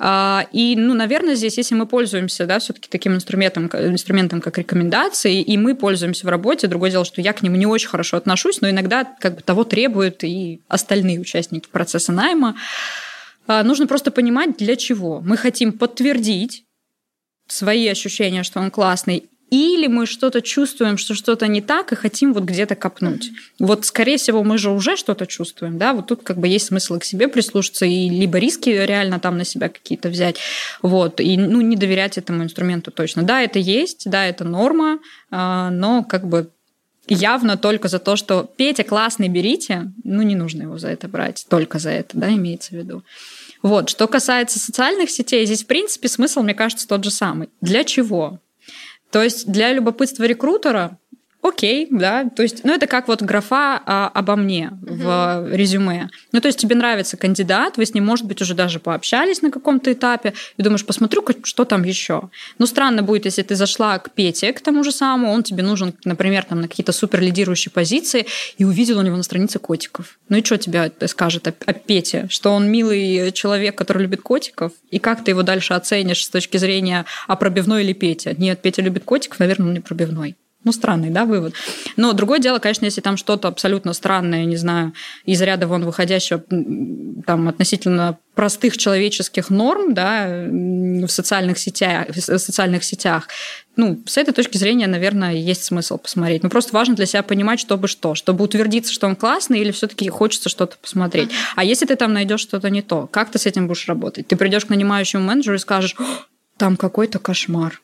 А, 0.04 0.48
и, 0.52 0.76
ну, 0.76 0.96
наверное, 0.96 1.36
здесь, 1.36 1.58
если 1.60 1.76
мы 1.76 1.86
пользуемся, 1.86 2.48
да, 2.48 2.58
все-таки 2.58 2.90
таким 2.90 3.14
инструментом, 3.14 3.68
инструментом, 3.68 4.42
как 4.42 4.58
рекомендации, 4.58 5.40
и 5.40 5.58
мы 5.58 5.76
пользуемся 5.76 6.26
в 6.26 6.30
работе, 6.30 6.66
другое 6.66 6.90
дело, 6.90 7.06
что 7.06 7.22
я 7.22 7.34
к 7.34 7.44
нему 7.44 7.56
не 7.56 7.68
очень 7.68 7.88
хорошо 7.88 8.18
отношусь, 8.18 8.62
но 8.62 8.70
иногда 8.72 9.06
как 9.20 9.36
бы 9.36 9.42
того 9.44 9.64
требуют 9.64 10.24
и 10.24 10.62
остальные 10.68 11.20
участники 11.20 11.70
процесса 11.70 12.12
найма, 12.12 12.56
а, 13.46 13.62
нужно 13.62 13.86
просто 13.86 14.10
понимать, 14.10 14.58
для 14.58 14.76
чего. 14.76 15.22
Мы 15.22 15.38
хотим 15.38 15.72
подтвердить 15.74 16.64
свои 17.48 17.88
ощущения, 17.88 18.42
что 18.42 18.60
он 18.60 18.72
классный, 18.72 19.30
или 19.52 19.88
мы 19.88 20.06
что-то 20.06 20.42
чувствуем, 20.42 20.98
что 20.98 21.14
что-то 21.14 21.46
не 21.48 21.62
так, 21.62 21.92
и 21.92 21.96
хотим 21.96 22.34
вот 22.34 22.46
где-то 22.46 22.76
копнуть. 22.76 23.28
Mm-hmm. 23.28 23.66
Вот, 23.66 23.86
скорее 23.86 24.18
всего, 24.18 24.44
мы 24.44 24.58
же 24.58 24.72
уже 24.72 24.96
что-то 24.96 25.28
чувствуем, 25.28 25.78
да, 25.78 25.94
вот 25.94 26.08
тут 26.08 26.24
как 26.24 26.38
бы 26.38 26.48
есть 26.48 26.68
смысл 26.68 26.98
к 26.98 27.04
себе 27.04 27.28
прислушаться, 27.28 27.86
и 27.86 28.10
либо 28.10 28.38
риски 28.40 28.70
реально 28.70 29.20
там 29.20 29.38
на 29.38 29.44
себя 29.44 29.68
какие-то 29.68 30.08
взять, 30.10 30.38
вот, 30.82 31.20
и, 31.20 31.38
ну, 31.38 31.60
не 31.60 31.76
доверять 31.76 32.18
этому 32.18 32.44
инструменту 32.44 32.92
точно. 32.92 33.24
Да, 33.24 33.42
это 33.42 33.60
есть, 33.60 34.10
да, 34.10 34.26
это 34.26 34.46
норма, 34.46 35.00
а, 35.30 35.70
но 35.70 36.04
как 36.06 36.28
бы 36.28 36.50
явно 37.08 37.58
только 37.58 37.90
за 37.90 38.00
то, 38.00 38.16
что 38.16 38.50
Петя 38.56 38.86
классный, 38.86 39.28
берите, 39.28 39.92
ну, 40.06 40.22
не 40.22 40.36
нужно 40.36 40.64
его 40.64 40.78
за 40.78 40.88
это 40.88 41.10
брать, 41.10 41.46
только 41.50 41.78
за 41.78 41.90
это, 41.90 42.18
да, 42.18 42.30
имеется 42.30 42.70
в 42.70 42.78
виду. 42.78 43.04
Вот, 43.62 43.90
что 43.90 44.08
касается 44.08 44.60
социальных 44.60 45.10
сетей, 45.10 45.46
здесь, 45.46 45.64
в 45.64 45.68
принципе, 45.68 46.08
смысл, 46.08 46.42
мне 46.42 46.54
кажется, 46.54 46.88
тот 46.88 47.04
же 47.04 47.12
самый. 47.12 47.50
Для 47.60 47.84
чего? 47.84 48.40
То 49.12 49.22
есть 49.22 49.52
для 49.52 49.74
любопытства 49.74 50.24
рекрутера 50.24 50.98
окей, 51.42 51.88
да, 51.90 52.30
то 52.30 52.44
есть, 52.44 52.64
ну, 52.64 52.74
это 52.74 52.88
как 52.88 53.08
вот 53.08 53.22
графа 53.22 53.82
а, 53.86 54.12
обо 54.14 54.36
мне 54.36 54.72
uh-huh. 54.82 55.50
в 55.50 55.56
резюме. 55.56 56.10
Ну, 56.32 56.40
то 56.40 56.48
есть, 56.48 56.60
тебе 56.60 56.76
нравится 56.76 57.18
кандидат, 57.18 57.78
вы 57.78 57.86
с 57.86 57.94
ним, 57.94 58.06
может 58.06 58.26
быть, 58.26 58.42
уже 58.42 58.54
даже 58.54 58.80
пообщались 58.80 59.42
на 59.42 59.52
каком-то 59.52 59.92
этапе, 59.92 60.34
и 60.58 60.62
думаешь, 60.62 60.86
посмотрю, 60.86 61.26
что 61.44 61.66
там 61.66 61.84
еще. 61.84 62.30
Ну, 62.60 62.66
странно 62.66 63.04
будет, 63.04 63.26
если 63.26 63.42
ты 63.42 63.56
зашла 63.56 63.98
к 64.00 64.12
Пете, 64.12 64.54
к 64.54 64.62
тому 64.62 64.84
же 64.84 64.92
самому, 64.92 65.32
он 65.32 65.44
тебе 65.44 65.64
нужен, 65.64 65.94
например, 66.06 66.44
там, 66.44 66.62
на 66.62 66.68
какие-то 66.68 66.92
супер 66.92 67.22
лидирующие 67.22 67.72
позиции, 67.72 68.26
и 68.58 68.66
увидел 68.66 69.00
у 69.00 69.02
него 69.02 69.18
на 69.18 69.24
странице 69.24 69.60
котиков. 69.60 70.20
Ну, 70.30 70.38
и 70.38 70.44
что 70.44 70.58
тебе 70.58 70.92
скажет 71.08 71.48
о, 71.48 71.54
о 71.66 71.74
Пете? 71.74 72.28
Что 72.30 72.52
он 72.52 72.70
милый 72.70 73.32
человек, 73.32 73.76
который 73.76 74.04
любит 74.04 74.22
котиков? 74.22 74.74
И 74.92 75.00
как 75.00 75.24
ты 75.24 75.32
его 75.32 75.44
дальше 75.44 75.74
оценишь 75.74 76.26
с 76.26 76.30
точки 76.30 76.58
зрения, 76.58 77.06
а 77.28 77.36
пробивной 77.36 77.84
или 77.84 77.94
Петя? 77.94 78.36
Нет, 78.38 78.62
Петя 78.62 78.82
любит 78.82 79.04
котиков, 79.04 79.40
наверное, 79.40 79.68
он 79.68 79.74
не 79.74 79.80
пробивной. 79.80 80.36
Ну, 80.64 80.72
странный, 80.72 81.10
да, 81.10 81.26
вывод. 81.26 81.56
Но 81.98 82.14
другое 82.14 82.40
дело, 82.40 82.60
конечно, 82.60 82.86
если 82.86 83.02
там 83.02 83.18
что-то 83.18 83.48
абсолютно 83.48 83.94
странное, 83.94 84.46
не 84.46 84.58
знаю, 84.58 84.94
из 85.26 85.42
ряда 85.42 85.66
вон 85.66 85.86
выходящего 85.86 86.44
там 87.26 87.48
относительно 87.48 88.20
простых 88.36 88.78
человеческих 88.78 89.50
норм, 89.50 89.96
да, 89.96 90.46
в 90.48 91.08
социальных 91.08 91.58
сетях, 91.58 92.08
в 92.10 92.38
социальных 92.38 92.84
сетях, 92.84 93.28
ну, 93.76 94.00
с 94.06 94.18
этой 94.18 94.34
точки 94.34 94.58
зрения, 94.58 94.86
наверное, 94.86 95.34
есть 95.34 95.64
смысл 95.64 95.98
посмотреть. 95.98 96.44
Но 96.44 96.50
просто 96.50 96.74
важно 96.74 96.96
для 96.96 97.08
себя 97.08 97.24
понимать, 97.24 97.60
чтобы 97.60 97.88
что, 97.88 98.14
чтобы 98.14 98.44
утвердиться, 98.44 98.94
что 98.94 99.08
он 99.08 99.16
классный, 99.16 99.60
или 99.60 99.72
все-таки 99.72 100.10
хочется 100.10 100.50
что-то 100.50 100.78
посмотреть. 100.78 101.30
Mm-hmm. 101.30 101.54
А 101.56 101.64
если 101.64 101.86
ты 101.88 101.96
там 101.96 102.14
найдешь 102.14 102.42
что-то 102.42 102.70
не 102.70 102.84
то, 102.84 103.08
как 103.08 103.32
ты 103.32 103.40
с 103.40 103.48
этим 103.48 103.68
будешь 103.68 103.88
работать? 103.88 104.28
Ты 104.28 104.36
придешь 104.36 104.66
к 104.66 104.70
нанимающему 104.70 105.24
менеджеру 105.24 105.56
и 105.56 105.60
скажешь, 105.60 105.96
там 106.58 106.78
какой-то 106.78 107.18
кошмар 107.18 107.82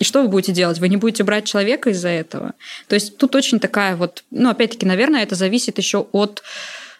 и 0.00 0.04
что 0.04 0.22
вы 0.22 0.28
будете 0.28 0.52
делать? 0.52 0.78
Вы 0.78 0.88
не 0.88 0.96
будете 0.96 1.22
брать 1.24 1.44
человека 1.44 1.90
из-за 1.90 2.08
этого? 2.08 2.54
То 2.88 2.94
есть 2.94 3.18
тут 3.18 3.36
очень 3.36 3.60
такая 3.60 3.96
вот, 3.96 4.24
ну, 4.30 4.48
опять-таки, 4.48 4.86
наверное, 4.86 5.22
это 5.22 5.34
зависит 5.34 5.76
еще 5.76 6.06
от 6.12 6.42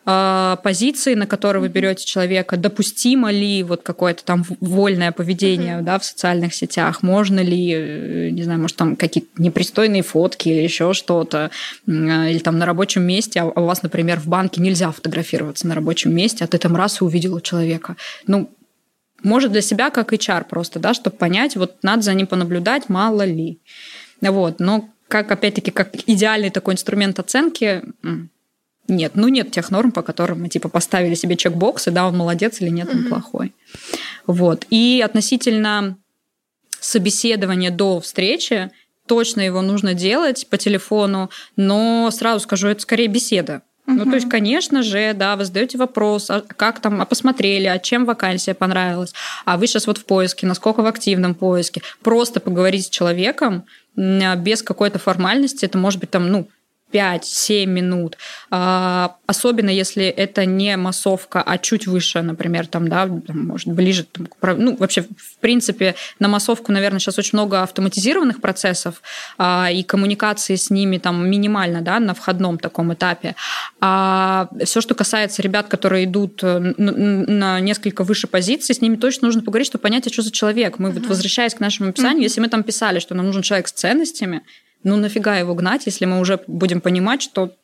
э, 0.05 0.57
позиции, 0.63 1.15
на 1.15 1.27
которой 1.27 1.61
вы 1.61 1.69
берете 1.69 2.05
человека, 2.05 2.59
допустимо 2.59 3.31
ли 3.31 3.63
вот 3.63 3.81
какое-то 3.83 4.23
там 4.23 4.45
вольное 4.61 5.13
поведение 5.13 5.79
mm-hmm. 5.79 5.83
да, 5.83 5.99
в 5.99 6.05
социальных 6.05 6.53
сетях, 6.53 7.03
можно 7.03 7.41
ли, 7.41 7.73
э, 7.73 8.29
не 8.33 8.43
знаю, 8.43 8.61
может, 8.61 8.77
там 8.77 8.97
какие-то 8.97 9.31
непристойные 9.39 10.03
фотки 10.03 10.51
или 10.51 10.61
еще 10.61 10.93
что-то, 10.93 11.51
или 11.87 12.39
там 12.41 12.59
на 12.59 12.67
рабочем 12.67 13.03
месте, 13.03 13.41
а 13.41 13.47
у 13.47 13.65
вас, 13.65 13.83
например, 13.83 14.21
в 14.21 14.27
банке 14.27 14.61
нельзя 14.61 14.93
фотографироваться 14.93 15.67
на 15.67 15.75
рабочем 15.75 16.15
месте, 16.15 16.45
а 16.45 16.47
ты 16.47 16.59
там 16.59 16.77
раз 16.77 17.01
и 17.01 17.05
увидела 17.05 17.41
человека. 17.41 17.97
Ну, 18.27 18.51
может, 19.23 19.53
для 19.53 19.63
себя 19.63 19.91
как 19.91 20.13
HR 20.13 20.45
просто, 20.49 20.79
да, 20.79 20.95
чтобы 20.95 21.17
понять, 21.17 21.57
вот 21.57 21.83
надо 21.83 22.03
за 22.03 22.15
ним 22.15 22.27
понаблюдать, 22.27 22.89
мало 22.89 23.23
ли. 23.23 23.59
Вот, 24.21 24.61
но 24.61 24.89
как, 25.09 25.31
опять-таки, 25.33 25.71
как 25.71 25.95
идеальный 26.07 26.51
такой 26.51 26.75
инструмент 26.75 27.19
оценки, 27.19 27.83
нет, 28.89 29.13
ну 29.15 29.29
нет 29.29 29.51
тех 29.51 29.71
норм, 29.71 29.93
по 29.93 30.03
которым 30.03 30.43
мы 30.43 30.49
типа 30.49 30.69
поставили 30.69 31.15
себе 31.15 31.37
чекбоксы, 31.37 31.91
да, 31.91 32.07
он 32.07 32.17
молодец 32.17 32.61
или 32.61 32.71
нет, 32.71 32.89
он 32.89 33.05
mm-hmm. 33.05 33.09
плохой. 33.09 33.55
Вот. 34.27 34.67
И 34.71 35.03
относительно 35.05 35.97
собеседования 36.81 37.71
до 37.71 38.01
встречи, 38.01 38.71
точно 39.07 39.41
его 39.41 39.63
нужно 39.63 39.95
делать 39.95 40.47
по 40.49 40.57
телефону, 40.57 41.31
но 41.57 42.11
сразу 42.13 42.41
скажу, 42.41 42.69
это 42.69 42.81
скорее 42.81 43.09
беседа. 43.09 43.63
Ну, 43.97 44.05
то 44.05 44.15
есть, 44.15 44.29
конечно 44.29 44.83
же, 44.83 45.13
да, 45.15 45.37
вы 45.37 45.45
задаете 45.45 45.79
вопрос, 45.79 46.31
а 46.31 46.43
как 46.43 46.81
там, 46.81 47.01
а 47.01 47.05
посмотрели, 47.05 47.67
а 47.67 47.79
чем 47.79 48.05
вакансия 48.05 48.55
понравилась, 48.55 49.13
а 49.45 49.57
вы 49.57 49.67
сейчас 49.67 49.87
вот 49.87 49.99
в 49.99 50.05
поиске, 50.05 50.47
насколько 50.47 50.83
в 50.83 50.87
активном 50.87 51.35
поиске. 51.35 51.83
Просто 52.03 52.41
поговорить 52.41 52.87
с 52.87 52.91
человеком 52.91 53.65
без 53.97 54.63
какой-то 54.63 54.99
формальности, 54.99 55.65
это 55.65 55.77
может 55.79 56.01
быть 56.01 56.11
там, 56.11 56.31
ну, 56.31 56.49
5-7 56.93 57.67
минут. 57.67 58.17
А, 58.51 59.17
особенно 59.27 59.71
если 59.71 60.05
это 60.05 60.45
не 60.45 60.77
массовка, 60.77 61.43
а 61.43 61.59
чуть 61.59 61.87
выше, 61.87 62.23
например, 62.23 62.67
там, 62.67 62.89
да, 62.89 63.07
может, 63.29 63.69
ближе. 63.69 64.05
Там, 64.05 64.29
ну, 64.59 64.77
вообще, 64.77 65.03
в 65.03 65.39
принципе, 65.41 65.95
на 66.19 66.29
массовку, 66.29 66.73
наверное, 66.73 67.01
сейчас 67.01 67.19
очень 67.19 67.39
много 67.39 67.63
автоматизированных 67.63 68.41
процессов, 68.41 69.03
а, 69.39 69.71
и 69.73 69.83
коммуникации 69.83 70.57
с 70.57 70.71
ними 70.71 70.99
там 70.99 71.29
минимально, 71.29 71.83
да, 71.83 72.01
на 72.01 72.15
входном 72.15 72.59
таком 72.59 72.93
этапе. 72.93 73.35
А 73.81 74.49
все, 74.65 74.81
что 74.81 74.95
касается 74.95 75.43
ребят, 75.43 75.69
которые 75.69 76.05
идут 76.05 76.43
э, 76.43 76.59
на 76.59 77.61
несколько 77.61 78.05
выше 78.05 78.27
позиций, 78.27 78.75
с 78.75 78.81
ними 78.81 78.97
точно 78.97 79.27
нужно 79.27 79.43
поговорить, 79.43 79.69
чтобы 79.69 79.83
понять, 79.83 80.07
а 80.07 80.13
что 80.13 80.23
за 80.23 80.31
человек. 80.31 80.79
Мы 80.79 80.91
uh-huh. 80.91 80.95
вот 80.95 81.07
возвращаясь 81.07 81.55
к 81.55 81.61
нашему 81.61 81.91
описанию, 81.91 82.21
uh-huh. 82.21 82.25
если 82.25 82.41
мы 82.41 82.49
там 82.49 82.63
писали, 82.63 82.99
что 82.99 83.15
нам 83.15 83.27
нужен 83.27 83.43
человек 83.43 83.69
с 83.69 83.73
ценностями, 83.73 84.43
ну 84.83 84.97
нафига 84.97 85.37
его 85.37 85.55
гнать, 85.55 85.87
если 85.87 86.05
мы 86.05 86.21
уже 86.21 86.41
будем 86.47 86.81
понимать, 86.81 87.23
что 87.23 87.55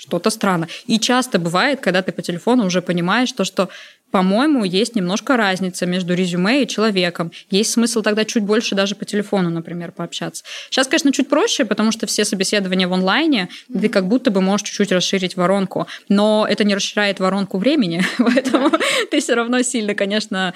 что-то 0.00 0.30
странно. 0.30 0.66
И 0.86 0.98
часто 0.98 1.38
бывает, 1.38 1.80
когда 1.80 2.02
ты 2.02 2.10
по 2.10 2.22
телефону 2.22 2.64
уже 2.64 2.80
понимаешь 2.80 3.32
то, 3.32 3.44
что 3.44 3.68
по-моему, 4.10 4.64
есть 4.64 4.96
немножко 4.96 5.36
разница 5.36 5.86
между 5.86 6.14
резюме 6.14 6.62
и 6.62 6.66
человеком. 6.66 7.30
Есть 7.50 7.72
смысл 7.72 8.02
тогда 8.02 8.24
чуть 8.24 8.42
больше 8.42 8.74
даже 8.74 8.94
по 8.94 9.04
телефону, 9.04 9.50
например, 9.50 9.92
пообщаться. 9.92 10.44
Сейчас, 10.68 10.88
конечно, 10.88 11.12
чуть 11.12 11.28
проще, 11.28 11.64
потому 11.64 11.92
что 11.92 12.06
все 12.06 12.24
собеседования 12.24 12.88
в 12.88 12.92
онлайне, 12.92 13.48
mm-hmm. 13.70 13.80
ты 13.80 13.88
как 13.88 14.08
будто 14.08 14.30
бы 14.30 14.40
можешь 14.40 14.66
чуть-чуть 14.66 14.92
расширить 14.92 15.36
воронку, 15.36 15.86
но 16.08 16.46
это 16.48 16.64
не 16.64 16.74
расширяет 16.74 17.20
воронку 17.20 17.58
времени, 17.58 18.02
поэтому 18.18 18.70
ты 19.10 19.20
все 19.20 19.34
равно 19.34 19.62
сильно, 19.62 19.94
конечно, 19.94 20.54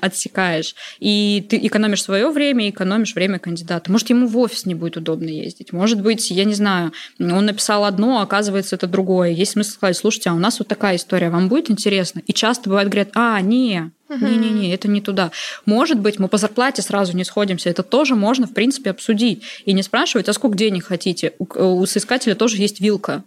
отсекаешь. 0.00 0.74
И 0.98 1.46
ты 1.48 1.58
экономишь 1.58 2.02
свое 2.02 2.30
время, 2.30 2.68
экономишь 2.68 3.14
время 3.14 3.38
кандидата. 3.38 3.90
Может, 3.92 4.10
ему 4.10 4.26
в 4.26 4.36
офис 4.38 4.66
не 4.66 4.74
будет 4.74 4.96
удобно 4.96 5.28
ездить. 5.28 5.72
Может 5.72 6.00
быть, 6.00 6.30
я 6.30 6.44
не 6.44 6.54
знаю, 6.54 6.92
он 7.20 7.46
написал 7.46 7.84
одно, 7.84 8.18
а 8.18 8.22
оказывается, 8.22 8.76
это 8.78 8.86
другое. 8.86 9.30
Есть 9.30 9.52
смысл 9.52 9.72
сказать, 9.72 9.96
слушайте, 9.96 10.30
а 10.30 10.34
у 10.34 10.38
нас 10.38 10.58
вот 10.58 10.68
такая 10.68 10.96
история, 10.96 11.30
вам 11.30 11.48
будет 11.48 11.70
интересно? 11.70 12.22
И 12.26 12.32
часто 12.32 12.68
бывает 12.68 12.88
говорят, 12.88 13.10
а, 13.14 13.40
не, 13.40 13.90
не-не-не, 14.08 14.72
это 14.72 14.88
не 14.88 15.00
туда. 15.00 15.30
Может 15.66 15.98
быть, 16.00 16.18
мы 16.18 16.28
по 16.28 16.38
зарплате 16.38 16.80
сразу 16.82 17.16
не 17.16 17.24
сходимся. 17.24 17.68
Это 17.68 17.82
тоже 17.82 18.14
можно, 18.14 18.46
в 18.46 18.54
принципе, 18.54 18.90
обсудить. 18.90 19.42
И 19.64 19.72
не 19.72 19.82
спрашивать, 19.82 20.28
а 20.28 20.32
сколько 20.32 20.56
денег 20.56 20.84
хотите. 20.84 21.34
У, 21.38 21.44
у 21.44 21.86
соискателя 21.86 22.34
тоже 22.34 22.56
есть 22.56 22.80
вилка. 22.80 23.24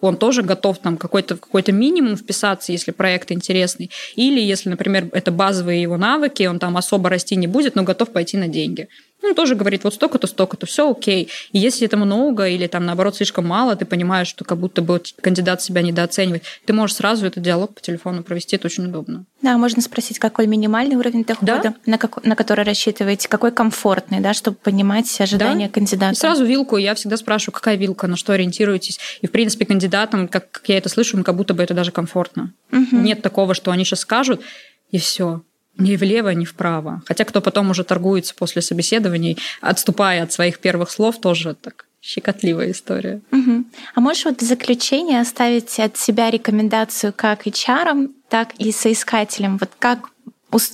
Он 0.00 0.16
тоже 0.16 0.42
готов 0.42 0.78
там 0.78 0.96
какой-то 0.96 1.36
какой 1.36 1.62
минимум 1.68 2.16
вписаться, 2.16 2.72
если 2.72 2.90
проект 2.90 3.32
интересный. 3.32 3.90
Или 4.16 4.40
если, 4.40 4.68
например, 4.68 5.08
это 5.12 5.30
базовые 5.30 5.80
его 5.80 5.96
навыки, 5.96 6.42
он 6.42 6.58
там 6.58 6.76
особо 6.76 7.08
расти 7.08 7.36
не 7.36 7.46
будет, 7.46 7.74
но 7.74 7.84
готов 7.84 8.10
пойти 8.10 8.36
на 8.36 8.48
деньги 8.48 8.88
ну, 9.22 9.34
тоже 9.34 9.54
говорит, 9.54 9.84
вот 9.84 9.94
столько-то, 9.94 10.26
столько-то, 10.26 10.66
все 10.66 10.90
окей. 10.90 11.30
И 11.52 11.58
если 11.58 11.86
это 11.86 11.96
много 11.96 12.46
или 12.46 12.66
там, 12.66 12.84
наоборот, 12.84 13.16
слишком 13.16 13.46
мало, 13.46 13.74
ты 13.74 13.84
понимаешь, 13.84 14.28
что 14.28 14.44
как 14.44 14.58
будто 14.58 14.82
бы 14.82 15.00
кандидат 15.20 15.62
себя 15.62 15.82
недооценивает, 15.82 16.44
ты 16.66 16.72
можешь 16.72 16.96
сразу 16.96 17.26
этот 17.26 17.42
диалог 17.42 17.74
по 17.74 17.80
телефону 17.80 18.22
провести, 18.22 18.56
это 18.56 18.66
очень 18.66 18.86
удобно. 18.86 19.24
Да, 19.40 19.56
можно 19.56 19.80
спросить, 19.82 20.18
какой 20.18 20.46
минимальный 20.46 20.96
уровень 20.96 21.24
дохода, 21.24 21.60
да? 21.62 21.74
на, 21.86 21.98
как, 21.98 22.24
на 22.24 22.36
который 22.36 22.64
рассчитываете, 22.64 23.28
какой 23.28 23.50
комфортный, 23.50 24.20
да, 24.20 24.34
чтобы 24.34 24.56
понимать 24.56 25.20
ожидания 25.20 25.68
да? 25.68 25.72
кандидата. 25.72 26.12
И 26.12 26.16
сразу 26.16 26.44
вилку, 26.44 26.76
я 26.76 26.94
всегда 26.94 27.16
спрашиваю, 27.16 27.54
какая 27.54 27.76
вилка, 27.76 28.06
на 28.06 28.16
что 28.16 28.34
ориентируетесь. 28.34 28.98
И, 29.22 29.26
в 29.26 29.32
принципе, 29.32 29.64
кандидатам, 29.64 30.28
как, 30.28 30.50
как 30.50 30.68
я 30.68 30.78
это 30.78 30.88
слышу, 30.88 31.16
им 31.16 31.24
как 31.24 31.36
будто 31.36 31.54
бы 31.54 31.62
это 31.62 31.72
даже 31.72 31.92
комфортно. 31.92 32.52
Угу. 32.72 32.96
Нет 32.96 33.22
такого, 33.22 33.54
что 33.54 33.70
они 33.70 33.84
сейчас 33.84 34.00
скажут, 34.00 34.42
и 34.90 34.98
все 34.98 35.42
ни 35.78 35.96
влево, 35.96 36.30
ни 36.30 36.44
вправо. 36.44 37.02
Хотя 37.06 37.24
кто 37.24 37.40
потом 37.40 37.70
уже 37.70 37.84
торгуется 37.84 38.34
после 38.34 38.62
собеседований, 38.62 39.38
отступая 39.60 40.22
от 40.22 40.32
своих 40.32 40.58
первых 40.58 40.90
слов, 40.90 41.20
тоже 41.20 41.54
так 41.54 41.86
щекотливая 42.00 42.70
история. 42.70 43.22
Угу. 43.32 43.64
А 43.94 44.00
можешь 44.00 44.26
вот 44.26 44.40
в 44.40 44.44
заключение 44.44 45.20
оставить 45.20 45.80
от 45.80 45.96
себя 45.96 46.30
рекомендацию 46.30 47.12
как 47.16 47.46
HR, 47.46 48.10
так 48.28 48.54
и 48.58 48.72
соискателям? 48.72 49.56
Вот 49.56 49.70
как, 49.78 50.10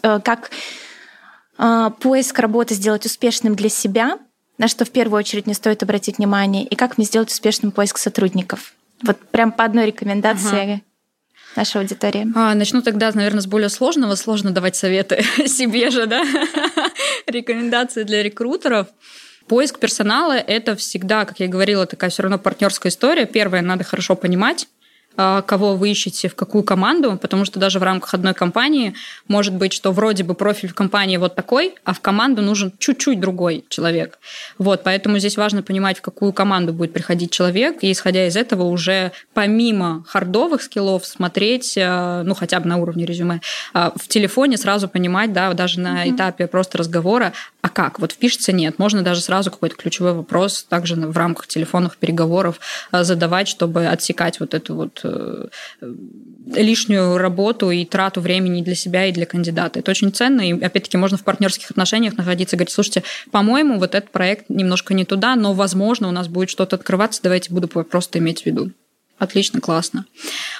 э, 0.02 0.20
как 0.24 0.50
э, 1.58 1.90
поиск 2.00 2.38
работы 2.38 2.74
сделать 2.74 3.06
успешным 3.06 3.54
для 3.54 3.68
себя, 3.68 4.18
на 4.58 4.66
что 4.66 4.84
в 4.84 4.90
первую 4.90 5.20
очередь 5.20 5.46
не 5.46 5.54
стоит 5.54 5.82
обратить 5.82 6.18
внимание, 6.18 6.64
и 6.64 6.74
как 6.74 6.98
мне 6.98 7.06
сделать 7.06 7.30
успешным 7.30 7.70
поиск 7.70 7.98
сотрудников? 7.98 8.74
Вот 9.02 9.18
прям 9.30 9.52
по 9.52 9.64
одной 9.64 9.86
рекомендации. 9.86 10.62
Ага 10.62 10.80
нашей 11.56 11.80
аудитории? 11.80 12.26
А, 12.34 12.54
начну 12.54 12.82
тогда, 12.82 13.10
наверное, 13.12 13.40
с 13.40 13.46
более 13.46 13.68
сложного. 13.68 14.14
Сложно 14.14 14.50
давать 14.50 14.76
советы 14.76 15.22
себе 15.46 15.90
же, 15.90 16.06
да? 16.06 16.24
Рекомендации 17.26 18.04
для 18.04 18.22
рекрутеров. 18.22 18.88
Поиск 19.48 19.78
персонала– 19.80 20.32
это 20.46 20.76
всегда, 20.76 21.24
как 21.24 21.40
я 21.40 21.48
говорила, 21.48 21.84
такая 21.84 22.10
все 22.10 22.22
равно 22.22 22.38
партнерская 22.38 22.90
история. 22.90 23.26
Первое, 23.26 23.62
надо 23.62 23.82
хорошо 23.82 24.14
понимать, 24.14 24.68
кого 25.16 25.76
вы 25.76 25.90
ищете, 25.90 26.28
в 26.28 26.34
какую 26.34 26.64
команду, 26.64 27.18
потому 27.20 27.44
что 27.44 27.58
даже 27.60 27.78
в 27.78 27.82
рамках 27.82 28.14
одной 28.14 28.32
компании 28.32 28.94
может 29.28 29.54
быть, 29.54 29.72
что 29.72 29.92
вроде 29.92 30.24
бы 30.24 30.34
профиль 30.34 30.70
в 30.70 30.74
компании 30.74 31.16
вот 31.16 31.34
такой, 31.34 31.74
а 31.84 31.92
в 31.92 32.00
команду 32.00 32.42
нужен 32.42 32.72
чуть-чуть 32.78 33.20
другой 33.20 33.64
человек. 33.68 34.18
Вот, 34.58 34.82
поэтому 34.82 35.18
здесь 35.18 35.36
важно 35.36 35.62
понимать, 35.62 35.98
в 35.98 36.02
какую 36.02 36.32
команду 36.32 36.72
будет 36.72 36.92
приходить 36.92 37.30
человек, 37.32 37.78
и 37.82 37.92
исходя 37.92 38.26
из 38.26 38.36
этого 38.36 38.64
уже 38.64 39.12
помимо 39.34 40.04
хардовых 40.08 40.62
скиллов 40.62 41.06
смотреть, 41.06 41.76
э, 41.76 42.22
ну, 42.24 42.34
хотя 42.34 42.60
бы 42.60 42.68
на 42.68 42.78
уровне 42.78 43.04
резюме, 43.04 43.40
а, 43.74 43.92
в 43.96 44.08
телефоне 44.08 44.56
сразу 44.56 44.88
понимать, 44.88 45.32
да, 45.32 45.52
даже 45.52 45.80
на 45.80 46.08
этапе 46.08 46.46
просто 46.46 46.78
разговора, 46.78 47.32
а 47.62 47.68
как? 47.68 47.98
Вот 47.98 48.12
впишется 48.12 48.52
нет. 48.52 48.78
Можно 48.78 49.02
даже 49.02 49.20
сразу 49.20 49.50
какой-то 49.50 49.76
ключевой 49.76 50.14
вопрос 50.14 50.64
также 50.68 50.94
в 50.96 51.16
рамках 51.16 51.46
телефонных 51.46 51.98
переговоров 51.98 52.58
э, 52.90 53.04
задавать, 53.04 53.48
чтобы 53.48 53.86
отсекать 53.86 54.40
вот 54.40 54.54
эту 54.54 54.74
вот 54.74 55.00
э, 55.04 55.48
лишнюю 56.46 57.18
работу 57.18 57.70
и 57.70 57.84
трату 57.84 58.20
времени 58.20 58.62
для 58.62 58.74
себя 58.74 59.06
и 59.06 59.12
для 59.12 59.26
кандидата. 59.26 59.80
Это 59.80 59.90
очень 59.90 60.12
ценно, 60.12 60.40
и 60.40 60.52
опять-таки 60.52 60.96
можно 60.96 61.18
в 61.18 61.24
партнерских 61.24 61.70
отношениях 61.70 62.16
находиться 62.16 62.56
и 62.56 62.58
говорить, 62.58 62.72
слушайте, 62.72 63.02
по-моему, 63.30 63.78
вот 63.78 63.94
этот 63.94 64.10
проект 64.10 64.48
немножко 64.48 64.94
не 64.94 65.04
туда, 65.04 65.36
но, 65.36 65.52
возможно, 65.52 66.08
у 66.08 66.12
нас 66.12 66.28
будет 66.28 66.48
что-то 66.48 66.76
открываться, 66.76 67.20
давайте 67.22 67.52
буду 67.52 67.68
просто 67.68 68.18
иметь 68.18 68.42
в 68.42 68.46
виду. 68.46 68.72
Отлично, 69.20 69.60
классно. 69.60 70.06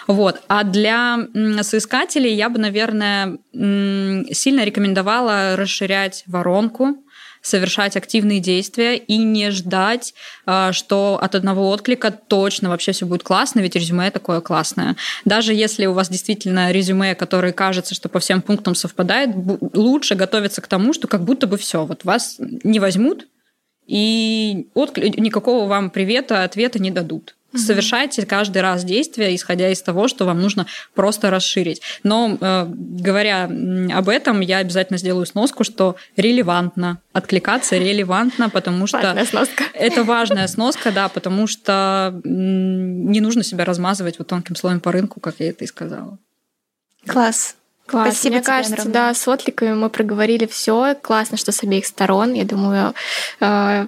Вот. 0.07 0.43
А 0.47 0.65
для 0.65 1.19
соискателей 1.63 2.35
я 2.35 2.51
бы, 2.51 2.59
наверное, 2.59 3.39
сильно 3.55 4.65
рекомендовала 4.65 5.57
расширять 5.57 6.25
воронку, 6.27 7.03
совершать 7.41 7.97
активные 7.97 8.39
действия 8.39 8.99
и 8.99 9.17
не 9.17 9.51
ждать, 9.51 10.13
а, 10.45 10.75
что 10.75 11.19
от 11.23 11.35
одного 11.35 11.71
отклика 11.71 12.11
точно 12.11 12.69
вообще 12.69 12.93
все 12.93 13.07
будет 13.07 13.23
классно, 13.23 13.61
ведь 13.61 13.77
резюме 13.77 14.11
такое 14.11 14.43
классное. 14.43 14.95
Даже 15.25 15.55
если 15.55 15.87
у 15.87 15.95
вас 15.95 16.11
действительно 16.11 16.71
резюме, 16.71 17.15
которое 17.15 17.55
кажется, 17.55 17.95
что 17.95 18.11
по 18.11 18.19
всем 18.19 18.43
пунктам 18.43 18.75
совпадает, 18.75 19.31
лучше 19.73 20.17
готовиться 20.17 20.61
к 20.61 20.67
тому, 20.67 20.93
что 20.93 21.09
как 21.09 21.25
будто 21.25 21.47
бы 21.47 21.57
все, 21.57 21.87
вот 21.87 22.05
вас 22.05 22.37
не 22.39 22.79
возьмут, 22.79 23.27
и 23.87 24.69
отклик, 24.75 25.19
никакого 25.19 25.67
вам 25.67 25.91
привета, 25.91 26.45
ответа 26.45 26.79
не 26.79 26.91
дадут. 26.91 27.35
Угу. 27.53 27.63
Совершайте 27.63 28.25
каждый 28.25 28.63
раз 28.63 28.85
действия, 28.85 29.35
исходя 29.35 29.71
из 29.71 29.83
того, 29.83 30.07
что 30.07 30.25
вам 30.25 30.41
нужно 30.41 30.67
просто 30.95 31.31
расширить. 31.31 31.83
Но 32.05 32.39
э, 32.41 32.67
говоря 32.69 33.51
об 33.93 34.09
этом, 34.09 34.41
я 34.41 34.59
обязательно 34.59 34.99
сделаю 34.99 35.27
сноску, 35.27 35.65
что 35.65 35.97
релевантно. 36.17 37.01
Откликаться 37.13 37.77
релевантно, 37.77 38.51
потому 38.51 38.87
что... 38.87 38.99
Важная 38.99 39.25
сноска. 39.25 39.65
Это 39.75 40.05
важная 40.05 40.47
сноска, 40.47 40.93
да, 40.93 41.09
потому 41.09 41.49
что 41.49 42.21
не 42.25 43.21
нужно 43.21 43.43
себя 43.43 43.65
размазывать 43.65 44.19
вот 44.19 44.29
тонким 44.29 44.55
слоем 44.55 44.79
по 44.79 44.93
рынку, 44.93 45.19
как 45.19 45.37
я 45.41 45.49
это 45.49 45.65
и 45.65 45.67
сказала. 45.67 46.19
Класс. 47.07 47.57
Класс. 47.91 48.09
Спасибо 48.15 48.35
Мне 48.35 48.41
тебе, 48.41 48.47
кажется, 48.47 48.83
Андромна. 48.83 49.09
да, 49.09 49.15
с 49.15 49.27
откликами 49.27 49.75
мы 49.75 49.91
проговорили 49.91 50.47
все. 50.47 50.95
Классно, 50.95 51.37
что 51.37 51.51
с 51.51 51.63
обеих 51.65 51.87
сторон. 51.87 52.35
Я 52.35 52.45
думаю, 52.45 52.95
э, 53.41 53.87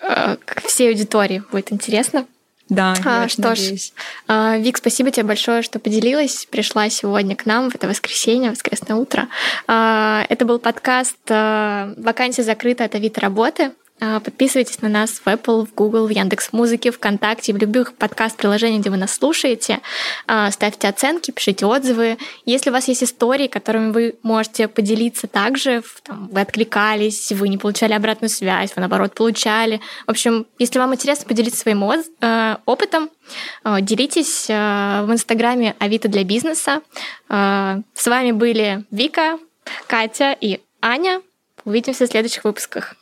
э, 0.00 0.36
всей 0.66 0.90
аудитории 0.90 1.42
будет 1.50 1.72
интересно. 1.72 2.26
Да, 2.68 2.94
а, 3.04 3.28
что 3.28 3.50
надеюсь. 3.50 3.88
ж, 3.88 3.92
а, 4.26 4.56
Вик, 4.56 4.78
спасибо 4.78 5.10
тебе 5.10 5.26
большое, 5.26 5.60
что 5.60 5.78
поделилась, 5.78 6.46
пришла 6.50 6.88
сегодня 6.88 7.36
к 7.36 7.44
нам 7.44 7.70
в 7.70 7.74
это 7.74 7.86
воскресенье, 7.88 8.50
воскресное 8.50 8.96
утро. 8.96 9.28
А, 9.66 10.24
это 10.30 10.46
был 10.46 10.58
подкаст 10.58 11.18
а, 11.28 11.92
«Вакансия 11.98 12.42
закрыта 12.42 12.84
от 12.84 12.94
Авито 12.94 13.20
работы». 13.20 13.72
А, 14.04 14.20
подписывайтесь 14.20 14.82
на 14.82 14.88
нас 14.88 15.12
в 15.12 15.26
Apple, 15.26 15.66
в 15.66 15.74
Google, 15.74 16.06
в 16.06 16.10
Яндекс 16.10 16.52
Музыке, 16.52 16.90
ВКонтакте, 16.90 17.54
в 17.54 17.56
любых 17.56 17.94
подкаст-приложениях, 17.94 18.82
где 18.82 18.90
вы 18.90 18.98
нас 18.98 19.14
слушаете. 19.14 19.80
А, 20.26 20.50
ставьте 20.50 20.88
оценки, 20.88 21.30
пишите 21.30 21.64
отзывы. 21.64 22.18
Если 22.44 22.68
у 22.68 22.72
вас 22.74 22.88
есть 22.88 23.02
истории, 23.02 23.46
которыми 23.46 23.92
вы 23.92 24.16
можете 24.22 24.68
поделиться 24.68 25.26
также, 25.26 25.82
там, 26.02 26.28
вы 26.28 26.42
откликались, 26.42 27.32
вы 27.32 27.48
не 27.48 27.56
получали 27.56 27.94
обратную 27.94 28.28
связь, 28.28 28.72
вы 28.76 28.80
наоборот 28.80 29.14
получали. 29.14 29.80
В 30.06 30.10
общем, 30.10 30.46
если 30.58 30.78
вам 30.78 30.92
интересно 30.92 31.26
поделиться 31.26 31.60
своим 31.60 31.82
э, 31.84 32.56
опытом, 32.66 33.08
э, 33.64 33.80
делитесь 33.80 34.46
э, 34.50 35.02
в 35.06 35.12
Инстаграме 35.12 35.76
Авито 35.78 36.08
для 36.08 36.24
бизнеса. 36.24 36.82
С 37.28 38.06
вами 38.06 38.32
были 38.32 38.84
Вика, 38.90 39.38
Катя 39.86 40.36
и 40.38 40.60
Аня. 40.82 41.22
Увидимся 41.64 42.06
в 42.06 42.10
следующих 42.10 42.44
выпусках. 42.44 42.96